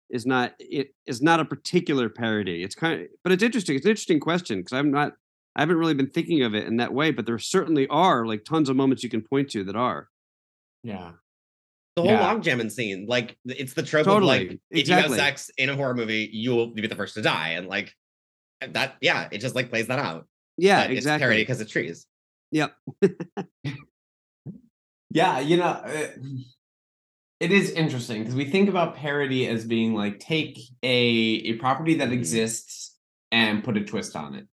is 0.10 0.26
not 0.26 0.54
it 0.60 0.88
is 1.06 1.21
not 1.21 1.39
a 1.39 1.45
particular 1.45 2.10
parody. 2.10 2.63
It's 2.63 2.76
kind 2.76 3.02
of 3.02 3.08
but 3.23 3.32
it's 3.32 3.43
interesting. 3.43 3.76
It's 3.76 3.86
an 3.86 3.91
interesting 3.91 4.19
question 4.19 4.60
because 4.62 4.73
I'm 4.73 4.89
not 4.89 5.13
I 5.56 5.62
haven't 5.62 5.78
really 5.78 5.94
been 5.94 6.10
thinking 6.10 6.42
of 6.44 6.56
it 6.56 6.66
in 6.68 6.78
that 6.78 6.94
way, 6.94 7.12
but 7.12 7.26
there 7.26 7.38
certainly 7.39 7.88
are 7.88 8.26
like 8.26 8.44
tons 8.44 8.70
of 8.70 8.76
moments 8.76 9.04
you 9.04 9.10
can 9.10 9.22
point 9.22 9.50
to 9.52 9.63
that 9.66 9.76
are. 9.76 10.10
Yeah. 10.84 11.13
The 11.96 12.02
whole 12.02 12.12
Yeah. 12.12 12.22
log 12.22 12.42
jamming 12.44 12.72
scene, 12.72 13.06
like 13.08 13.38
it's 13.46 13.74
the 13.76 13.84
trope 13.84 14.06
Totally, 14.06 14.46
of 14.46 14.50
like 14.52 14.60
if 14.72 14.88
you 14.88 14.96
have 14.96 15.12
sex 15.12 15.52
in 15.58 15.70
a 15.70 15.76
horror 15.76 15.94
movie, 15.94 16.28
you 16.34 16.52
will 16.52 16.68
be 16.68 16.88
the 16.88 16.96
first 16.96 17.13
to 17.16 17.22
die, 17.22 17.50
and 17.50 17.68
like 17.68 17.94
that. 18.68 18.96
Yeah, 19.00 19.28
it 19.32 19.39
just 19.39 19.54
like 19.54 19.70
plays 19.70 19.88
that 19.88 20.00
out. 20.00 20.28
Yeah, 20.58 20.88
but 20.88 20.98
It's 20.98 21.06
parody 21.06 21.24
exactly. 21.24 21.42
because 21.44 21.62
it's 21.62 21.72
trees. 21.72 22.08
Yep. 22.52 22.76
Yeah, 25.16 25.39
you 25.42 25.58
know, 25.58 25.66
uh, 25.66 26.08
it 27.39 27.52
is 27.52 27.70
interesting 27.72 28.22
because 28.22 28.34
we 28.36 28.46
think 28.46 28.68
about 28.68 28.96
parody 28.96 29.48
as 29.48 29.63
being 29.66 29.94
like 29.94 30.20
take 30.20 30.58
a 30.82 30.88
a 30.96 31.54
property 31.58 31.94
that 31.96 32.10
Mhm. 32.10 32.13
exists 32.13 32.98
and 33.32 33.63
put 33.63 33.78
a 33.78 33.84
twist 33.84 34.16
on 34.16 34.34
it. 34.34 34.48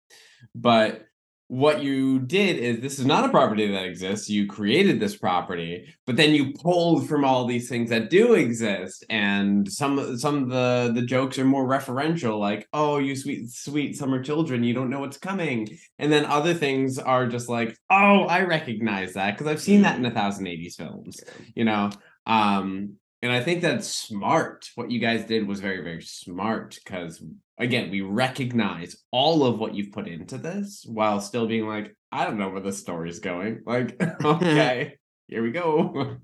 But 0.59 1.03
what 1.49 1.81
you 1.81 2.19
did 2.19 2.57
is 2.57 2.81
this 2.81 2.99
is 2.99 3.05
not 3.05 3.23
a 3.23 3.29
property 3.29 3.71
that 3.71 3.85
exists. 3.85 4.29
You 4.29 4.47
created 4.47 4.99
this 4.99 5.15
property, 5.15 5.85
but 6.05 6.17
then 6.17 6.31
you 6.33 6.51
pulled 6.51 7.07
from 7.07 7.23
all 7.23 7.45
these 7.45 7.69
things 7.69 7.89
that 7.89 8.09
do 8.09 8.33
exist, 8.33 9.05
and 9.09 9.71
some 9.71 10.17
some 10.17 10.43
of 10.43 10.49
the 10.49 10.91
the 10.93 11.05
jokes 11.05 11.39
are 11.39 11.45
more 11.45 11.65
referential, 11.65 12.37
like 12.37 12.67
"Oh, 12.73 12.97
you 12.97 13.15
sweet 13.15 13.49
sweet 13.49 13.95
summer 13.97 14.21
children, 14.21 14.63
you 14.63 14.73
don't 14.73 14.89
know 14.89 14.99
what's 14.99 15.17
coming," 15.17 15.69
and 15.99 16.11
then 16.11 16.25
other 16.25 16.53
things 16.53 16.99
are 16.99 17.27
just 17.27 17.47
like 17.47 17.77
"Oh, 17.89 18.23
I 18.23 18.41
recognize 18.41 19.13
that 19.13 19.37
because 19.37 19.47
I've 19.47 19.61
seen 19.61 19.83
that 19.83 19.97
in 19.97 20.05
a 20.05 20.11
thousand 20.11 20.47
eighties 20.47 20.75
films," 20.75 21.21
you 21.55 21.63
know. 21.63 21.91
Um, 22.25 22.97
and 23.21 23.31
I 23.31 23.41
think 23.41 23.61
that's 23.61 23.87
smart. 23.87 24.69
What 24.75 24.91
you 24.91 24.99
guys 24.99 25.25
did 25.25 25.47
was 25.47 25.59
very 25.59 25.83
very 25.83 26.01
smart 26.01 26.77
because 26.83 27.23
again, 27.57 27.89
we 27.89 28.01
recognize 28.01 28.97
all 29.11 29.45
of 29.45 29.59
what 29.59 29.73
you've 29.73 29.91
put 29.91 30.07
into 30.07 30.37
this 30.37 30.85
while 30.87 31.19
still 31.19 31.47
being 31.47 31.67
like, 31.67 31.95
I 32.11 32.25
don't 32.25 32.37
know 32.37 32.49
where 32.49 32.61
the 32.61 32.73
story's 32.73 33.19
going. 33.19 33.61
Like, 33.65 34.01
okay, 34.23 34.97
here 35.27 35.43
we 35.43 35.51
go. 35.51 36.17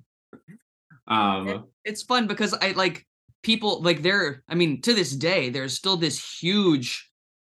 um, 1.08 1.65
it's 1.84 2.03
fun 2.03 2.27
because 2.27 2.53
I 2.53 2.71
like 2.71 3.06
people 3.41 3.82
like 3.82 4.01
there. 4.01 4.43
I 4.47 4.56
mean, 4.56 4.82
to 4.82 4.93
this 4.93 5.15
day, 5.15 5.49
there's 5.49 5.73
still 5.73 5.97
this 5.97 6.39
huge, 6.41 7.10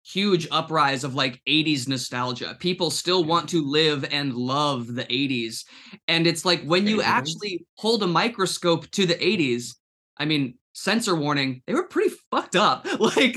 huge 0.08 0.48
uprise 0.52 1.04
of 1.04 1.16
like 1.16 1.42
80s 1.48 1.88
nostalgia. 1.88 2.56
People 2.60 2.90
still 2.92 3.24
want 3.24 3.50
to 3.50 3.62
live 3.62 4.06
and 4.10 4.34
love 4.34 4.88
the 4.88 5.04
80s. 5.04 5.66
And 6.08 6.26
it's 6.26 6.46
like 6.46 6.64
when 6.64 6.88
you 6.88 7.02
actually 7.02 7.66
hold 7.76 8.04
a 8.04 8.08
microscope 8.08 8.90
to 8.92 9.06
the 9.06 9.16
80s, 9.16 9.76
I 10.18 10.26
mean, 10.26 10.58
censor 10.74 11.16
warning, 11.16 11.62
they 11.68 11.74
were 11.74 11.88
pretty 11.88 12.16
fucked 12.32 12.56
up. 12.56 12.88
Like, 13.00 13.36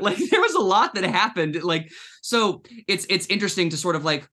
like 0.00 0.18
there 0.30 0.40
was 0.40 0.54
a 0.54 0.60
lot 0.60 0.94
that 0.94 1.04
happened. 1.04 1.62
Like, 1.62 1.90
so 2.22 2.62
it's 2.86 3.06
it's 3.08 3.26
interesting 3.26 3.70
to 3.70 3.76
sort 3.76 3.96
of 3.96 4.04
like 4.04 4.28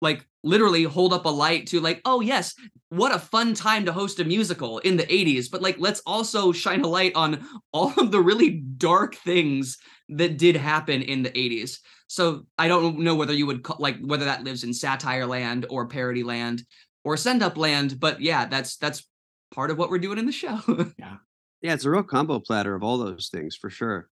like 0.00 0.26
literally 0.42 0.84
hold 0.84 1.12
up 1.12 1.24
a 1.24 1.30
light 1.30 1.66
to 1.68 1.80
like 1.80 2.00
oh 2.04 2.20
yes 2.20 2.54
what 2.96 3.14
a 3.14 3.18
fun 3.18 3.54
time 3.54 3.84
to 3.84 3.92
host 3.92 4.20
a 4.20 4.24
musical 4.24 4.78
in 4.80 4.96
the 4.96 5.04
80s 5.04 5.50
but 5.50 5.62
like 5.62 5.76
let's 5.78 6.00
also 6.06 6.52
shine 6.52 6.82
a 6.82 6.88
light 6.88 7.12
on 7.14 7.46
all 7.72 7.92
of 7.98 8.10
the 8.10 8.20
really 8.20 8.50
dark 8.50 9.14
things 9.14 9.78
that 10.08 10.38
did 10.38 10.56
happen 10.56 11.02
in 11.02 11.22
the 11.22 11.30
80s 11.30 11.78
so 12.06 12.46
i 12.58 12.68
don't 12.68 12.98
know 12.98 13.14
whether 13.14 13.32
you 13.32 13.46
would 13.46 13.62
call, 13.62 13.76
like 13.78 13.98
whether 14.00 14.24
that 14.24 14.44
lives 14.44 14.64
in 14.64 14.72
satire 14.72 15.26
land 15.26 15.66
or 15.70 15.86
parody 15.86 16.22
land 16.22 16.62
or 17.04 17.16
send 17.16 17.42
up 17.42 17.56
land 17.56 17.98
but 17.98 18.20
yeah 18.20 18.46
that's 18.46 18.76
that's 18.76 19.04
part 19.54 19.70
of 19.70 19.78
what 19.78 19.88
we're 19.88 19.98
doing 19.98 20.18
in 20.18 20.26
the 20.26 20.32
show. 20.32 20.60
Yeah, 20.98 21.16
Yeah, 21.62 21.74
it's 21.74 21.84
a 21.84 21.90
real 21.90 22.02
combo 22.02 22.40
platter 22.40 22.74
of 22.74 22.82
all 22.82 22.98
those 22.98 23.28
things 23.32 23.56
for 23.56 23.70
sure. 23.70 24.08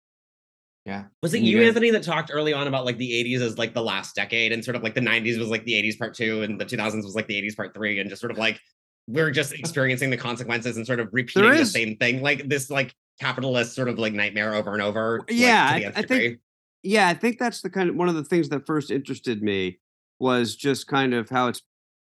Yeah. 0.84 1.04
Was 1.22 1.34
it 1.34 1.38
And 1.38 1.46
you, 1.46 1.58
guys- 1.58 1.68
Anthony, 1.68 1.90
that 1.90 2.02
talked 2.02 2.30
early 2.32 2.52
on 2.52 2.66
about 2.66 2.84
like 2.84 2.98
the 2.98 3.10
80s 3.10 3.40
as 3.40 3.58
like 3.58 3.74
the 3.74 3.82
last 3.82 4.14
decade 4.14 4.52
and 4.52 4.64
sort 4.64 4.76
of 4.76 4.82
like 4.82 4.94
the 4.94 5.00
90s 5.00 5.38
was 5.38 5.48
like 5.48 5.64
the 5.64 5.72
80s 5.74 5.98
part 5.98 6.14
two 6.14 6.42
and 6.42 6.60
the 6.60 6.64
2000s 6.64 7.04
was 7.04 7.14
like 7.14 7.26
the 7.28 7.34
80s 7.40 7.56
part 7.56 7.74
three 7.74 7.98
and 8.00 8.08
just 8.10 8.20
sort 8.20 8.30
of 8.32 8.38
like 8.38 8.60
we're 9.08 9.30
just 9.30 9.52
experiencing 9.52 10.10
the 10.10 10.16
consequences 10.16 10.76
and 10.76 10.86
sort 10.86 11.00
of 11.00 11.08
repeating 11.12 11.50
the 11.50 11.66
same 11.66 11.96
thing 11.96 12.22
like 12.22 12.48
this 12.48 12.70
like 12.70 12.94
capitalist 13.20 13.74
sort 13.74 13.88
of 13.88 13.98
like 13.98 14.12
nightmare 14.12 14.54
over 14.54 14.72
and 14.72 14.82
over. 14.82 15.18
like, 15.20 15.30
Yeah, 15.30 15.68
to 15.68 15.74
I- 15.74 15.78
the 15.78 15.84
nth 15.86 15.98
I 15.98 16.02
think- 16.02 16.38
Yeah, 16.84 17.08
I 17.08 17.14
think 17.14 17.38
that's 17.38 17.60
the 17.62 17.70
kind 17.70 17.88
of 17.90 17.96
one 17.96 18.08
of 18.08 18.14
the 18.14 18.24
things 18.24 18.48
that 18.48 18.66
first 18.66 18.90
interested 18.90 19.42
me 19.42 19.78
was 20.18 20.56
just 20.56 20.86
kind 20.88 21.14
of 21.14 21.28
how 21.30 21.48
it's 21.48 21.62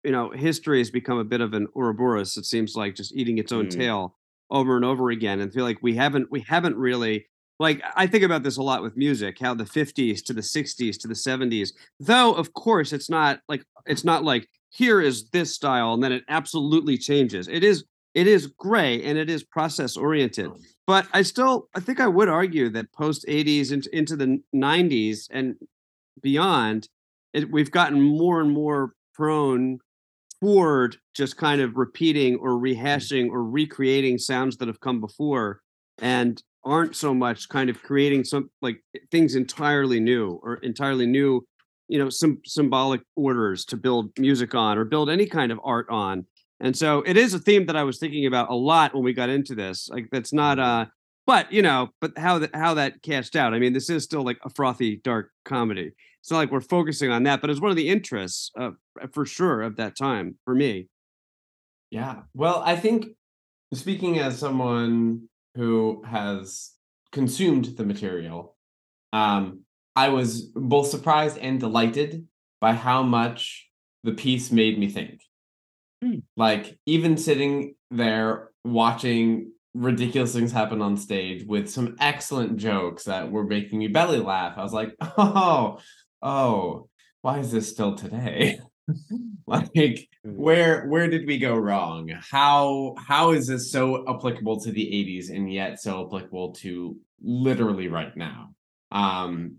you 0.04 0.12
know, 0.12 0.30
history 0.30 0.78
has 0.78 0.92
become 0.92 1.18
a 1.18 1.24
bit 1.24 1.42
of 1.42 1.56
an 1.56 1.66
Ouroboros. 1.76 2.38
It 2.38 2.46
seems 2.46 2.76
like 2.76 2.94
just 2.94 3.12
eating 3.16 3.40
its 3.40 3.52
own 3.52 3.66
Mm. 3.66 3.72
tail 3.72 4.16
over 4.52 4.76
and 4.76 4.86
over 4.86 5.10
again, 5.10 5.40
and 5.40 5.52
feel 5.52 5.64
like 5.64 5.80
we 5.82 5.96
haven't 5.96 6.30
we 6.32 6.42
haven't 6.42 6.76
really 6.78 7.26
like 7.60 7.82
I 7.96 8.08
think 8.08 8.24
about 8.24 8.44
this 8.44 8.58
a 8.58 8.64
lot 8.64 8.82
with 8.82 8.98
music, 8.98 9.40
how 9.40 9.54
the 9.54 9.64
50s 9.64 10.24
to 10.26 10.34
the 10.34 10.42
60s 10.42 11.00
to 11.00 11.08
the 11.08 11.14
70s, 11.14 11.70
though 12.00 12.34
of 12.34 12.54
course 12.54 12.92
it's 12.94 13.10
not 13.10 13.40
like 13.48 13.64
it's 13.86 14.04
not 14.04 14.24
like 14.24 14.50
here 14.70 15.00
is 15.02 15.30
this 15.30 15.54
style 15.54 15.94
and 15.94 16.04
then 16.04 16.12
it 16.12 16.24
absolutely 16.28 16.98
changes. 16.98 17.48
It 17.48 17.64
is 17.64 17.86
it 18.14 18.28
is 18.28 18.48
gray 18.48 19.04
and 19.04 19.18
it 19.18 19.30
is 19.30 19.44
process 19.44 19.98
oriented. 19.98 20.52
But 20.88 21.08
I 21.14 21.22
still 21.22 21.70
I 21.76 21.80
think 21.80 22.00
I 22.00 22.08
would 22.08 22.30
argue 22.30 22.70
that 22.70 22.92
post 22.92 23.26
80s 23.28 23.72
into, 23.72 23.96
into 23.96 24.16
the 24.16 24.42
90s 24.54 25.28
and 25.32 25.56
beyond, 26.22 26.90
it, 27.34 27.52
we've 27.52 27.72
gotten 27.72 28.02
more 28.02 28.42
and 28.42 28.52
more 28.52 28.94
prone 29.14 29.80
toward 30.42 30.98
just 31.14 31.38
kind 31.38 31.62
of 31.62 31.78
repeating 31.78 32.36
or 32.36 32.52
mm. 32.52 32.76
rehashing 32.76 33.30
or 33.30 33.44
recreating 33.44 34.18
sounds 34.18 34.58
that 34.58 34.68
have 34.68 34.80
come 34.80 35.00
before 35.00 35.62
and 36.00 36.44
aren't 36.66 36.96
so 36.96 37.14
much 37.14 37.48
kind 37.48 37.70
of 37.70 37.82
creating 37.84 38.24
some 38.24 38.50
like 38.62 38.84
things 39.12 39.36
entirely 39.36 40.00
new 40.00 40.40
or 40.44 40.56
entirely 40.56 41.06
new 41.06 41.46
you 41.88 42.00
know 42.00 42.10
some 42.10 42.40
symbolic 42.46 43.02
orders 43.16 43.66
to 43.66 43.78
build 43.78 44.12
music 44.18 44.56
on 44.56 44.78
or 44.78 44.84
build 44.84 45.10
any 45.10 45.26
kind 45.26 45.52
of 45.52 45.60
art 45.64 45.88
on. 45.90 46.26
And 46.60 46.76
so 46.76 47.04
it 47.06 47.18
is 47.18 47.34
a 47.34 47.40
theme 47.40 47.66
that 47.66 47.76
i 47.76 47.84
was 47.84 48.00
thinking 48.00 48.26
about 48.26 48.50
a 48.50 48.56
lot 48.56 48.94
when 48.96 49.04
we 49.04 49.14
got 49.14 49.30
into 49.30 49.56
this 49.56 49.90
like 49.90 50.08
that's 50.12 50.34
not 50.34 50.58
uh 50.58 50.86
but 51.28 51.52
you 51.52 51.62
know 51.62 51.90
but 52.02 52.18
how 52.18 52.40
that 52.40 52.56
how 52.56 52.74
that 52.76 53.02
cashed 53.02 53.36
out. 53.36 53.54
I 53.54 53.60
mean 53.60 53.74
this 53.74 53.90
is 53.90 54.04
still 54.04 54.24
like 54.24 54.40
a 54.44 54.50
frothy 54.50 54.98
dark 54.98 55.32
comedy. 55.44 55.92
It's 56.22 56.32
not 56.32 56.38
like 56.38 56.52
we're 56.52 56.62
focusing 56.62 57.12
on 57.12 57.24
that 57.24 57.42
but 57.42 57.50
it's 57.50 57.62
one 57.62 57.72
of 57.72 57.78
the 57.78 57.90
interests 57.90 58.52
uh, 58.60 58.72
for 59.12 59.26
sure 59.26 59.62
of 59.62 59.76
that 59.76 59.96
time 59.96 60.38
for 60.46 60.56
me. 60.56 60.88
Yeah. 61.92 62.24
Well, 62.34 62.64
I 62.66 62.76
think 62.76 63.08
speaking 63.74 64.20
as 64.20 64.40
someone 64.40 65.30
who 65.56 66.04
has 66.06 66.72
consumed 67.12 67.66
the 67.78 67.86
material, 67.86 68.56
um, 69.14 69.62
I 69.96 70.10
was 70.10 70.42
both 70.42 70.88
surprised 70.88 71.38
and 71.38 71.60
delighted 71.60 72.28
by 72.60 72.74
how 72.74 73.04
much 73.04 73.70
the 74.04 74.12
piece 74.12 74.52
made 74.52 74.78
me 74.78 74.90
think. 74.90 75.22
Hmm. 76.04 76.20
Like 76.36 76.78
even 76.86 77.18
sitting 77.18 77.76
there 77.90 78.50
watching 78.64 79.52
ridiculous 79.74 80.34
things 80.34 80.52
happen 80.52 80.82
on 80.82 80.98
stage 80.98 81.46
with 81.46 81.70
some 81.70 81.96
excellent 82.00 82.58
jokes 82.58 83.04
that 83.06 83.32
were 83.32 83.46
making 83.46 83.80
me 83.80 83.88
belly 83.88 84.20
laugh. 84.20 84.58
I 84.58 84.64
was 84.64 84.74
like, 84.74 84.96
oh, 85.02 85.80
oh, 86.22 86.90
why 87.22 87.40
is 87.40 87.52
this 87.52 87.70
still 87.70 87.96
today? 87.96 88.60
like 89.48 90.08
where 90.24 90.86
where 90.88 91.08
did 91.10 91.26
we 91.28 91.38
go 91.38 91.56
wrong? 91.56 92.10
How 92.10 92.96
how 92.98 93.32
is 93.32 93.48
this 93.48 93.72
so 93.72 94.04
applicable 94.08 94.60
to 94.62 94.72
the 94.72 94.82
80s 94.86 95.30
and 95.36 95.52
yet 95.52 95.82
so 95.82 96.06
applicable 96.06 96.54
to 96.56 96.98
literally 97.22 97.88
right 97.88 98.16
now? 98.16 98.54
Um 98.92 99.58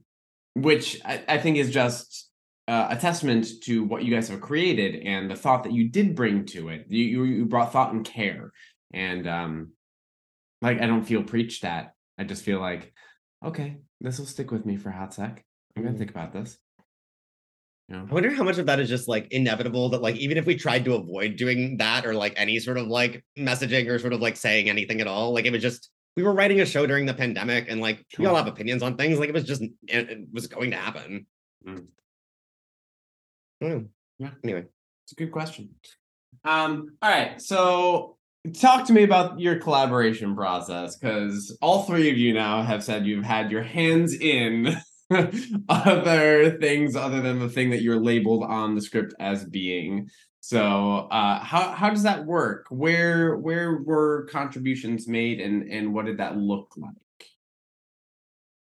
which 0.54 1.00
i, 1.04 1.22
I 1.28 1.38
think 1.38 1.58
is 1.58 1.70
just 1.70 2.30
uh, 2.68 2.88
a 2.90 2.96
testament 2.96 3.46
to 3.62 3.84
what 3.84 4.04
you 4.04 4.12
guys 4.14 4.28
have 4.28 4.40
created 4.40 5.02
and 5.06 5.30
the 5.30 5.36
thought 5.36 5.62
that 5.64 5.72
you 5.72 5.88
did 5.88 6.16
bring 6.16 6.46
to 6.46 6.68
it. 6.70 6.86
You 6.88 7.24
you, 7.24 7.44
brought 7.46 7.72
thought 7.72 7.92
and 7.92 8.04
care. 8.04 8.52
And 8.92 9.26
um 9.28 9.72
like 10.62 10.80
i 10.80 10.86
don't 10.86 11.04
feel 11.04 11.22
preached 11.22 11.64
at. 11.64 11.92
I 12.18 12.24
just 12.24 12.44
feel 12.44 12.60
like 12.60 12.92
okay 13.44 13.78
this 14.00 14.18
will 14.18 14.26
stick 14.26 14.50
with 14.50 14.64
me 14.66 14.76
for 14.76 14.88
a 14.90 14.96
hot 14.96 15.14
sec. 15.14 15.44
I'm 15.76 15.82
gonna 15.82 15.94
Mhm. 15.94 15.98
think 15.98 16.10
about 16.10 16.32
this 16.32 16.58
know? 17.88 18.06
I 18.08 18.12
wonder 18.12 18.30
how 18.30 18.42
much 18.42 18.58
of 18.58 18.66
that 18.66 18.80
is 18.80 18.88
just 18.88 19.08
like 19.08 19.28
inevitable 19.30 19.90
that 19.90 20.02
like 20.02 20.16
even 20.16 20.38
if 20.38 20.46
we 20.46 20.56
tried 20.56 20.84
to 20.86 20.94
avoid 20.94 21.36
doing 21.36 21.76
that 21.78 22.04
or 22.04 22.14
like 22.14 22.34
any 22.36 22.58
sort 22.58 22.78
of 22.78 22.88
like 22.88 23.24
messaging 23.38 23.88
or 23.88 23.98
sort 23.98 24.12
of 24.12 24.20
like 24.20 24.36
saying 24.36 24.68
anything 24.68 25.00
at 25.00 25.06
all, 25.06 25.32
like 25.32 25.44
it 25.44 25.52
was 25.52 25.62
just 25.62 25.90
we 26.16 26.22
were 26.22 26.32
writing 26.32 26.60
a 26.60 26.66
show 26.66 26.86
during 26.86 27.06
the 27.06 27.14
pandemic 27.14 27.66
and 27.68 27.80
like 27.80 28.04
we 28.18 28.26
all 28.26 28.34
have 28.34 28.46
opinions 28.46 28.82
on 28.82 28.96
things. 28.96 29.18
Like 29.18 29.28
it 29.28 29.34
was 29.34 29.44
just 29.44 29.62
it, 29.62 29.74
it 29.88 30.18
was 30.32 30.46
going 30.46 30.70
to 30.70 30.76
happen. 30.76 31.26
Mm. 31.66 31.86
Yeah. 34.18 34.30
Anyway, 34.42 34.64
It's 35.04 35.12
a 35.12 35.16
good 35.16 35.32
question. 35.32 35.70
Um, 36.44 36.96
all 37.02 37.10
right, 37.10 37.40
so 37.40 38.16
talk 38.60 38.86
to 38.86 38.92
me 38.92 39.02
about 39.02 39.40
your 39.40 39.58
collaboration 39.58 40.34
process 40.34 40.96
because 40.96 41.56
all 41.60 41.82
three 41.82 42.10
of 42.10 42.16
you 42.16 42.32
now 42.32 42.62
have 42.62 42.84
said 42.84 43.06
you've 43.06 43.24
had 43.24 43.50
your 43.50 43.62
hands 43.62 44.14
in 44.14 44.76
other 45.68 46.58
things 46.58 46.96
other 46.96 47.20
than 47.20 47.38
the 47.38 47.48
thing 47.48 47.70
that 47.70 47.82
you're 47.82 48.00
labeled 48.00 48.42
on 48.42 48.74
the 48.74 48.80
script 48.80 49.14
as 49.20 49.44
being. 49.44 50.08
So, 50.40 51.08
uh, 51.10 51.40
how 51.40 51.72
how 51.72 51.90
does 51.90 52.04
that 52.04 52.24
work? 52.24 52.66
Where 52.70 53.36
where 53.36 53.82
were 53.82 54.28
contributions 54.30 55.08
made, 55.08 55.40
and 55.40 55.68
and 55.70 55.92
what 55.92 56.06
did 56.06 56.18
that 56.18 56.36
look 56.36 56.72
like? 56.76 56.94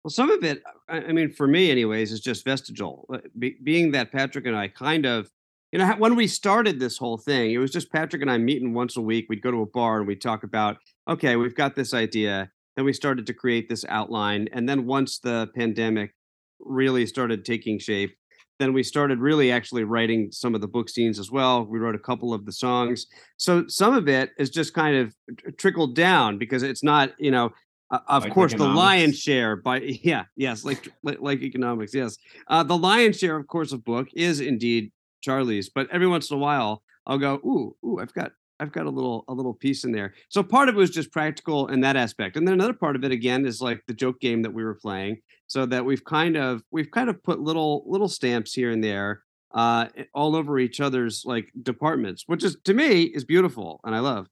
Well, 0.07 0.13
some 0.13 0.31
of 0.31 0.45
it, 0.45 0.63
I, 0.89 1.11
mean, 1.11 1.33
for 1.33 1.49
me, 1.49 1.69
anyways, 1.69 2.13
is 2.13 2.21
just 2.21 2.45
vestigial. 2.45 3.07
Uh, 3.13 3.19
Be, 3.37 3.57
being 3.65 3.91
that 3.91 4.13
Patrick 4.13 4.47
and 4.47 4.55
I 4.55 4.69
kind 4.69 5.05
of, 5.05 5.33
you 5.73 5.81
know, 5.81 5.95
when 5.99 6.15
we 6.15 6.29
started 6.29 6.79
this 6.79 6.97
whole 6.97 7.19
thing, 7.19 7.51
it 7.51 7.59
was 7.59 7.73
just 7.73 7.91
Patrick 7.91 8.23
and 8.23 8.31
I 8.31 8.39
meeting 8.39 8.73
once 8.73 8.97
a 8.97 9.01
week. 9.01 9.27
We'd 9.29 9.43
go 9.43 9.51
to 9.51 9.63
a 9.63 9.67
bar 9.67 9.99
and 9.99 10.07
we'd 10.07 10.23
talk 10.23 10.45
about, 10.45 10.77
okay, 11.09 11.35
we've 11.35 11.57
got 11.57 11.75
this 11.75 11.93
idea. 11.93 12.53
Then 12.77 12.85
we 12.85 12.93
started 12.93 13.27
to 13.27 13.35
create 13.35 13.69
this 13.69 13.85
outline. 13.89 14.47
And 14.53 14.69
then 14.69 14.87
once 14.87 15.19
the 15.19 15.51
pandemic 15.57 16.15
really 16.61 17.07
started 17.07 17.45
taking 17.45 17.79
shape, 17.79 18.17
then 18.59 18.73
we 18.73 18.83
started 18.83 19.19
really 19.19 19.53
actually 19.53 19.85
writing 19.85 20.31
some 20.33 20.55
of 20.55 20.61
the 20.61 20.69
book 20.69 20.89
scenes 20.89 21.19
as 21.19 21.31
well. 21.31 21.65
We 21.65 21.79
wrote 21.79 21.95
a 21.95 21.99
couple 22.01 22.33
of 22.33 22.47
the 22.47 22.53
songs. 22.53 23.07
So 23.37 23.67
some 23.69 23.95
of 23.95 24.09
it 24.09 24.31
is 24.39 24.51
just 24.51 24.73
kind 24.73 24.97
of 24.97 25.15
trickled 25.59 25.95
down 25.95 26.39
because 26.39 26.63
it's 26.63 26.83
not, 26.83 27.13
you 27.19 27.31
know, 27.31 27.53
uh, 27.91 28.01
of 28.09 28.25
Like 28.25 28.33
course, 28.33 28.53
the 28.53 28.67
lion's 28.67 29.19
share 29.19 29.57
by 29.57 29.79
yeah, 30.03 30.25
yes, 30.35 30.65
like 30.65 30.89
like, 31.05 31.19
like 31.21 31.43
economics, 31.43 31.95
yes. 31.95 32.17
Uh, 32.49 32.65
the 32.65 32.77
lion's 32.77 33.19
share, 33.19 33.37
of 33.37 33.47
course, 33.47 33.73
of 33.73 33.85
book 33.85 34.09
is 34.15 34.41
indeed 34.41 34.91
Charlie's, 35.21 35.69
but 35.69 35.89
every 35.93 36.09
once 36.09 36.31
in 36.31 36.37
a 36.37 36.41
while, 36.41 36.83
I'll 37.07 37.19
go, 37.19 37.35
ooh, 37.45 37.77
ooh, 37.85 38.01
I've 38.01 38.13
got 38.13 38.33
I've 38.59 38.73
got 38.73 38.87
a 38.87 38.91
little 38.91 39.25
a 39.29 39.35
little 39.35 39.55
piece 39.55 39.85
in 39.85 39.93
there. 39.93 40.15
So 40.29 40.43
part 40.43 40.69
of 40.69 40.75
it 40.75 40.79
was 40.79 40.91
just 40.91 41.13
practical 41.13 41.69
in 41.69 41.81
that 41.81 41.97
aspect, 41.97 42.37
and 42.37 42.47
then 42.47 42.55
another 42.55 42.73
part 42.73 42.97
of 42.97 43.05
it 43.05 43.13
again 43.13 43.47
is 43.47 43.61
like 43.61 43.83
the 43.87 43.95
joke 43.95 44.21
game 44.21 44.43
that 44.43 44.53
we 44.53 44.65
were 44.65 44.75
playing, 44.75 45.19
so 45.47 45.67
that 45.67 45.85
we've 45.85 46.05
kind 46.05 46.37
of 46.37 46.63
we've 46.71 46.91
kind 46.91 47.11
of 47.11 47.23
put 47.23 47.41
little 47.41 47.85
little 47.87 48.09
stamps 48.09 48.53
here 48.53 48.71
and 48.71 48.83
there 48.83 49.23
uh 49.55 49.87
all 50.13 50.35
over 50.35 50.59
each 50.59 50.81
other's 50.81 51.23
like 51.25 51.53
departments 51.63 52.25
which 52.27 52.43
is 52.43 52.57
to 52.65 52.75
me 52.75 53.03
is 53.05 53.25
beautiful 53.25 53.79
and 53.85 53.95
i 53.95 54.01
love 54.01 54.27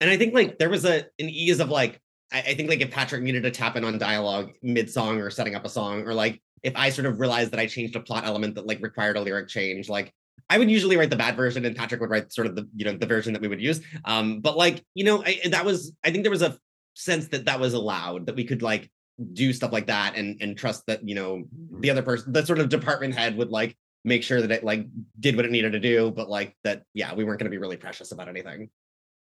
and 0.00 0.10
I 0.10 0.16
think 0.16 0.34
like 0.34 0.58
there 0.58 0.70
was 0.70 0.84
a 0.84 0.98
an 1.18 1.28
ease 1.28 1.60
of 1.60 1.70
like 1.70 2.00
I, 2.32 2.40
I 2.40 2.54
think 2.54 2.68
like 2.68 2.80
if 2.80 2.90
Patrick 2.90 3.22
needed 3.22 3.42
to 3.44 3.50
tap 3.50 3.76
in 3.76 3.84
on 3.84 3.98
dialogue 3.98 4.52
mid 4.62 4.90
song 4.90 5.18
or 5.18 5.30
setting 5.30 5.54
up 5.54 5.64
a 5.64 5.68
song, 5.68 6.02
or 6.02 6.14
like 6.14 6.40
if 6.62 6.74
I 6.76 6.90
sort 6.90 7.06
of 7.06 7.20
realized 7.20 7.52
that 7.52 7.60
I 7.60 7.66
changed 7.66 7.96
a 7.96 8.00
plot 8.00 8.24
element 8.24 8.54
that 8.56 8.66
like 8.66 8.80
required 8.80 9.16
a 9.16 9.20
lyric 9.20 9.48
change, 9.48 9.88
like 9.88 10.12
I 10.50 10.58
would 10.58 10.70
usually 10.70 10.96
write 10.96 11.10
the 11.10 11.16
bad 11.16 11.36
version 11.36 11.64
and 11.64 11.76
Patrick 11.76 12.00
would 12.00 12.10
write 12.10 12.32
sort 12.32 12.46
of 12.46 12.56
the 12.56 12.68
you 12.74 12.84
know 12.84 12.96
the 12.96 13.06
version 13.06 13.32
that 13.32 13.42
we 13.42 13.48
would 13.48 13.60
use. 13.60 13.80
Um, 14.04 14.40
but 14.40 14.56
like 14.56 14.84
you 14.94 15.04
know 15.04 15.22
I, 15.24 15.40
that 15.50 15.64
was 15.64 15.92
I 16.04 16.10
think 16.10 16.24
there 16.24 16.30
was 16.30 16.42
a 16.42 16.58
sense 16.94 17.28
that 17.28 17.44
that 17.44 17.60
was 17.60 17.74
allowed 17.74 18.26
that 18.26 18.36
we 18.36 18.44
could 18.44 18.62
like 18.62 18.90
do 19.32 19.52
stuff 19.52 19.72
like 19.72 19.86
that 19.86 20.16
and 20.16 20.40
and 20.40 20.56
trust 20.56 20.84
that 20.86 21.06
you 21.06 21.14
know 21.14 21.44
the 21.80 21.90
other 21.90 22.02
person 22.02 22.32
the 22.32 22.44
sort 22.44 22.58
of 22.58 22.68
department 22.68 23.14
head 23.14 23.36
would 23.36 23.50
like 23.50 23.76
make 24.04 24.22
sure 24.22 24.40
that 24.40 24.50
it 24.50 24.64
like 24.64 24.86
did 25.18 25.36
what 25.36 25.44
it 25.44 25.50
needed 25.50 25.72
to 25.72 25.80
do, 25.80 26.10
but 26.10 26.28
like 26.28 26.56
that 26.64 26.82
yeah 26.94 27.14
we 27.14 27.24
weren't 27.24 27.38
going 27.38 27.50
to 27.50 27.54
be 27.54 27.58
really 27.58 27.76
precious 27.76 28.12
about 28.12 28.28
anything. 28.28 28.70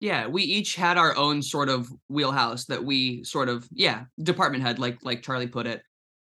Yeah, 0.01 0.29
we 0.29 0.43
each 0.45 0.77
had 0.77 0.97
our 0.97 1.17
own 1.17 1.43
sort 1.43 1.69
of 1.69 1.89
wheelhouse 2.09 2.67
that 2.67 2.85
we 2.85 3.25
sort 3.25 3.49
of 3.49 3.69
yeah 3.73 4.05
department 4.23 4.63
head 4.63 4.79
like 4.79 4.99
like 5.03 5.23
Charlie 5.23 5.49
put 5.49 5.67
it, 5.67 5.83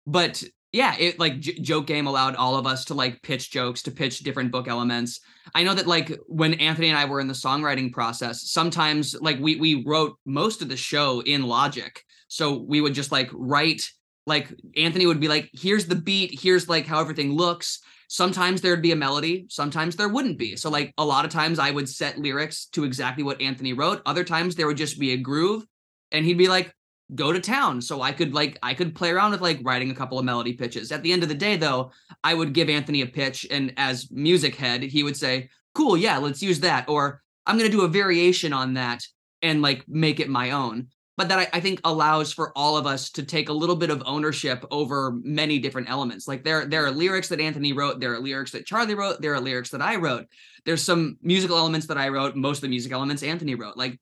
but 0.07 0.43
yeah, 0.73 0.97
it 0.99 1.19
like 1.19 1.39
j- 1.39 1.59
joke 1.59 1.87
game 1.87 2.07
allowed 2.07 2.35
all 2.35 2.57
of 2.57 2.67
us 2.67 2.87
to 2.87 2.95
like 2.95 3.23
pitch 3.23 3.51
jokes 3.51 3.83
to 3.83 3.91
pitch 3.91 4.21
different 4.21 4.51
book 4.51 4.69
elements. 4.69 5.21
I 5.55 5.65
know 5.65 5.75
that 5.75 5.87
like 5.87 6.19
when 6.27 6.55
Anthony 6.55 6.89
and 6.89 6.99
I 6.99 7.05
were 7.05 7.21
in 7.21 7.29
the 7.29 7.35
songwriting 7.35 7.93
process, 7.93 8.51
sometimes 8.51 9.15
like 9.21 9.39
we 9.39 9.57
we 9.57 9.85
wrote 9.85 10.17
most 10.25 10.63
of 10.63 10.71
the 10.71 10.77
show 10.77 11.21
in 11.21 11.43
Logic, 11.43 12.03
so 12.29 12.59
we 12.59 12.81
would 12.81 12.95
just 12.95 13.13
like 13.13 13.29
write 13.35 13.91
like 14.27 14.49
Anthony 14.77 15.05
would 15.05 15.21
be 15.21 15.29
like, 15.29 15.51
here's 15.53 15.87
the 15.87 15.97
beat, 15.97 16.41
here's 16.41 16.69
like 16.69 16.87
how 16.87 17.01
everything 17.01 17.33
looks. 17.33 17.81
Sometimes 18.09 18.61
there'd 18.61 18.83
be 18.83 18.93
a 18.93 18.97
melody 18.97 19.47
sometimes 19.49 19.97
there 19.97 20.09
wouldn't 20.09 20.39
be. 20.39 20.57
So 20.57 20.71
like 20.71 20.95
a 20.97 21.05
lot 21.05 21.25
of 21.25 21.31
times 21.31 21.59
i 21.59 21.71
would 21.71 21.89
set 21.89 22.19
lyrics 22.19 22.67
to 22.67 22.85
exactly 22.85 23.25
what 23.25 23.43
anthony 23.43 23.75
wrote. 23.75 24.01
Other 24.07 24.25
times 24.25 24.55
there 24.55 24.67
would 24.67 24.77
just 24.79 24.99
be 24.99 25.13
a 25.13 25.17
groove 25.19 25.67
and 26.13 26.25
he'd 26.25 26.39
be 26.39 26.49
like 26.49 26.75
go 27.15 27.33
to 27.33 27.41
town 27.41 27.81
so 27.81 28.03
i 28.03 28.13
could 28.13 28.35
like 28.35 28.59
i 28.63 28.75
could 28.75 28.95
play 28.95 29.11
around 29.11 29.31
with 29.31 29.41
like 29.41 29.61
writing 29.63 29.91
a 29.91 29.95
couple 29.95 30.19
of 30.19 30.25
melody 30.25 30.53
pitches 30.53 30.93
at 30.93 31.03
the 31.03 31.13
end 31.13 31.23
of 31.23 31.29
the 31.29 31.35
day 31.35 31.57
though 31.57 31.91
i 32.25 32.33
would 32.33 32.53
give 32.53 32.69
anthony 32.69 33.03
a 33.03 33.07
pitch 33.07 33.47
and 33.51 33.73
as 33.77 34.11
music 34.11 34.55
head 34.57 34.83
he 34.83 35.03
would 35.03 35.17
say 35.17 35.49
cool 35.75 35.97
yeah 35.97 36.19
let's 36.19 36.43
use 36.43 36.61
that 36.61 36.89
or 36.89 37.23
i'm 37.47 37.59
going 37.59 37.71
to 37.71 37.77
do 37.77 37.85
a 37.85 37.89
variation 37.89 38.53
on 38.53 38.75
that 38.75 39.03
and 39.43 39.63
like 39.63 39.85
make 39.89 40.21
it 40.21 40.29
my 40.29 40.51
own 40.51 40.89
but 41.17 41.29
that 41.29 41.39
I, 41.39 41.49
I, 41.53 41.61
think 41.61 41.81
allows 41.85 42.33
for 42.33 42.57
all 42.57 42.77
of 42.77 42.87
us 42.87 43.11
to 43.11 43.23
take 43.23 43.49
a 43.49 43.53
little 43.53 43.77
bit 43.77 43.91
of 43.91 44.03
ownership 44.07 44.65
over 44.71 45.13
many 45.23 45.59
different 45.59 45.91
elements. 45.91 46.27
Like 46.27 46.43
there, 46.43 46.65
there 46.65 46.87
are 46.87 46.91
lyrics 46.91 47.29
that 47.29 47.41
Anthony 47.41 47.73
wrote, 47.73 48.01
there 48.01 48.15
are 48.15 48.19
lyrics 48.19 48.53
that 48.53 48.67
Charlie 48.67 48.95
wrote, 48.95 49.21
there 49.21 49.35
are 49.35 49.41
lyrics 49.41 49.71
that 49.71 49.83
I 49.83 49.97
wrote. 49.97 50.27
There's 50.65 50.83
some 50.83 51.19
musical 51.23 51.59
elements 51.59 51.87
that 51.89 51.99
I 51.99 52.09
wrote, 52.09 52.35
most 52.35 52.59
of 52.59 52.63
the 52.63 52.69
music 52.69 52.93
elements 52.93 53.23
Anthony 53.23 53.55
wrote. 53.55 53.77
Like 53.77 54.01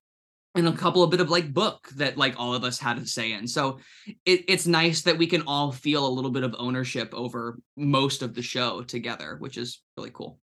and 0.61 0.69
a 0.69 0.79
couple 0.79 1.03
of 1.03 1.11
bit 1.11 1.21
of 1.21 1.31
like 1.31 1.53
book 1.53 1.89
that 1.97 2.17
like 2.17 2.35
all 2.39 2.55
of 2.55 2.63
us 2.63 2.79
had 2.79 2.99
to 2.99 3.07
say 3.07 3.33
in. 3.33 3.49
So 3.49 3.79
it, 4.25 4.45
it's 4.47 4.67
nice 4.67 5.03
that 5.03 5.19
we 5.19 5.27
can 5.27 5.43
all 5.47 5.73
feel 5.73 6.07
a 6.07 6.09
little 6.09 6.31
bit 6.31 6.45
of 6.45 6.55
ownership 6.59 7.13
over 7.13 7.59
most 7.77 8.23
of 8.23 8.35
the 8.35 8.43
show 8.43 8.83
together, 8.83 9.37
which 9.39 9.57
is 9.57 9.83
really 9.97 10.11
cool. 10.13 10.39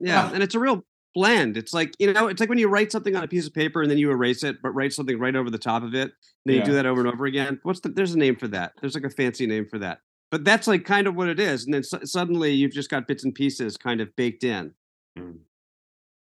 Yeah, 0.00 0.30
and 0.32 0.42
it's 0.42 0.54
a 0.54 0.60
real 0.60 0.84
blend. 1.14 1.56
It's 1.56 1.72
like, 1.72 1.94
you 1.98 2.12
know, 2.12 2.28
it's 2.28 2.40
like 2.40 2.48
when 2.48 2.58
you 2.58 2.68
write 2.68 2.92
something 2.92 3.16
on 3.16 3.24
a 3.24 3.28
piece 3.28 3.46
of 3.46 3.54
paper 3.54 3.82
and 3.82 3.90
then 3.90 3.98
you 3.98 4.10
erase 4.10 4.44
it, 4.44 4.56
but 4.62 4.70
write 4.70 4.92
something 4.92 5.18
right 5.18 5.34
over 5.34 5.50
the 5.50 5.58
top 5.58 5.82
of 5.82 5.94
it. 5.94 6.12
Then 6.44 6.56
yeah. 6.56 6.60
you 6.60 6.66
do 6.66 6.72
that 6.74 6.86
over 6.86 7.00
and 7.00 7.12
over 7.12 7.26
again. 7.26 7.58
What's 7.62 7.80
the, 7.80 7.88
there's 7.88 8.14
a 8.14 8.18
name 8.18 8.36
for 8.36 8.48
that. 8.48 8.72
There's 8.80 8.94
like 8.94 9.04
a 9.04 9.10
fancy 9.10 9.46
name 9.46 9.66
for 9.68 9.78
that. 9.80 9.98
But 10.30 10.44
that's 10.44 10.66
like 10.66 10.84
kind 10.84 11.06
of 11.06 11.16
what 11.16 11.28
it 11.28 11.40
is. 11.40 11.64
And 11.64 11.74
then 11.74 11.82
suddenly 11.82 12.52
you've 12.52 12.72
just 12.72 12.90
got 12.90 13.08
bits 13.08 13.24
and 13.24 13.34
pieces 13.34 13.76
kind 13.76 14.00
of 14.00 14.14
baked 14.14 14.44
in. 14.44 14.72
Mm. 15.18 15.38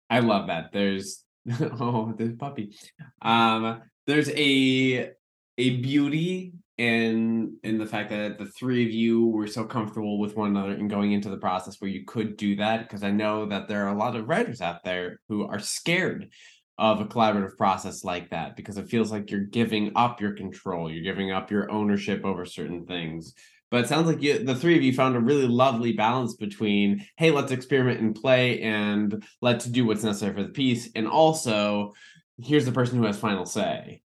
I 0.10 0.20
love 0.20 0.48
that. 0.48 0.72
There's 0.72 1.24
oh, 1.80 2.14
the 2.18 2.36
puppy. 2.38 2.76
Um, 3.22 3.82
there's 4.06 4.30
a 4.30 5.12
a 5.58 5.70
beauty 5.78 6.54
in 6.78 7.58
in 7.64 7.78
the 7.78 7.86
fact 7.86 8.10
that 8.12 8.38
the 8.38 8.46
three 8.46 8.86
of 8.86 8.92
you 8.92 9.28
were 9.28 9.48
so 9.48 9.64
comfortable 9.64 10.20
with 10.20 10.36
one 10.36 10.52
another 10.52 10.74
and 10.74 10.90
going 10.90 11.12
into 11.12 11.30
the 11.30 11.38
process 11.38 11.82
where 11.82 11.90
you 11.90 12.06
could 12.06 12.38
do 12.38 12.56
that 12.58 12.84
because 12.84 13.04
I 13.04 13.12
know 13.12 13.48
that 13.48 13.68
there 13.68 13.86
are 13.86 13.96
a 13.96 13.98
lot 13.98 14.16
of 14.16 14.28
writers 14.28 14.62
out 14.62 14.84
there 14.84 15.20
who 15.28 15.46
are 15.48 15.60
scared 15.60 16.30
of 16.78 17.02
a 17.02 17.06
collaborative 17.06 17.58
process 17.58 18.04
like 18.04 18.30
that 18.30 18.56
because 18.56 18.78
it 18.78 18.88
feels 18.88 19.12
like 19.12 19.32
you're 19.32 19.40
giving 19.40 19.92
up 19.96 20.22
your 20.22 20.34
control, 20.34 20.92
you're 20.92 21.04
giving 21.04 21.32
up 21.32 21.50
your 21.50 21.72
ownership 21.72 22.24
over 22.24 22.46
certain 22.46 22.86
things. 22.86 23.34
But 23.70 23.84
it 23.84 23.88
sounds 23.88 24.08
like 24.08 24.22
you, 24.22 24.40
the 24.40 24.56
three 24.56 24.78
of 24.78 24.84
you 24.84 24.94
found 24.94 25.16
a 25.16 25.20
really 25.20 25.48
lovely 25.48 25.92
balance 25.92 26.36
between, 26.36 27.06
hey, 27.18 27.32
let's 27.32 27.52
experiment 27.52 28.00
and 28.00 28.16
play, 28.16 28.62
and 28.62 29.24
let's 29.42 29.66
do 29.66 29.86
what's 29.86 30.04
necessary 30.04 30.34
for 30.34 30.44
the 30.44 30.50
piece, 30.50 30.90
and 30.96 31.08
also 31.08 31.94
here's 32.42 32.66
the 32.66 32.72
person 32.72 32.98
who 32.98 33.06
has 33.06 33.20
final 33.20 33.46
say. 33.46 34.02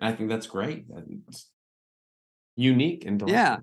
I 0.00 0.12
think 0.12 0.28
that's 0.28 0.46
great. 0.46 0.86
That's 0.88 1.48
unique 2.56 3.04
and 3.04 3.18
delightful. 3.18 3.36
yeah, 3.36 3.58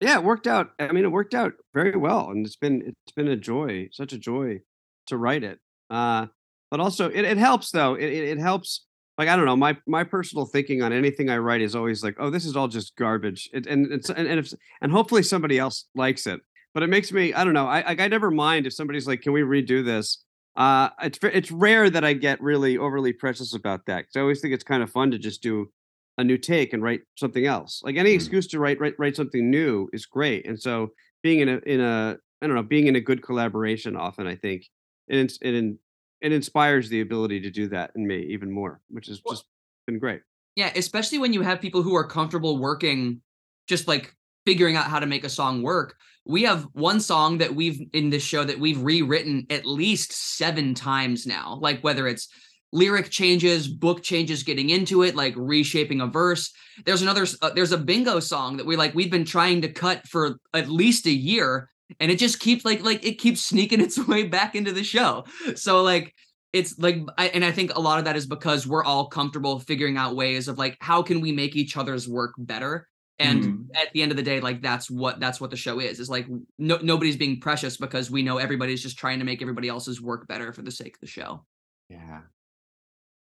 yeah, 0.00 0.18
it 0.18 0.24
worked 0.24 0.46
out. 0.46 0.70
I 0.78 0.92
mean, 0.92 1.04
it 1.04 1.12
worked 1.12 1.34
out 1.34 1.54
very 1.74 1.96
well, 1.96 2.30
and 2.30 2.44
it's 2.44 2.56
been 2.56 2.82
it's 2.86 3.12
been 3.12 3.28
a 3.28 3.36
joy, 3.36 3.88
such 3.92 4.12
a 4.12 4.18
joy 4.18 4.60
to 5.06 5.16
write 5.16 5.44
it. 5.44 5.58
Uh, 5.88 6.26
but 6.70 6.80
also, 6.80 7.08
it, 7.08 7.24
it 7.24 7.36
helps 7.38 7.70
though. 7.70 7.94
It, 7.94 8.04
it, 8.10 8.24
it 8.28 8.38
helps 8.38 8.86
like 9.20 9.28
I 9.28 9.36
don't 9.36 9.44
know, 9.44 9.54
my 9.54 9.76
my 9.86 10.02
personal 10.02 10.46
thinking 10.46 10.80
on 10.80 10.94
anything 10.94 11.28
I 11.28 11.36
write 11.36 11.60
is 11.60 11.76
always 11.76 12.02
like, 12.02 12.16
oh, 12.18 12.30
this 12.30 12.46
is 12.46 12.56
all 12.56 12.68
just 12.68 12.96
garbage, 12.96 13.50
it, 13.52 13.66
and 13.66 13.92
it's 13.92 14.08
and, 14.08 14.26
and 14.26 14.40
if 14.40 14.50
and 14.80 14.90
hopefully 14.90 15.22
somebody 15.22 15.58
else 15.58 15.84
likes 15.94 16.26
it. 16.26 16.40
But 16.72 16.84
it 16.84 16.86
makes 16.86 17.12
me, 17.12 17.34
I 17.34 17.44
don't 17.44 17.52
know, 17.52 17.66
I 17.66 17.84
I 17.86 18.08
never 18.08 18.30
mind 18.30 18.66
if 18.66 18.72
somebody's 18.72 19.06
like, 19.06 19.20
can 19.20 19.34
we 19.34 19.42
redo 19.42 19.84
this? 19.84 20.24
Uh, 20.56 20.88
it's 21.02 21.18
it's 21.22 21.52
rare 21.52 21.90
that 21.90 22.02
I 22.02 22.14
get 22.14 22.40
really 22.40 22.78
overly 22.78 23.12
precious 23.12 23.54
about 23.54 23.84
that 23.86 23.98
because 23.98 24.16
I 24.16 24.20
always 24.20 24.40
think 24.40 24.54
it's 24.54 24.64
kind 24.64 24.82
of 24.82 24.90
fun 24.90 25.10
to 25.10 25.18
just 25.18 25.42
do 25.42 25.70
a 26.16 26.24
new 26.24 26.38
take 26.38 26.72
and 26.72 26.82
write 26.82 27.02
something 27.18 27.44
else. 27.44 27.82
Like 27.84 27.96
any 27.96 28.12
mm-hmm. 28.12 28.14
excuse 28.14 28.46
to 28.48 28.58
write 28.58 28.80
write 28.80 28.94
write 28.98 29.16
something 29.16 29.50
new 29.50 29.90
is 29.92 30.06
great, 30.06 30.46
and 30.46 30.58
so 30.58 30.92
being 31.22 31.40
in 31.40 31.50
a 31.50 31.58
in 31.66 31.82
a 31.82 32.16
I 32.40 32.46
don't 32.46 32.56
know, 32.56 32.62
being 32.62 32.86
in 32.86 32.96
a 32.96 33.02
good 33.02 33.22
collaboration 33.22 33.96
often 33.96 34.26
I 34.26 34.36
think 34.36 34.64
it 35.08 35.30
it 35.42 35.76
it 36.20 36.32
inspires 36.32 36.88
the 36.88 37.00
ability 37.00 37.40
to 37.40 37.50
do 37.50 37.68
that 37.68 37.92
in 37.94 38.06
me 38.06 38.26
even 38.30 38.50
more, 38.50 38.80
which 38.88 39.06
has 39.06 39.20
just 39.20 39.44
been 39.86 39.98
great. 39.98 40.22
Yeah, 40.56 40.70
especially 40.74 41.18
when 41.18 41.32
you 41.32 41.42
have 41.42 41.60
people 41.60 41.82
who 41.82 41.94
are 41.94 42.06
comfortable 42.06 42.58
working 42.58 43.20
just 43.66 43.86
like 43.86 44.14
figuring 44.44 44.76
out 44.76 44.86
how 44.86 44.98
to 44.98 45.06
make 45.06 45.24
a 45.24 45.28
song 45.28 45.62
work. 45.62 45.96
We 46.26 46.42
have 46.42 46.66
one 46.72 47.00
song 47.00 47.38
that 47.38 47.54
we've 47.54 47.80
in 47.92 48.10
this 48.10 48.22
show 48.22 48.44
that 48.44 48.58
we've 48.58 48.80
rewritten 48.82 49.46
at 49.48 49.64
least 49.64 50.12
7 50.12 50.74
times 50.74 51.26
now. 51.26 51.58
Like 51.60 51.80
whether 51.82 52.06
it's 52.06 52.28
lyric 52.72 53.10
changes, 53.10 53.68
book 53.68 54.02
changes 54.02 54.42
getting 54.42 54.70
into 54.70 55.02
it, 55.02 55.16
like 55.16 55.34
reshaping 55.36 56.00
a 56.00 56.06
verse. 56.06 56.52
There's 56.84 57.02
another 57.02 57.26
uh, 57.42 57.50
there's 57.50 57.72
a 57.72 57.78
bingo 57.78 58.20
song 58.20 58.56
that 58.56 58.66
we 58.66 58.76
like 58.76 58.94
we've 58.94 59.10
been 59.10 59.24
trying 59.24 59.62
to 59.62 59.72
cut 59.72 60.06
for 60.06 60.38
at 60.52 60.68
least 60.68 61.06
a 61.06 61.10
year 61.10 61.70
and 61.98 62.10
it 62.10 62.18
just 62.18 62.40
keeps 62.40 62.64
like 62.64 62.82
like 62.82 63.04
it 63.04 63.18
keeps 63.18 63.40
sneaking 63.40 63.80
its 63.80 63.98
way 64.08 64.24
back 64.24 64.54
into 64.54 64.72
the 64.72 64.84
show. 64.84 65.24
So 65.56 65.82
like 65.82 66.14
it's 66.52 66.78
like 66.78 66.98
I, 67.16 67.28
and 67.28 67.44
i 67.44 67.52
think 67.52 67.74
a 67.74 67.80
lot 67.80 67.98
of 67.98 68.04
that 68.06 68.16
is 68.16 68.26
because 68.26 68.66
we're 68.66 68.84
all 68.84 69.06
comfortable 69.06 69.60
figuring 69.60 69.96
out 69.96 70.16
ways 70.16 70.48
of 70.48 70.58
like 70.58 70.76
how 70.80 71.02
can 71.02 71.20
we 71.20 71.32
make 71.32 71.56
each 71.56 71.76
other's 71.76 72.08
work 72.08 72.34
better? 72.38 72.86
And 73.18 73.44
mm. 73.44 73.66
at 73.74 73.92
the 73.92 74.00
end 74.00 74.12
of 74.12 74.16
the 74.16 74.22
day 74.22 74.40
like 74.40 74.62
that's 74.62 74.90
what 74.90 75.20
that's 75.20 75.40
what 75.40 75.50
the 75.50 75.56
show 75.56 75.78
is 75.78 76.00
is 76.00 76.08
like 76.08 76.26
no, 76.58 76.78
nobody's 76.82 77.16
being 77.16 77.40
precious 77.40 77.76
because 77.76 78.10
we 78.10 78.22
know 78.22 78.38
everybody's 78.38 78.82
just 78.82 78.98
trying 78.98 79.18
to 79.18 79.24
make 79.24 79.42
everybody 79.42 79.68
else's 79.68 80.00
work 80.00 80.26
better 80.26 80.52
for 80.52 80.62
the 80.62 80.70
sake 80.70 80.94
of 80.94 81.00
the 81.00 81.06
show. 81.06 81.44
Yeah. 81.88 82.22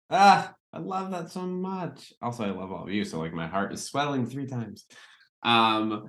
Ah 0.09 0.53
i 0.73 0.79
love 0.79 1.11
that 1.11 1.29
so 1.29 1.41
much. 1.41 2.11
Also 2.21 2.43
i 2.43 2.49
love 2.49 2.71
all 2.71 2.83
of 2.83 2.89
you 2.89 3.05
so 3.05 3.19
like 3.19 3.33
my 3.33 3.47
heart 3.47 3.71
is 3.71 3.85
swelling 3.85 4.25
three 4.25 4.47
times. 4.47 4.85
Um 5.43 6.05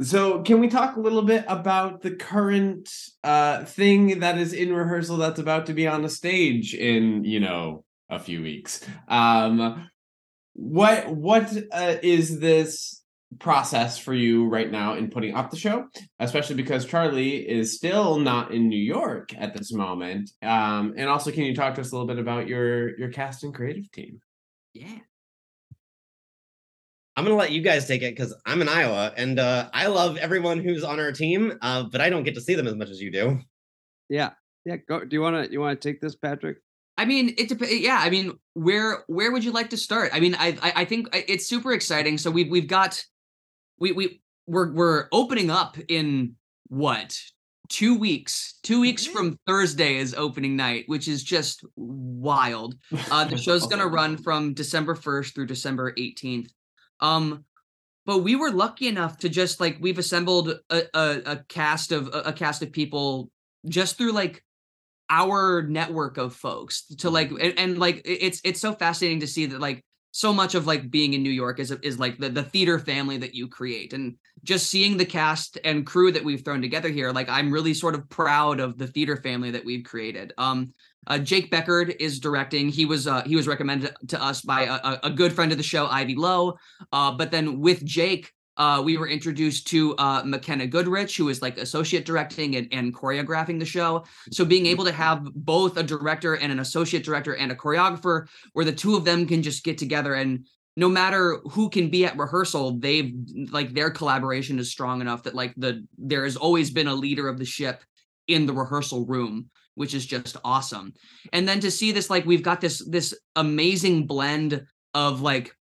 so, 0.00 0.42
can 0.42 0.60
we 0.60 0.68
talk 0.68 0.96
a 0.96 1.00
little 1.00 1.22
bit 1.22 1.44
about 1.46 2.00
the 2.00 2.12
current 2.12 2.90
uh, 3.22 3.64
thing 3.64 4.20
that 4.20 4.38
is 4.38 4.52
in 4.52 4.72
rehearsal 4.72 5.18
that's 5.18 5.38
about 5.38 5.66
to 5.66 5.74
be 5.74 5.86
on 5.86 6.02
the 6.02 6.08
stage 6.08 6.74
in, 6.74 7.24
you 7.24 7.40
know, 7.40 7.84
a 8.08 8.18
few 8.18 8.42
weeks? 8.42 8.84
Um, 9.08 9.90
what 10.54 11.14
what 11.14 11.54
uh, 11.72 11.96
is 12.02 12.40
this 12.40 13.02
process 13.38 13.98
for 13.98 14.12
you 14.14 14.48
right 14.48 14.70
now 14.70 14.94
in 14.94 15.10
putting 15.10 15.34
up 15.34 15.50
the 15.50 15.56
show, 15.56 15.86
especially 16.18 16.56
because 16.56 16.86
Charlie 16.86 17.48
is 17.48 17.76
still 17.76 18.18
not 18.18 18.52
in 18.52 18.68
New 18.68 18.82
York 18.82 19.34
at 19.36 19.54
this 19.54 19.72
moment? 19.72 20.30
Um, 20.42 20.94
and 20.96 21.08
also, 21.08 21.30
can 21.30 21.44
you 21.44 21.54
talk 21.54 21.74
to 21.74 21.82
us 21.82 21.92
a 21.92 21.94
little 21.94 22.08
bit 22.08 22.18
about 22.18 22.48
your 22.48 22.98
your 22.98 23.10
cast 23.10 23.44
and 23.44 23.54
creative 23.54 23.90
team? 23.92 24.20
Yeah. 24.72 24.98
I'm 27.20 27.26
gonna 27.26 27.36
let 27.36 27.52
you 27.52 27.60
guys 27.60 27.86
take 27.86 28.00
it 28.00 28.16
because 28.16 28.34
I'm 28.46 28.62
in 28.62 28.68
Iowa 28.70 29.12
and 29.14 29.38
uh, 29.38 29.68
I 29.74 29.88
love 29.88 30.16
everyone 30.16 30.58
who's 30.58 30.82
on 30.82 30.98
our 30.98 31.12
team, 31.12 31.52
uh, 31.60 31.82
but 31.82 32.00
I 32.00 32.08
don't 32.08 32.22
get 32.22 32.34
to 32.36 32.40
see 32.40 32.54
them 32.54 32.66
as 32.66 32.74
much 32.74 32.88
as 32.88 32.98
you 32.98 33.12
do. 33.12 33.40
Yeah, 34.08 34.30
yeah. 34.64 34.76
Go. 34.76 35.04
Do 35.04 35.14
you 35.14 35.20
want 35.20 35.44
to? 35.44 35.52
You 35.52 35.60
want 35.60 35.78
to 35.78 35.86
take 35.86 36.00
this, 36.00 36.16
Patrick? 36.16 36.62
I 36.96 37.04
mean, 37.04 37.34
it 37.36 37.50
depends. 37.50 37.74
Yeah, 37.74 38.00
I 38.00 38.08
mean, 38.08 38.38
where 38.54 39.04
where 39.06 39.32
would 39.32 39.44
you 39.44 39.50
like 39.52 39.68
to 39.68 39.76
start? 39.76 40.12
I 40.14 40.20
mean, 40.20 40.34
I 40.34 40.56
I, 40.62 40.72
I 40.76 40.84
think 40.86 41.08
it's 41.12 41.46
super 41.46 41.74
exciting. 41.74 42.16
So 42.16 42.30
we've 42.30 42.50
we've 42.50 42.66
got 42.66 43.04
we 43.78 43.92
we 43.92 44.22
we're 44.46 44.72
we're 44.72 45.08
opening 45.12 45.50
up 45.50 45.76
in 45.88 46.36
what 46.68 47.18
two 47.68 47.98
weeks 47.98 48.58
two 48.64 48.80
weeks 48.80 49.06
from 49.06 49.38
thursday 49.46 49.94
is 49.94 50.12
opening 50.14 50.56
night 50.56 50.82
which 50.88 51.06
is 51.06 51.22
just 51.22 51.64
wild 51.76 52.74
uh 53.12 53.24
the 53.24 53.36
show's 53.36 53.68
gonna 53.68 53.86
run 53.86 54.16
from 54.16 54.52
december 54.54 54.96
1st 54.96 55.34
through 55.34 55.46
december 55.46 55.92
18th 55.92 56.48
um, 57.00 57.44
but 58.06 58.18
we 58.18 58.36
were 58.36 58.50
lucky 58.50 58.88
enough 58.88 59.18
to 59.18 59.28
just 59.28 59.60
like 59.60 59.78
we've 59.80 59.98
assembled 59.98 60.52
a, 60.70 60.82
a, 60.94 61.22
a 61.26 61.36
cast 61.48 61.92
of 61.92 62.08
a, 62.08 62.20
a 62.26 62.32
cast 62.32 62.62
of 62.62 62.72
people 62.72 63.30
just 63.68 63.96
through 63.96 64.12
like 64.12 64.42
our 65.10 65.62
network 65.62 66.16
of 66.16 66.34
folks 66.34 66.86
to 66.86 67.10
like 67.10 67.30
and, 67.30 67.58
and, 67.58 67.78
like 67.78 68.00
it's 68.04 68.40
it's 68.44 68.60
so 68.60 68.72
fascinating 68.72 69.20
to 69.20 69.26
see 69.26 69.46
that 69.46 69.60
like 69.60 69.84
so 70.12 70.32
much 70.32 70.54
of 70.54 70.66
like 70.66 70.90
being 70.90 71.14
in 71.14 71.22
New 71.22 71.30
York 71.30 71.60
is 71.60 71.70
is 71.70 71.98
like 71.98 72.18
the, 72.18 72.28
the 72.28 72.42
theater 72.42 72.78
family 72.78 73.18
that 73.18 73.34
you 73.34 73.48
create 73.48 73.92
and 73.92 74.16
just 74.42 74.70
seeing 74.70 74.96
the 74.96 75.04
cast 75.04 75.58
and 75.64 75.86
crew 75.86 76.10
that 76.10 76.24
we've 76.24 76.44
thrown 76.44 76.62
together 76.62 76.88
here 76.88 77.12
like 77.12 77.28
I'm 77.28 77.52
really 77.52 77.74
sort 77.74 77.94
of 77.94 78.08
proud 78.08 78.60
of 78.60 78.78
the 78.78 78.86
theater 78.86 79.16
family 79.16 79.50
that 79.50 79.64
we've 79.64 79.84
created. 79.84 80.32
Um 80.38 80.72
uh, 81.10 81.18
Jake 81.18 81.50
Beckard 81.50 81.96
is 81.98 82.20
directing. 82.20 82.68
He 82.68 82.86
was 82.86 83.08
uh, 83.08 83.22
he 83.24 83.34
was 83.34 83.48
recommended 83.48 83.94
to 84.08 84.22
us 84.22 84.40
by 84.42 84.62
a, 84.62 84.98
a 85.02 85.10
good 85.10 85.32
friend 85.32 85.50
of 85.50 85.58
the 85.58 85.64
show, 85.64 85.86
Ivy 85.86 86.14
Lowe. 86.14 86.56
Uh, 86.92 87.10
but 87.10 87.32
then 87.32 87.58
with 87.60 87.84
Jake, 87.84 88.32
uh, 88.56 88.80
we 88.84 88.96
were 88.96 89.08
introduced 89.08 89.66
to 89.68 89.96
uh, 89.96 90.22
McKenna 90.24 90.68
Goodrich, 90.68 91.16
who 91.16 91.28
is 91.28 91.42
like 91.42 91.58
associate 91.58 92.04
directing 92.04 92.54
and, 92.54 92.68
and 92.70 92.94
choreographing 92.94 93.58
the 93.58 93.64
show. 93.64 94.04
So 94.30 94.44
being 94.44 94.66
able 94.66 94.84
to 94.84 94.92
have 94.92 95.24
both 95.34 95.76
a 95.76 95.82
director 95.82 96.34
and 96.34 96.52
an 96.52 96.60
associate 96.60 97.02
director 97.02 97.34
and 97.34 97.50
a 97.50 97.56
choreographer, 97.56 98.28
where 98.52 98.64
the 98.64 98.72
two 98.72 98.94
of 98.94 99.04
them 99.04 99.26
can 99.26 99.42
just 99.42 99.64
get 99.64 99.78
together 99.78 100.14
and 100.14 100.46
no 100.76 100.88
matter 100.88 101.40
who 101.50 101.68
can 101.68 101.90
be 101.90 102.06
at 102.06 102.16
rehearsal, 102.16 102.78
they've 102.78 103.12
like 103.50 103.74
their 103.74 103.90
collaboration 103.90 104.60
is 104.60 104.70
strong 104.70 105.00
enough 105.00 105.24
that 105.24 105.34
like 105.34 105.52
the 105.56 105.84
there 105.98 106.22
has 106.22 106.36
always 106.36 106.70
been 106.70 106.86
a 106.86 106.94
leader 106.94 107.28
of 107.28 107.38
the 107.38 107.44
ship 107.44 107.82
in 108.28 108.46
the 108.46 108.52
rehearsal 108.52 109.04
room 109.04 109.50
which 109.80 109.94
is 109.94 110.04
just 110.04 110.36
awesome. 110.44 110.92
And 111.32 111.48
then 111.48 111.58
to 111.60 111.70
see 111.70 111.90
this, 111.90 112.10
like 112.10 112.26
we've 112.26 112.42
got 112.42 112.60
this 112.60 112.84
this 112.86 113.14
amazing 113.34 114.06
blend 114.06 114.66
of 114.92 115.22
like 115.22 115.56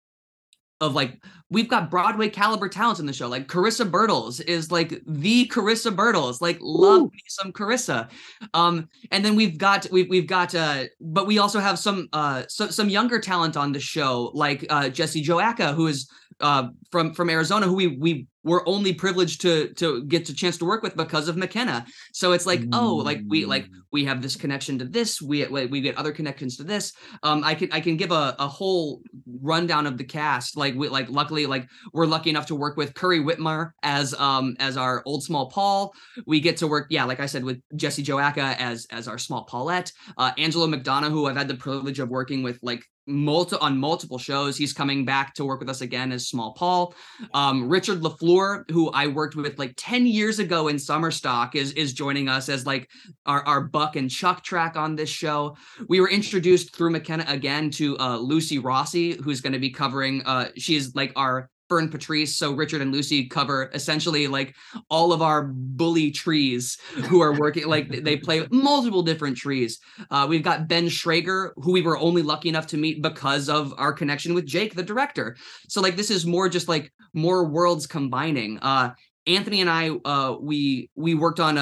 of 0.80 0.96
like 0.96 1.22
we've 1.50 1.68
got 1.68 1.88
Broadway 1.88 2.28
caliber 2.28 2.68
talents 2.68 2.98
in 2.98 3.06
the 3.06 3.12
show. 3.12 3.28
Like 3.28 3.46
Carissa 3.46 3.88
Bertles 3.88 4.44
is 4.44 4.72
like 4.72 5.00
the 5.06 5.46
Carissa 5.46 5.94
Bertles. 5.94 6.40
Like 6.40 6.58
love 6.60 7.02
me 7.12 7.20
some 7.28 7.52
Carissa. 7.52 8.10
Um, 8.54 8.88
and 9.12 9.24
then 9.24 9.36
we've 9.36 9.56
got 9.56 9.86
we've 9.92 10.08
we've 10.08 10.26
got 10.26 10.52
uh, 10.52 10.86
but 11.00 11.28
we 11.28 11.38
also 11.38 11.60
have 11.60 11.78
some 11.78 12.08
uh 12.12 12.42
so, 12.48 12.66
some 12.66 12.88
younger 12.88 13.20
talent 13.20 13.56
on 13.56 13.70
the 13.70 13.78
show, 13.78 14.32
like 14.34 14.66
uh 14.68 14.88
Jesse 14.88 15.22
Joaca, 15.22 15.76
who 15.76 15.86
is 15.86 16.10
uh 16.40 16.68
from 16.90 17.14
from 17.14 17.30
Arizona, 17.30 17.66
who 17.66 17.74
we 17.74 17.86
we 17.88 18.26
were 18.44 18.66
only 18.66 18.94
privileged 18.94 19.42
to 19.42 19.74
to 19.74 20.04
get 20.04 20.28
a 20.28 20.34
chance 20.34 20.56
to 20.58 20.64
work 20.64 20.82
with 20.82 20.96
because 20.96 21.28
of 21.28 21.36
McKenna. 21.36 21.84
So 22.12 22.32
it's 22.32 22.46
like, 22.46 22.62
oh, 22.72 22.94
like 22.96 23.20
we 23.26 23.44
like 23.44 23.64
Mm. 23.64 23.70
we 23.92 24.04
have 24.04 24.22
this 24.22 24.36
connection 24.36 24.78
to 24.78 24.84
this, 24.84 25.20
we 25.20 25.44
we 25.46 25.80
get 25.80 25.96
other 25.98 26.12
connections 26.12 26.56
to 26.56 26.64
this. 26.64 26.92
Um, 27.22 27.42
I 27.44 27.54
can 27.54 27.70
I 27.72 27.80
can 27.80 27.96
give 27.96 28.12
a, 28.12 28.36
a 28.38 28.46
whole 28.48 29.02
rundown 29.42 29.86
of 29.86 29.98
the 29.98 30.04
cast. 30.04 30.56
Like 30.56 30.74
we 30.74 30.88
like 30.88 31.08
luckily 31.10 31.46
like 31.46 31.66
we're 31.92 32.06
lucky 32.06 32.30
enough 32.30 32.46
to 32.46 32.54
work 32.54 32.76
with 32.76 32.94
Curry 32.94 33.20
Whitmer 33.20 33.70
as 33.82 34.14
um 34.14 34.56
as 34.60 34.76
our 34.76 35.02
old 35.04 35.22
small 35.24 35.50
Paul. 35.50 35.92
We 36.26 36.40
get 36.40 36.56
to 36.58 36.66
work, 36.68 36.86
yeah, 36.90 37.04
like 37.04 37.20
I 37.20 37.26
said, 37.26 37.44
with 37.44 37.60
Jesse 37.76 38.04
Joaca 38.04 38.56
as 38.58 38.86
as 38.90 39.08
our 39.08 39.18
small 39.18 39.44
Paulette. 39.44 39.92
Uh, 40.16 40.32
Angelo 40.38 40.66
McDonough, 40.66 41.10
who 41.10 41.26
I've 41.26 41.36
had 41.36 41.48
the 41.48 41.54
privilege 41.56 41.98
of 41.98 42.08
working 42.08 42.42
with 42.42 42.58
like 42.62 42.82
multi 43.08 43.56
on 43.60 43.78
multiple 43.78 44.18
shows. 44.18 44.56
He's 44.56 44.72
coming 44.72 45.04
back 45.04 45.34
to 45.34 45.44
work 45.44 45.60
with 45.60 45.68
us 45.68 45.80
again 45.80 46.12
as 46.12 46.28
small 46.28 46.52
Paul. 46.52 46.94
Um, 47.34 47.68
Richard 47.68 48.00
LaFleur, 48.00 48.70
who 48.70 48.90
I 48.90 49.06
worked 49.06 49.34
with 49.34 49.58
like 49.58 49.74
10 49.76 50.06
years 50.06 50.38
ago 50.38 50.68
in 50.68 50.76
Summerstock, 50.76 51.54
is 51.54 51.72
is 51.72 51.92
joining 51.92 52.28
us 52.28 52.48
as 52.48 52.66
like 52.66 52.88
our, 53.26 53.42
our 53.46 53.62
Buck 53.62 53.96
and 53.96 54.10
Chuck 54.10 54.44
track 54.44 54.76
on 54.76 54.94
this 54.94 55.10
show. 55.10 55.56
We 55.88 56.00
were 56.00 56.10
introduced 56.10 56.74
through 56.74 56.90
McKenna 56.90 57.24
again 57.28 57.70
to 57.72 57.98
uh, 57.98 58.18
Lucy 58.18 58.58
Rossi, 58.58 59.16
who's 59.22 59.40
going 59.40 59.54
to 59.54 59.58
be 59.58 59.70
covering. 59.70 60.22
Uh, 60.22 60.50
she's 60.56 60.94
like 60.94 61.12
our 61.16 61.50
Fern 61.68 61.88
Patrice. 61.88 62.36
So 62.36 62.52
Richard 62.52 62.80
and 62.80 62.92
Lucy 62.92 63.26
cover 63.26 63.70
essentially 63.74 64.26
like 64.26 64.54
all 64.90 65.12
of 65.12 65.22
our 65.22 65.44
bully 65.44 66.10
trees 66.10 66.78
who 67.08 67.20
are 67.20 67.38
working. 67.38 67.66
like 67.66 68.04
they 68.04 68.16
play 68.16 68.46
multiple 68.50 69.02
different 69.02 69.36
trees. 69.36 69.78
Uh, 70.10 70.26
we've 70.28 70.42
got 70.42 70.68
Ben 70.68 70.86
Schrager, 70.86 71.50
who 71.56 71.72
we 71.72 71.82
were 71.82 71.98
only 71.98 72.22
lucky 72.22 72.48
enough 72.48 72.66
to 72.68 72.76
meet 72.76 73.02
because 73.02 73.48
of 73.48 73.74
our 73.78 73.92
connection 73.92 74.34
with 74.34 74.46
Jake, 74.46 74.74
the 74.74 74.82
director. 74.82 75.36
So 75.68 75.80
like 75.80 75.96
this 75.96 76.10
is 76.10 76.26
more 76.26 76.48
just 76.48 76.68
like 76.68 76.92
more 77.14 77.44
worlds 77.48 77.86
combining. 77.86 78.58
Uh, 78.60 78.94
Anthony 79.26 79.60
and 79.60 79.68
I, 79.68 79.90
uh, 80.04 80.36
we 80.40 80.90
we 80.94 81.14
worked 81.14 81.38
on 81.38 81.58
a, 81.58 81.60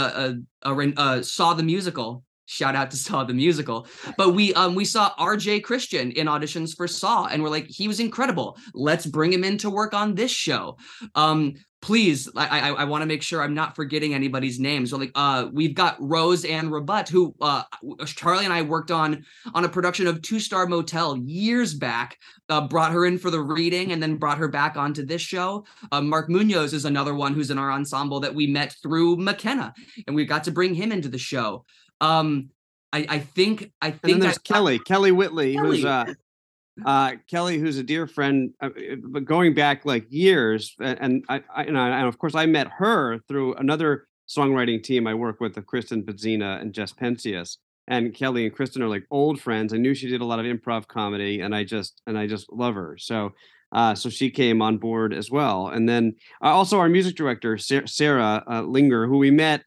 a, 0.63 0.71
a, 0.71 0.75
ren- 0.75 0.95
uh, 0.97 1.23
saw 1.23 1.53
the 1.55 1.65
musical. 1.65 2.23
Shout 2.47 2.77
out 2.77 2.91
to 2.93 2.97
Saw 2.97 3.25
the 3.25 3.35
musical, 3.35 3.87
but 4.17 4.31
we 4.35 4.55
um 4.55 4.77
we 4.77 4.85
saw 4.85 5.13
R.J. 5.19 5.61
Christian 5.61 6.13
in 6.13 6.29
auditions 6.29 6.77
for 6.77 6.87
Saw, 6.87 7.27
and 7.27 7.43
we're 7.43 7.51
like 7.51 7.67
he 7.69 7.89
was 7.89 7.99
incredible. 7.99 8.57
Let's 8.73 9.05
bring 9.05 9.33
him 9.33 9.43
in 9.43 9.59
to 9.59 9.71
work 9.71 9.95
on 9.95 10.15
this 10.15 10.31
show. 10.31 10.79
Um, 11.17 11.55
please, 11.83 12.29
I 12.37 12.61
I, 12.61 12.69
I 12.71 12.85
want 12.85 13.03
to 13.03 13.07
make 13.07 13.23
sure 13.23 13.43
I'm 13.43 13.55
not 13.55 13.75
forgetting 13.75 14.15
anybody's 14.15 14.61
names. 14.61 14.91
So 14.91 14.97
like 14.97 15.11
uh 15.17 15.49
we've 15.53 15.75
got 15.75 15.97
Rose 15.99 16.45
Ann 16.45 16.71
Rabutt, 16.71 17.09
who 17.09 17.35
uh 17.41 17.65
Charlie 18.07 18.45
and 18.45 18.55
I 18.55 18.63
worked 18.63 18.93
on 18.93 19.25
on 19.53 19.65
a 19.65 19.69
production 19.69 20.07
of 20.07 20.23
Two 20.23 20.39
Star 20.39 20.67
Motel 20.67 21.19
years 21.19 21.75
back. 21.75 22.17
Uh, 22.49 22.61
brought 22.61 22.93
her 22.93 23.05
in 23.05 23.19
for 23.19 23.29
the 23.29 23.41
reading 23.41 23.91
and 23.91 24.01
then 24.01 24.15
brought 24.15 24.39
her 24.39 24.47
back 24.47 24.77
onto 24.77 25.05
this 25.05 25.21
show. 25.21 25.67
Uh, 25.91 26.01
Mark 26.01 26.29
Munoz 26.29 26.73
is 26.73 26.85
another 26.85 27.13
one 27.13 27.35
who's 27.35 27.51
in 27.51 27.59
our 27.59 27.73
ensemble 27.73 28.21
that 28.21 28.37
we 28.37 28.47
met 28.47 28.73
through 28.85 29.17
McKenna, 29.17 29.75
and 30.07 30.15
we 30.15 30.25
got 30.25 30.45
to 30.45 30.53
bring 30.53 30.73
him 30.73 30.93
into 30.93 31.09
the 31.09 31.19
show. 31.19 31.65
Um, 32.01 32.51
I, 32.93 33.07
I 33.09 33.19
think 33.19 33.73
I 33.81 33.89
And 33.89 34.01
then 34.03 34.11
think 34.11 34.23
there's 34.23 34.39
I, 34.39 34.53
Kelly, 34.53 34.79
Kelly 34.79 35.13
Whitley, 35.13 35.55
who's 35.57 35.85
uh, 35.85 36.15
uh, 36.85 37.13
Kelly, 37.29 37.59
who's 37.59 37.79
a 37.79 37.83
dear 37.83 38.07
friend, 38.07 38.53
uh, 38.61 38.71
but 39.03 39.25
going 39.25 39.55
back 39.55 39.85
like 39.85 40.07
years, 40.11 40.75
and 40.79 41.25
I, 41.29 41.43
I, 41.55 41.65
and, 41.65 41.79
I, 41.79 41.99
and 41.99 42.09
of 42.09 42.19
course, 42.19 42.35
I 42.35 42.47
met 42.47 42.69
her 42.79 43.19
through 43.29 43.55
another 43.55 44.07
songwriting 44.29 44.83
team 44.83 45.07
I 45.07 45.15
work 45.15 45.41
with, 45.41 45.57
of 45.57 45.67
Kristen 45.67 46.03
Pizzina 46.03 46.61
and 46.61 46.73
Jess 46.73 46.93
Pensius. 46.93 47.59
And 47.89 48.13
Kelly 48.13 48.45
and 48.45 48.55
Kristen 48.55 48.83
are 48.83 48.89
like 48.89 49.05
old 49.11 49.41
friends. 49.41 49.73
I 49.73 49.77
knew 49.77 49.95
she 49.95 50.09
did 50.09 50.21
a 50.21 50.25
lot 50.25 50.41
of 50.41 50.45
improv 50.45 50.89
comedy, 50.89 51.41
and 51.41 51.55
I 51.55 51.63
just 51.63 52.03
and 52.07 52.19
I 52.19 52.27
just 52.27 52.53
love 52.53 52.75
her. 52.75 52.99
So, 52.99 53.33
uh, 53.71 53.95
so 53.95 54.11
she 54.11 54.29
came 54.29 54.61
on 54.61 54.79
board 54.79 55.15
as 55.15 55.31
well. 55.31 55.69
And 55.69 55.89
then 55.89 56.17
uh, 56.43 56.49
also 56.49 56.81
our 56.81 56.89
music 56.89 57.15
director 57.15 57.57
Sa- 57.59 57.87
Sarah 57.87 58.43
uh, 58.51 58.63
Linger, 58.63 59.07
who 59.07 59.19
we 59.19 59.31
met 59.31 59.63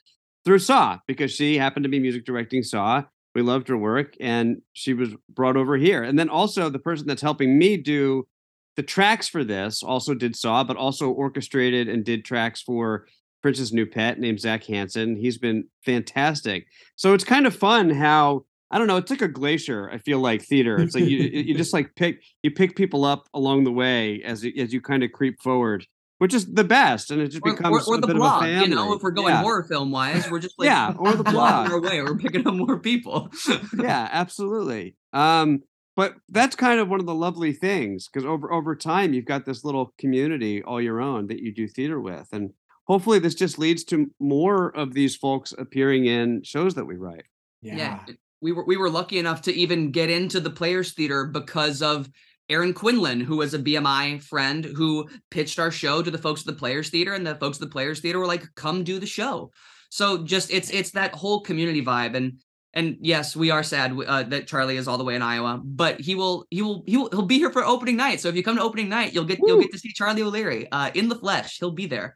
through 0.46 0.60
Saw 0.60 1.00
because 1.08 1.32
she 1.32 1.58
happened 1.58 1.84
to 1.84 1.90
be 1.90 2.00
music 2.00 2.26
directing 2.26 2.64
Saw. 2.64 3.04
We 3.36 3.42
loved 3.42 3.68
her 3.68 3.78
work, 3.78 4.16
and 4.20 4.62
she 4.74 4.94
was 4.94 5.10
brought 5.30 5.56
over 5.56 5.78
here. 5.78 6.04
And 6.04 6.18
then 6.18 6.30
also 6.30 6.70
the 6.70 6.80
person 6.80 7.08
that's 7.08 7.22
helping 7.22 7.58
me 7.58 7.78
do 7.78 8.28
the 8.76 8.84
tracks 8.84 9.28
for 9.28 9.44
this 9.44 9.84
also 9.84 10.14
did 10.14 10.36
Saw, 10.36 10.64
but 10.64 10.78
also 10.78 11.10
orchestrated 11.10 11.88
and 11.88 12.04
did 12.04 12.26
tracks 12.26 12.62
for 12.62 13.06
Prince's 13.42 13.72
New 13.72 13.86
Pet 13.86 14.20
named 14.20 14.40
Zach 14.40 14.64
Hansen. 14.66 15.16
He's 15.16 15.38
been 15.38 15.66
fantastic. 15.86 16.66
So 16.96 17.14
it's 17.14 17.24
kind 17.24 17.46
of 17.46 17.56
fun 17.56 17.90
how 17.90 18.46
I 18.72 18.78
don't 18.78 18.88
know. 18.88 18.98
It's 18.98 19.10
like 19.10 19.22
a 19.22 19.28
glacier. 19.28 19.90
I 19.90 19.98
feel 19.98 20.20
like 20.20 20.44
theater. 20.44 20.80
It's 20.80 20.94
like 20.94 21.06
you 21.06 21.18
you 21.18 21.56
just 21.56 21.74
like 21.74 21.96
pick 21.96 22.22
you 22.44 22.52
pick 22.52 22.76
people 22.76 23.04
up 23.04 23.28
along 23.34 23.64
the 23.64 23.72
way 23.72 24.22
as 24.24 24.46
as 24.58 24.74
you 24.74 24.82
kind 24.82 25.04
of 25.04 25.12
creep 25.12 25.42
forward, 25.42 25.86
which 26.20 26.34
is 26.34 26.46
the 26.46 26.64
best, 26.64 27.12
and 27.12 27.22
it 27.22 27.30
just 27.30 27.42
or, 27.44 27.56
becomes 27.56 27.88
or, 27.88 27.96
or 27.96 27.98
a 27.98 28.02
the 28.02 28.08
bit 28.08 28.16
blog. 28.18 28.44
of 28.44 28.50
a 28.50 28.52
family. 28.52 28.70
You 28.70 28.76
know, 28.76 28.94
if 28.94 29.02
we're 29.02 29.12
going 29.12 29.30
yeah. 29.34 29.42
horror 29.42 29.64
film 29.64 29.90
wise, 29.90 30.30
we're 30.30 30.40
just 30.40 30.56
like 30.60 30.68
Yeah, 30.68 30.94
or 30.98 31.14
the 31.14 31.24
blogging 31.26 31.32
blog. 31.32 31.72
our 31.72 31.82
way. 31.82 32.02
We're 32.02 32.18
picking 32.18 32.46
up 32.46 32.54
more 32.54 32.78
people. 32.78 33.32
yeah, 33.78 34.08
absolutely. 34.12 34.96
Um, 35.14 35.64
but 35.96 36.16
that's 36.30 36.56
kind 36.56 36.80
of 36.80 36.88
one 36.90 37.00
of 37.00 37.06
the 37.06 37.16
lovely 37.16 37.54
things 37.54 38.08
because 38.08 38.26
over 38.26 38.54
over 38.54 38.76
time 38.76 39.14
you've 39.14 39.26
got 39.26 39.46
this 39.46 39.64
little 39.64 39.94
community 39.98 40.62
all 40.62 40.82
your 40.82 41.02
own 41.02 41.28
that 41.28 41.40
you 41.40 41.54
do 41.54 41.68
theater 41.68 42.00
with, 42.00 42.28
and 42.32 42.52
hopefully 42.86 43.20
this 43.20 43.36
just 43.36 43.58
leads 43.58 43.84
to 43.86 44.12
more 44.20 44.76
of 44.76 44.94
these 44.94 45.16
folks 45.16 45.54
appearing 45.58 46.06
in 46.06 46.44
shows 46.44 46.76
that 46.76 46.86
we 46.86 46.96
write. 46.96 47.26
yeah. 47.62 48.04
we 48.42 48.52
were 48.52 48.66
we 48.66 48.76
were 48.76 48.90
lucky 48.90 49.20
enough 49.20 49.42
to 49.44 49.54
even 49.54 49.92
get 49.92 50.10
into 50.10 50.42
the 50.42 50.50
Players 50.50 50.92
Theater 50.92 51.26
because 51.26 51.82
of 51.82 52.10
Aaron 52.50 52.74
Quinlan, 52.74 53.20
who 53.22 53.38
was 53.38 53.54
a 53.54 53.60
BMI 53.60 54.22
friend 54.24 54.66
who 54.66 55.08
pitched 55.30 55.60
our 55.60 55.72
show 55.72 56.02
to 56.02 56.12
the 56.12 56.18
folks 56.18 56.42
at 56.42 56.48
the 56.48 56.54
Players 56.54 56.90
Theater, 56.90 57.14
and 57.14 57.26
the 57.26 57.36
folks 57.36 57.58
at 57.58 57.62
the 57.62 57.68
Players 57.72 58.00
Theater 58.00 58.20
were 58.20 58.26
like, 58.28 58.44
"Come 58.56 58.84
do 58.84 59.00
the 59.00 59.06
show." 59.06 59.52
So 59.90 60.24
just 60.24 60.52
it's 60.52 60.70
it's 60.72 60.92
that 60.92 61.14
whole 61.14 61.42
community 61.42 61.84
vibe, 61.84 62.16
and 62.16 62.40
and 62.74 62.98
yes, 63.02 63.36
we 63.36 63.50
are 63.52 63.64
sad 63.64 63.98
uh, 64.08 64.24
that 64.24 64.48
Charlie 64.48 64.78
is 64.78 64.88
all 64.88 64.98
the 64.98 65.04
way 65.04 65.16
in 65.16 65.22
Iowa, 65.22 65.62
but 65.64 66.00
he 66.00 66.16
will 66.16 66.46
he 66.50 66.62
will 66.62 66.84
he 66.88 66.98
will 66.98 67.10
he'll 67.10 67.22
be 67.24 67.38
here 67.38 67.52
for 67.52 67.64
opening 67.64 67.98
night. 67.98 68.20
So 68.20 68.30
if 68.30 68.36
you 68.36 68.44
come 68.44 68.58
to 68.58 68.64
opening 68.64 68.90
night, 68.90 69.14
you'll 69.14 69.26
get 69.26 69.40
you'll 69.40 69.62
get 69.62 69.72
to 69.72 69.80
see 69.80 69.92
Charlie 69.94 70.22
O'Leary 70.24 70.72
uh, 70.72 70.92
in 70.94 71.10
the 71.10 71.16
flesh. 71.16 71.58
He'll 71.60 71.72
be 71.72 71.88
there. 71.88 72.16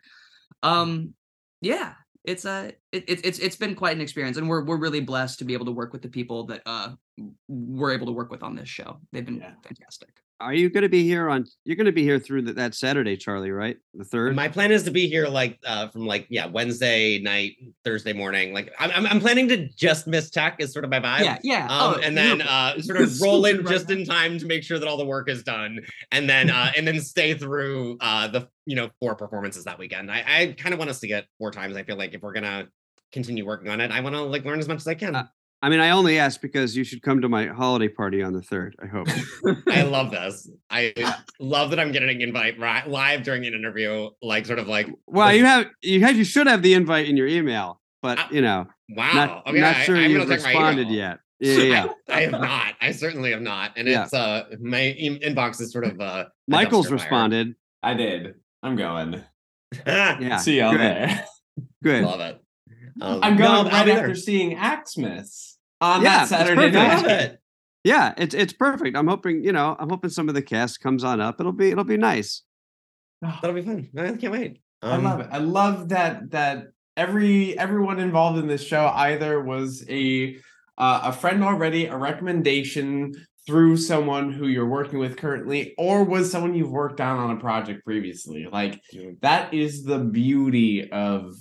Um, 0.61 1.13
yeah, 1.61 1.93
it's 2.23 2.45
uh 2.45 2.71
it, 2.91 3.03
it, 3.07 3.25
it's 3.25 3.39
it's 3.39 3.55
been 3.55 3.75
quite 3.75 3.95
an 3.95 4.01
experience 4.01 4.37
and 4.37 4.47
we're 4.47 4.63
we're 4.63 4.77
really 4.77 5.01
blessed 5.01 5.39
to 5.39 5.45
be 5.45 5.53
able 5.53 5.65
to 5.65 5.71
work 5.71 5.91
with 5.93 6.01
the 6.01 6.07
people 6.09 6.45
that 6.45 6.61
uh 6.65 6.89
we're 7.47 7.91
able 7.91 8.05
to 8.07 8.13
work 8.13 8.31
with 8.31 8.43
on 8.43 8.55
this 8.55 8.69
show 8.69 8.99
they've 9.11 9.25
been 9.25 9.37
Yeah. 9.39 9.53
fantastic 9.61 10.09
Are 10.39 10.53
you 10.53 10.69
going 10.69 10.81
to 10.81 10.89
be 10.89 11.03
here 11.03 11.29
on? 11.29 11.45
You're 11.63 11.77
going 11.77 11.85
to 11.85 11.91
be 11.93 12.03
here 12.03 12.19
through 12.19 12.41
the, 12.41 12.53
that 12.53 12.75
Saturday, 12.75 13.15
Charlie, 13.15 13.51
right? 13.51 13.77
The 13.93 14.03
third. 14.03 14.35
My 14.35 14.49
plan 14.49 14.71
is 14.71 14.83
to 14.83 14.91
be 14.91 15.07
here 15.07 15.27
like 15.27 15.57
uh 15.65 15.87
from 15.87 16.05
like 16.05 16.27
yeah 16.29 16.47
Wednesday 16.47 17.19
night, 17.19 17.53
Thursday 17.85 18.11
morning. 18.11 18.53
Like 18.53 18.73
I'm 18.77 18.91
I'm, 18.91 19.05
I'm 19.05 19.19
planning 19.21 19.47
to 19.49 19.69
just 19.69 20.05
miss 20.05 20.29
tech 20.29 20.57
is 20.59 20.73
sort 20.73 20.83
of 20.83 20.91
my 20.91 20.99
vibe. 20.99 21.23
yeah 21.23 21.37
yeah 21.43 21.63
Um, 21.65 21.93
oh, 21.95 21.99
and 22.01 22.17
then 22.17 22.37
you're- 22.39 22.49
uh, 22.49 22.81
sort 22.81 22.99
of 23.01 23.21
roll 23.21 23.45
in 23.45 23.65
just 23.65 23.89
in 23.89 24.03
time 24.05 24.37
to 24.39 24.45
make 24.45 24.63
sure 24.63 24.79
that 24.79 24.87
all 24.87 24.97
the 24.97 25.05
work 25.05 25.29
is 25.29 25.43
done, 25.43 25.79
and 26.11 26.29
then 26.29 26.49
uh, 26.49 26.71
and 26.75 26.85
then 26.85 26.99
stay 26.99 27.33
through 27.35 27.97
uh, 28.01 28.27
the 28.27 28.47
you 28.65 28.75
know 28.75 28.89
four 28.99 29.15
performances 29.15 29.63
that 29.65 29.79
weekend. 29.79 30.11
I, 30.11 30.23
I 30.27 30.55
kind 30.57 30.73
of 30.73 30.79
want 30.79 30.89
us 30.89 30.99
to 31.01 31.07
get 31.07 31.25
four 31.37 31.51
times. 31.51 31.77
I 31.77 31.83
feel 31.83 31.95
like 31.95 32.13
if 32.13 32.21
we're 32.21 32.33
gonna 32.33 32.67
continue 33.13 33.45
working 33.45 33.69
on 33.69 33.79
it, 33.79 33.91
I 33.91 34.01
want 34.01 34.15
to 34.15 34.21
like 34.23 34.43
learn 34.43 34.59
as 34.59 34.67
much 34.67 34.77
as 34.77 34.87
I 34.87 34.95
can. 34.95 35.15
Uh, 35.15 35.27
I 35.63 35.69
mean, 35.69 35.79
I 35.79 35.91
only 35.91 36.19
asked 36.19 36.41
because 36.41 36.75
you 36.75 36.83
should 36.83 37.01
come 37.01 37.21
to 37.21 37.29
my 37.29 37.47
holiday 37.47 37.87
party 37.87 38.21
on 38.21 38.33
the 38.33 38.41
third. 38.41 38.75
I 38.83 38.85
hope. 38.87 39.07
I 39.67 39.83
love 39.83 40.11
this. 40.11 40.49
I 40.69 40.93
love 41.39 41.69
that 41.69 41.79
I'm 41.79 41.93
getting 41.93 42.09
an 42.09 42.21
invite 42.21 42.59
ri- 42.59 42.83
live 42.91 43.23
during 43.23 43.45
an 43.45 43.53
interview, 43.53 44.09
like 44.21 44.45
sort 44.45 44.59
of 44.59 44.67
like 44.67 44.89
Well, 45.07 45.29
This- 45.29 45.37
you 45.39 45.45
have 45.45 45.67
you 45.81 46.01
have 46.01 46.17
you 46.17 46.25
should 46.25 46.47
have 46.47 46.61
the 46.63 46.73
invite 46.73 47.07
in 47.07 47.15
your 47.15 47.27
email, 47.27 47.79
but 48.01 48.19
Uh, 48.19 48.27
you 48.29 48.41
know, 48.41 48.67
wow. 48.89 49.13
not, 49.13 49.47
okay, 49.47 49.59
not 49.61 49.75
sure 49.77 49.95
I'm 49.95 50.11
you've 50.11 50.27
gonna 50.27 50.35
check 50.35 50.43
my 50.43 50.49
responded 50.49 50.89
yet. 50.89 51.19
Yeah, 51.39 51.53
yeah. 51.53 51.63
yeah. 51.63 51.85
I, 52.09 52.13
I 52.13 52.21
have 52.23 52.31
not. 52.31 52.73
I 52.81 52.91
certainly 52.91 53.31
have 53.31 53.41
not. 53.41 53.71
And 53.77 53.87
Yeah. 53.87 54.03
it's 54.03 54.13
uh 54.13 54.43
my 54.59 54.87
e- 54.97 55.21
inbox 55.23 55.61
is 55.61 55.71
sort 55.71 55.85
of 55.85 56.01
uh 56.01 56.25
Michael's 56.45 56.87
dumpster 56.87 56.89
fire. 56.89 56.97
responded. 56.97 57.55
I 57.81 57.93
did. 57.93 58.35
I'm 58.61 58.75
going. 58.75 59.23
Yeah, 59.87 60.37
See 60.37 60.59
y'all 60.59 60.71
good, 60.73 60.81
there. 60.81 61.25
Good. 61.83 62.03
Love 62.03 62.19
it. 62.19 62.39
Um, 63.01 63.19
I'm 63.23 63.37
going 63.37 63.49
I'll 63.49 63.63
right 63.65 63.89
after 63.89 64.13
seeing 64.13 64.55
Axmas 64.55 65.52
on 65.83 66.01
Yeah, 66.01 66.19
that 66.19 66.27
Saturday 66.29 66.71
perfect. 66.71 67.05
Night. 67.05 67.11
it. 67.21 67.39
Yeah, 67.83 68.13
it's 68.17 68.33
it's 68.33 68.53
perfect. 68.53 68.95
I'm 68.95 69.07
hoping 69.07 69.43
you 69.43 69.51
know. 69.51 69.75
I'm 69.77 69.89
hoping 69.89 70.09
some 70.09 70.29
of 70.29 70.35
the 70.35 70.41
cast 70.41 70.79
comes 70.79 71.03
on 71.03 71.19
up. 71.19 71.39
It'll 71.39 71.51
be 71.51 71.69
it'll 71.71 71.83
be 71.83 71.97
nice. 71.97 72.43
That'll 73.21 73.53
be 73.53 73.61
fun. 73.61 73.89
I 73.97 74.13
can't 74.15 74.31
wait. 74.33 74.61
I 74.81 74.91
Um, 74.95 75.03
love 75.03 75.19
it. 75.19 75.27
I 75.31 75.37
love 75.39 75.89
that 75.89 76.31
that 76.31 76.67
every 76.95 77.57
everyone 77.57 77.99
involved 77.99 78.39
in 78.39 78.47
this 78.47 78.63
show 78.63 78.87
either 78.95 79.41
was 79.41 79.85
a 79.89 80.37
uh, 80.77 81.01
a 81.03 81.11
friend 81.11 81.43
already, 81.43 81.85
a 81.85 81.97
recommendation 81.97 83.13
through 83.45 83.75
someone 83.75 84.31
who 84.31 84.47
you're 84.47 84.69
working 84.69 84.99
with 84.99 85.17
currently 85.17 85.73
or 85.77 86.05
was 86.05 86.31
someone 86.31 86.53
you've 86.55 86.71
worked 86.71 87.01
on 87.01 87.19
on 87.19 87.35
a 87.35 87.39
project 87.39 87.83
previously. 87.83 88.47
Like 88.49 88.79
that 89.21 89.53
is 89.53 89.83
the 89.83 89.99
beauty 89.99 90.89
of 90.89 91.35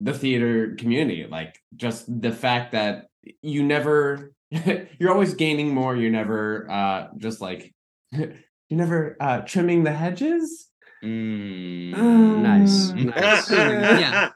the 0.00 0.12
theater 0.12 0.74
community. 0.76 1.26
Like 1.26 1.58
just 1.74 2.04
the 2.20 2.32
fact 2.32 2.72
that 2.72 3.06
you 3.42 3.62
never 3.62 4.32
you're 4.98 5.12
always 5.12 5.34
gaining 5.34 5.72
more. 5.74 5.96
You're 5.96 6.10
never 6.10 6.70
uh 6.70 7.08
just 7.18 7.40
like 7.40 7.74
you're 8.12 8.32
never 8.70 9.16
uh 9.20 9.40
trimming 9.40 9.84
the 9.84 9.92
hedges. 9.92 10.68
Mm. 11.04 12.42
Nice, 12.42 12.90
Mm. 12.92 13.14
nice. 13.14 13.50
Yeah. 13.50 14.30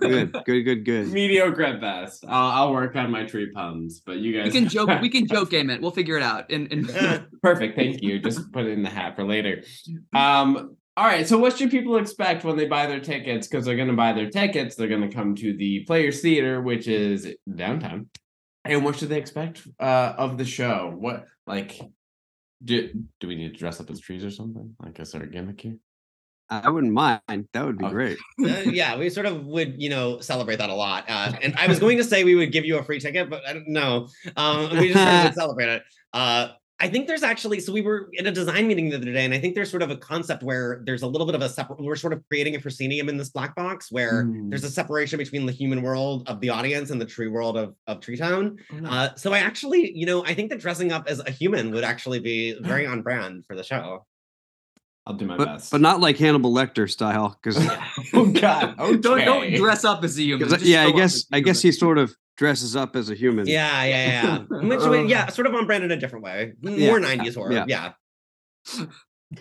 good, 0.00 0.32
good, 0.44 0.62
good, 0.64 0.84
good. 0.84 1.08
Mediocre 1.08 1.62
at 1.62 1.80
best. 1.80 2.24
I'll, 2.26 2.50
I'll 2.68 2.72
work 2.72 2.96
on 2.96 3.10
my 3.10 3.24
tree 3.24 3.50
puns, 3.52 4.00
but 4.04 4.16
you 4.18 4.32
guys 4.36 4.46
We 4.46 4.60
can 4.60 4.68
joke. 4.68 4.90
We 5.02 5.10
can 5.10 5.26
joke 5.26 5.50
game 5.50 5.70
it. 5.70 5.80
We'll 5.82 5.90
figure 5.90 6.16
it 6.16 6.22
out. 6.22 6.50
And, 6.50 6.72
and 6.72 7.26
Perfect. 7.42 7.76
Thank 7.76 8.02
you. 8.02 8.18
Just 8.18 8.50
put 8.52 8.64
it 8.64 8.70
in 8.70 8.82
the 8.82 8.88
hat 8.90 9.16
for 9.16 9.24
later. 9.24 9.62
Um, 10.14 10.76
all 10.96 11.04
right. 11.06 11.28
So, 11.28 11.36
what 11.38 11.56
should 11.58 11.70
people 11.70 11.96
expect 11.98 12.42
when 12.42 12.56
they 12.56 12.66
buy 12.66 12.86
their 12.86 13.00
tickets? 13.00 13.46
Because 13.46 13.64
they're 13.66 13.76
going 13.76 13.88
to 13.88 13.94
buy 13.94 14.12
their 14.14 14.30
tickets. 14.30 14.76
They're 14.76 14.88
going 14.88 15.08
to 15.08 15.14
come 15.14 15.34
to 15.36 15.56
the 15.56 15.84
Players 15.86 16.20
Theater, 16.22 16.60
which 16.62 16.88
is 16.88 17.28
downtown. 17.54 18.08
And 18.68 18.84
what 18.84 18.96
should 18.96 19.08
they 19.08 19.18
expect 19.18 19.66
uh, 19.80 20.14
of 20.16 20.38
the 20.38 20.44
show? 20.44 20.92
What 20.96 21.26
like 21.46 21.80
do 22.62 22.90
do 23.20 23.28
we 23.28 23.34
need 23.36 23.52
to 23.52 23.58
dress 23.58 23.80
up 23.80 23.90
as 23.90 24.00
trees 24.00 24.24
or 24.24 24.30
something? 24.30 24.74
Like, 24.82 24.98
is 25.00 25.12
there 25.12 25.22
a 25.22 25.26
gimmick 25.26 25.60
here? 25.60 25.76
I 26.50 26.70
wouldn't 26.70 26.94
mind. 26.94 27.20
That 27.52 27.66
would 27.66 27.76
be 27.76 27.84
Oh. 27.84 27.90
great. 27.90 28.16
Uh, 28.42 28.46
yeah, 28.64 28.96
we 28.96 29.10
sort 29.10 29.26
of 29.26 29.44
would, 29.44 29.74
you 29.82 29.90
know, 29.90 30.18
celebrate 30.20 30.56
that 30.56 30.70
a 30.70 30.74
lot. 30.74 31.04
Uh, 31.06 31.32
and 31.42 31.54
I 31.56 31.66
was 31.66 31.78
going 31.78 31.98
to 31.98 32.04
say 32.04 32.24
we 32.24 32.36
would 32.36 32.52
give 32.52 32.64
you 32.64 32.78
a 32.78 32.82
free 32.82 33.00
ticket, 33.00 33.28
but 33.28 33.46
I 33.46 33.52
don't 33.52 33.68
know. 33.68 34.08
Um, 34.34 34.70
we 34.78 34.92
just 34.92 35.04
sort 35.04 35.26
of 35.26 35.34
celebrate 35.42 35.68
it. 35.68 35.82
Uh, 36.14 36.48
I 36.80 36.88
think 36.88 37.08
there's 37.08 37.24
actually 37.24 37.58
so 37.60 37.72
we 37.72 37.80
were 37.80 38.08
in 38.12 38.26
a 38.26 38.30
design 38.30 38.68
meeting 38.68 38.88
the 38.90 38.96
other 38.96 39.12
day, 39.12 39.24
and 39.24 39.34
I 39.34 39.38
think 39.40 39.54
there's 39.56 39.70
sort 39.70 39.82
of 39.82 39.90
a 39.90 39.96
concept 39.96 40.42
where 40.44 40.80
there's 40.84 41.02
a 41.02 41.06
little 41.08 41.26
bit 41.26 41.34
of 41.34 41.42
a 41.42 41.48
separate. 41.48 41.80
We're 41.80 41.96
sort 41.96 42.12
of 42.12 42.22
creating 42.28 42.54
a 42.54 42.60
proscenium 42.60 43.08
in 43.08 43.16
this 43.16 43.30
black 43.30 43.54
box 43.56 43.90
where 43.90 44.24
Mm. 44.24 44.48
there's 44.50 44.64
a 44.64 44.70
separation 44.70 45.18
between 45.18 45.44
the 45.44 45.52
human 45.52 45.82
world 45.82 46.28
of 46.28 46.40
the 46.40 46.50
audience 46.50 46.90
and 46.90 47.00
the 47.00 47.04
tree 47.06 47.28
world 47.28 47.56
of 47.56 47.74
of 47.86 48.00
Tree 48.00 48.16
Town. 48.16 48.58
No. 48.72 48.88
Uh, 48.88 49.14
so 49.16 49.32
I 49.32 49.38
actually, 49.40 49.92
you 49.96 50.06
know, 50.06 50.24
I 50.24 50.34
think 50.34 50.50
that 50.50 50.60
dressing 50.60 50.92
up 50.92 51.08
as 51.08 51.18
a 51.20 51.30
human 51.30 51.72
would 51.72 51.84
actually 51.84 52.20
be 52.20 52.52
very 52.62 52.86
on 52.86 53.02
brand 53.02 53.44
for 53.46 53.56
the 53.56 53.64
show. 53.64 54.06
I'll 55.08 55.14
do 55.14 55.24
my 55.26 55.36
But 55.38 55.46
best. 55.46 55.70
but 55.72 55.80
not 55.80 56.00
like 56.00 56.18
Hannibal 56.18 56.52
Lecter 56.52 56.88
style, 56.88 57.36
because 57.42 57.56
oh 58.14 58.26
God. 58.26 58.78
Okay. 58.78 58.96
don't 58.98 59.24
don't 59.24 59.54
dress 59.54 59.84
up 59.84 60.04
as 60.04 60.18
a 60.18 60.22
human. 60.22 60.48
yeah, 60.60 60.84
I 60.84 60.90
guess 60.92 61.14
as 61.16 61.26
a 61.32 61.36
I 61.36 61.40
guess 61.40 61.62
he 61.62 61.72
sort 61.72 61.96
of 61.98 62.14
dresses 62.36 62.76
up 62.76 62.94
as 62.94 63.08
a 63.10 63.14
human. 63.14 63.46
Yeah, 63.46 63.84
yeah, 63.84 64.22
yeah. 64.22 64.38
Which, 64.68 64.80
way- 64.82 65.06
yeah, 65.06 65.26
sort 65.28 65.46
of 65.48 65.54
on 65.54 65.66
brand 65.66 65.82
in 65.82 65.90
a 65.90 65.96
different 65.96 66.24
way. 66.24 66.52
Yeah, 66.60 66.90
More 66.90 67.00
90s 67.00 67.34
horror. 67.34 67.52
yeah. 67.52 67.64
Yeah. 67.66 67.92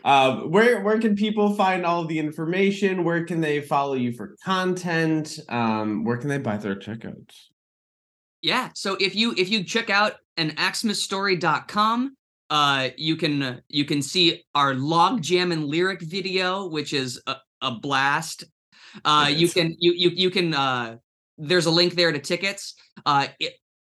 Um, 0.04 0.52
where 0.52 0.82
where 0.84 1.00
can 1.00 1.16
people 1.16 1.54
find 1.56 1.86
all 1.86 2.06
the 2.06 2.20
information? 2.20 3.04
Where 3.04 3.24
can 3.26 3.42
they 3.42 3.62
follow 3.62 3.94
you 3.94 4.12
for 4.14 4.36
content? 4.44 5.38
Um, 5.50 6.04
where 6.04 6.18
can 6.18 6.30
they 6.30 6.38
buy 6.40 6.58
their 6.58 6.76
tickets? 6.76 7.50
Yeah. 8.42 8.70
So 8.74 8.96
if 9.00 9.16
you 9.16 9.34
if 9.38 9.50
you 9.50 9.64
check 9.64 9.90
out 9.90 10.16
an 10.36 10.52
axmasstory.com, 10.52 12.16
uh 12.50 12.90
you 12.98 13.16
can 13.16 13.62
you 13.68 13.86
can 13.86 14.02
see 14.02 14.44
our 14.56 14.74
log 14.74 15.22
jam 15.22 15.52
and 15.52 15.66
lyric 15.66 16.02
video, 16.02 16.68
which 16.68 16.94
is 16.94 17.22
a, 17.28 17.36
a 17.62 17.72
blast. 17.72 18.44
Uh 19.06 19.30
you 19.34 19.50
can 19.50 19.76
you 19.80 19.94
you 19.94 20.10
you 20.10 20.30
can 20.30 20.54
uh 20.54 20.98
there's 21.38 21.66
a 21.66 21.72
link 21.72 21.94
there 21.94 22.12
to 22.12 22.20
tickets. 22.20 22.76
Uh 23.06 23.28
it, 23.40 23.54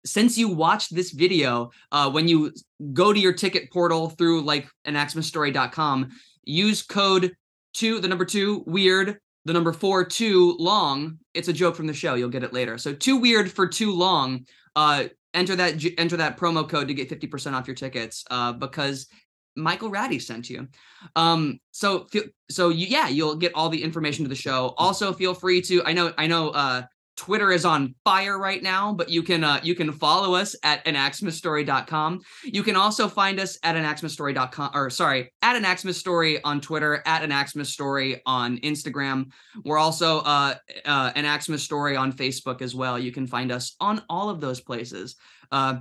since 0.05 0.37
you 0.37 0.47
watched 0.47 0.95
this 0.95 1.11
video, 1.11 1.71
uh 1.91 2.09
when 2.09 2.27
you 2.27 2.51
go 2.93 3.13
to 3.13 3.19
your 3.19 3.33
ticket 3.33 3.71
portal 3.71 4.09
through 4.09 4.41
like 4.41 4.67
an 4.85 4.95
axmasstory.com, 4.95 6.09
use 6.43 6.81
code 6.81 7.33
two, 7.73 7.99
the 7.99 8.07
number 8.07 8.25
two, 8.25 8.63
weird, 8.65 9.19
the 9.45 9.53
number 9.53 9.73
four, 9.73 10.03
too 10.03 10.55
long. 10.59 11.17
It's 11.33 11.47
a 11.47 11.53
joke 11.53 11.75
from 11.75 11.87
the 11.87 11.93
show. 11.93 12.15
You'll 12.15 12.29
get 12.29 12.43
it 12.43 12.53
later. 12.53 12.77
So 12.77 12.93
too 12.93 13.17
weird 13.17 13.51
for 13.51 13.67
too 13.67 13.91
long. 13.93 14.45
Uh, 14.75 15.05
enter 15.33 15.55
that 15.55 15.83
enter 15.97 16.17
that 16.17 16.37
promo 16.37 16.67
code 16.67 16.87
to 16.87 16.93
get 16.93 17.09
fifty 17.09 17.27
percent 17.27 17.55
off 17.55 17.67
your 17.67 17.75
tickets. 17.75 18.23
Uh, 18.29 18.53
because 18.53 19.07
Michael 19.55 19.89
Ratty 19.89 20.19
sent 20.19 20.49
you. 20.49 20.67
Um, 21.15 21.59
so 21.71 22.07
so 22.49 22.69
you, 22.69 22.87
yeah, 22.87 23.07
you'll 23.07 23.35
get 23.35 23.53
all 23.55 23.69
the 23.69 23.83
information 23.83 24.25
to 24.25 24.29
the 24.29 24.35
show. 24.35 24.73
Also, 24.77 25.13
feel 25.13 25.33
free 25.33 25.61
to. 25.63 25.83
I 25.83 25.93
know 25.93 26.13
I 26.17 26.27
know. 26.27 26.49
Uh, 26.49 26.83
Twitter 27.19 27.51
is 27.51 27.65
on 27.65 27.93
fire 28.05 28.39
right 28.39 28.63
now, 28.63 28.93
but 28.93 29.09
you 29.09 29.21
can 29.21 29.43
uh, 29.43 29.59
you 29.61 29.75
can 29.75 29.91
follow 29.91 30.35
us 30.35 30.55
at 30.63 30.85
anaxmasstory.com. 30.85 32.21
You 32.45 32.63
can 32.63 32.77
also 32.77 33.09
find 33.09 33.41
us 33.41 33.59
at 33.61 33.75
anaxmasstory.com 33.75 34.71
or 34.73 34.89
sorry, 34.89 35.33
at 35.41 35.57
an 35.57 35.63
Axmas 35.63 36.39
on 36.45 36.61
Twitter, 36.61 37.03
at 37.05 37.21
an 37.21 37.31
Axmas 37.31 38.21
on 38.25 38.57
Instagram. 38.59 39.31
We're 39.65 39.77
also 39.77 40.19
uh, 40.19 40.55
uh, 40.85 41.11
on 41.13 42.13
Facebook 42.13 42.61
as 42.61 42.73
well. 42.73 42.97
You 42.97 43.11
can 43.11 43.27
find 43.27 43.51
us 43.51 43.75
on 43.81 44.01
all 44.09 44.29
of 44.29 44.39
those 44.39 44.61
places. 44.61 45.17
Uh, 45.51 45.79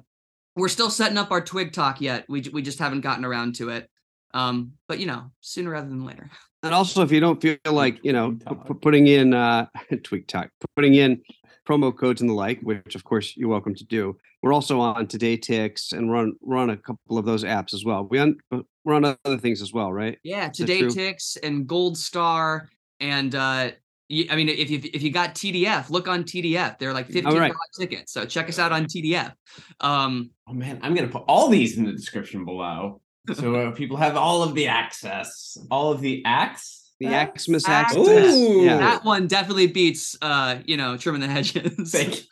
we're 0.56 0.66
still 0.66 0.90
setting 0.90 1.18
up 1.18 1.30
our 1.30 1.40
Twig 1.40 1.72
talk 1.72 2.00
yet. 2.00 2.24
We 2.28 2.40
we 2.52 2.62
just 2.62 2.80
haven't 2.80 3.02
gotten 3.02 3.24
around 3.24 3.54
to 3.56 3.68
it. 3.68 3.88
Um, 4.34 4.72
but 4.88 4.98
you 4.98 5.06
know, 5.06 5.30
sooner 5.40 5.70
rather 5.70 5.88
than 5.88 6.04
later. 6.04 6.32
And 6.62 6.74
also, 6.74 7.02
if 7.02 7.12
you 7.12 7.20
don't 7.20 7.40
feel 7.40 7.56
like 7.70 8.04
you 8.04 8.12
know 8.12 8.30
Tweak 8.32 8.44
pu- 8.46 8.54
talk. 8.54 8.66
pu- 8.66 8.74
putting 8.74 9.06
in 9.06 9.34
uh, 9.34 9.66
tweak 10.02 10.26
talk, 10.26 10.50
putting 10.76 10.94
in 10.94 11.22
promo 11.68 11.96
codes 11.96 12.20
and 12.20 12.28
the 12.30 12.34
like, 12.34 12.60
which 12.62 12.94
of 12.94 13.04
course 13.04 13.36
you're 13.36 13.48
welcome 13.48 13.74
to 13.74 13.84
do. 13.84 14.16
We're 14.42 14.52
also 14.52 14.80
on 14.80 15.06
TodayTix, 15.06 15.92
and 15.92 16.08
we're 16.08 16.16
on 16.16 16.36
we're 16.40 16.56
on 16.56 16.70
a 16.70 16.76
couple 16.76 17.18
of 17.18 17.24
those 17.24 17.44
apps 17.44 17.74
as 17.74 17.84
well. 17.84 18.06
We 18.10 18.18
on 18.18 18.36
we're 18.84 18.94
on 18.94 19.04
other 19.04 19.38
things 19.38 19.62
as 19.62 19.72
well, 19.72 19.92
right? 19.92 20.18
Yeah, 20.24 20.48
Today? 20.48 20.88
Ticks 20.88 21.36
and 21.42 21.66
Goldstar 21.66 22.68
and 23.00 23.34
uh 23.34 23.70
y- 24.10 24.26
I 24.30 24.36
mean 24.36 24.48
if 24.48 24.70
you 24.70 24.80
if 24.82 25.02
you 25.02 25.10
got 25.10 25.34
TDF, 25.34 25.90
look 25.90 26.08
on 26.08 26.24
TDF. 26.24 26.78
They're 26.78 26.94
like 26.94 27.06
15 27.06 27.36
right. 27.36 27.52
tickets. 27.78 28.12
So 28.12 28.24
check 28.24 28.48
us 28.48 28.58
out 28.58 28.72
on 28.72 28.86
TDF. 28.86 29.32
Um 29.80 30.30
Oh 30.48 30.54
man, 30.54 30.80
I'm 30.82 30.94
gonna 30.94 31.08
put 31.08 31.24
all 31.28 31.48
these 31.48 31.76
in 31.76 31.84
the 31.84 31.92
description 31.92 32.44
below, 32.44 33.00
so 33.34 33.54
uh, 33.54 33.70
people 33.72 33.96
have 33.96 34.16
all 34.16 34.42
of 34.42 34.54
the 34.54 34.66
access, 34.68 35.56
all 35.70 35.92
of 35.92 36.00
the 36.00 36.22
acts. 36.24 36.76
The 37.00 37.06
Axmas 37.06 37.62
Ax- 37.68 37.94
Access. 37.96 38.34
Ooh. 38.34 38.64
Yeah. 38.64 38.78
that 38.78 39.04
one 39.04 39.28
definitely 39.28 39.68
beats 39.68 40.16
uh, 40.20 40.58
you 40.64 40.76
know, 40.76 40.96
trimming 40.96 41.20
the 41.20 41.28
hedges. 41.28 41.92
Thank 41.92 42.24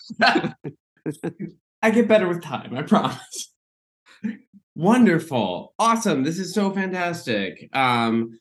you. 0.64 1.52
I 1.82 1.90
get 1.90 2.08
better 2.08 2.26
with 2.26 2.42
time, 2.42 2.76
I 2.76 2.82
promise. 2.82 3.52
Wonderful. 4.74 5.72
Awesome. 5.78 6.24
This 6.24 6.38
is 6.38 6.52
so 6.52 6.70
fantastic. 6.72 7.68
Um 7.72 8.38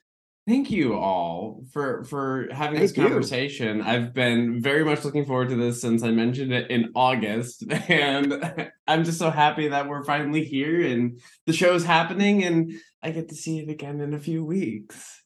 thank 0.48 0.70
you 0.72 0.94
all 0.96 1.64
for 1.72 2.04
for 2.06 2.48
having 2.52 2.80
this 2.80 2.92
Thank 2.92 2.98
you. 3.08 3.14
conversation. 3.14 3.82
I've 3.82 4.14
been 4.14 4.62
very 4.62 4.84
much 4.86 5.04
looking 5.04 5.26
forward 5.26 5.50
to 5.50 5.56
this 5.56 5.82
since 5.82 6.04
I 6.04 6.12
mentioned 6.12 6.54
it 6.54 6.70
in 6.70 6.92
August 6.96 7.64
and 7.90 8.70
I'm 8.88 9.04
just 9.04 9.18
so 9.20 9.30
happy 9.30 9.68
that 9.70 9.88
we're 9.88 10.04
finally 10.04 10.44
here 10.44 10.86
and 10.86 11.20
the 11.46 11.54
show's 11.54 11.84
happening 11.84 12.44
and 12.44 12.72
I 13.02 13.12
get 13.12 13.30
to 13.30 13.36
see 13.36 13.60
it 13.60 13.70
again 13.70 14.02
in 14.02 14.14
a 14.14 14.20
few 14.20 14.44
weeks. 14.46 15.22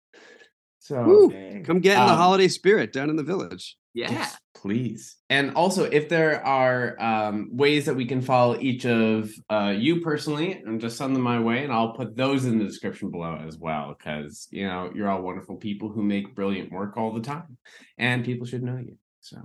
So 0.80 1.04
Woo. 1.04 1.30
Come 1.64 1.80
get 1.80 2.00
in 2.00 2.06
the 2.08 2.14
Um, 2.14 2.18
holiday 2.18 2.48
spirit 2.48 2.92
down 2.94 3.10
in 3.10 3.16
the 3.16 3.24
village. 3.24 3.78
Yeah. 4.00 4.12
Yes, 4.12 4.38
please. 4.56 5.18
And 5.30 5.54
also, 5.56 5.84
if 5.84 6.08
there 6.08 6.42
are 6.46 6.96
um, 7.02 7.50
ways 7.52 7.86
that 7.86 7.96
we 7.96 8.06
can 8.06 8.22
follow 8.22 8.58
each 8.58 8.86
of 8.86 9.30
uh, 9.50 9.74
you 9.78 10.00
personally, 10.00 10.54
and 10.54 10.80
just 10.80 10.96
send 10.96 11.14
them 11.14 11.22
my 11.22 11.38
way, 11.38 11.66
and 11.66 11.74
I'll 11.74 11.92
put 11.92 12.16
those 12.16 12.46
in 12.46 12.58
the 12.58 12.64
description 12.64 13.12
below 13.12 13.44
as 13.46 13.58
well, 13.58 13.94
because 13.98 14.48
you 14.52 14.66
know 14.66 14.90
you're 14.96 15.10
all 15.10 15.22
wonderful 15.22 15.58
people 15.58 15.90
who 15.90 16.02
make 16.02 16.34
brilliant 16.34 16.72
work 16.72 16.96
all 16.96 17.12
the 17.12 17.20
time, 17.20 17.58
and 17.98 18.24
people 18.24 18.48
should 18.48 18.64
know 18.64 18.78
you. 18.78 18.98
So, 19.20 19.38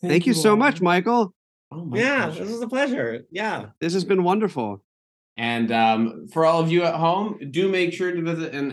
Thank, 0.00 0.24
you 0.24 0.32
so 0.32 0.54
much, 0.54 0.80
Michael. 0.80 1.34
Oh 1.72 1.84
my 1.84 1.98
Yeah, 1.98 2.26
pleasure. 2.26 2.44
this 2.44 2.54
is 2.54 2.62
a 2.62 2.68
pleasure. 2.68 3.24
Yeah. 3.32 3.66
This 3.80 3.92
has 3.94 4.04
been 4.04 4.22
wonderful. 4.22 4.84
And 5.40 5.72
um, 5.72 6.26
for 6.30 6.44
all 6.44 6.60
of 6.60 6.70
you 6.70 6.82
at 6.82 6.96
home, 6.96 7.38
do 7.50 7.70
make 7.70 7.94
sure 7.94 8.12
to 8.12 8.20
visit 8.20 8.54
an 8.54 8.72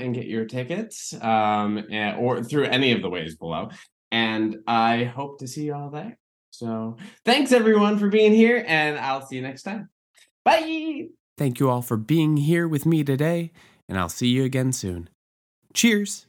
and 0.00 0.14
get 0.14 0.24
your 0.24 0.46
tickets, 0.46 1.12
um, 1.20 1.84
and, 1.90 2.16
or 2.16 2.42
through 2.42 2.64
any 2.64 2.92
of 2.92 3.02
the 3.02 3.10
ways 3.10 3.36
below. 3.36 3.68
And 4.10 4.60
I 4.66 5.04
hope 5.04 5.40
to 5.40 5.46
see 5.46 5.64
you 5.64 5.74
all 5.74 5.90
there. 5.90 6.16
So 6.52 6.96
thanks 7.26 7.52
everyone 7.52 7.98
for 7.98 8.08
being 8.08 8.32
here, 8.32 8.64
and 8.66 8.98
I'll 8.98 9.26
see 9.26 9.36
you 9.36 9.42
next 9.42 9.64
time. 9.64 9.90
Bye. 10.42 11.08
Thank 11.36 11.60
you 11.60 11.68
all 11.68 11.82
for 11.82 11.98
being 11.98 12.38
here 12.38 12.66
with 12.66 12.86
me 12.86 13.04
today, 13.04 13.52
and 13.86 13.98
I'll 13.98 14.08
see 14.08 14.28
you 14.28 14.42
again 14.42 14.72
soon. 14.72 15.10
Cheers! 15.74 16.28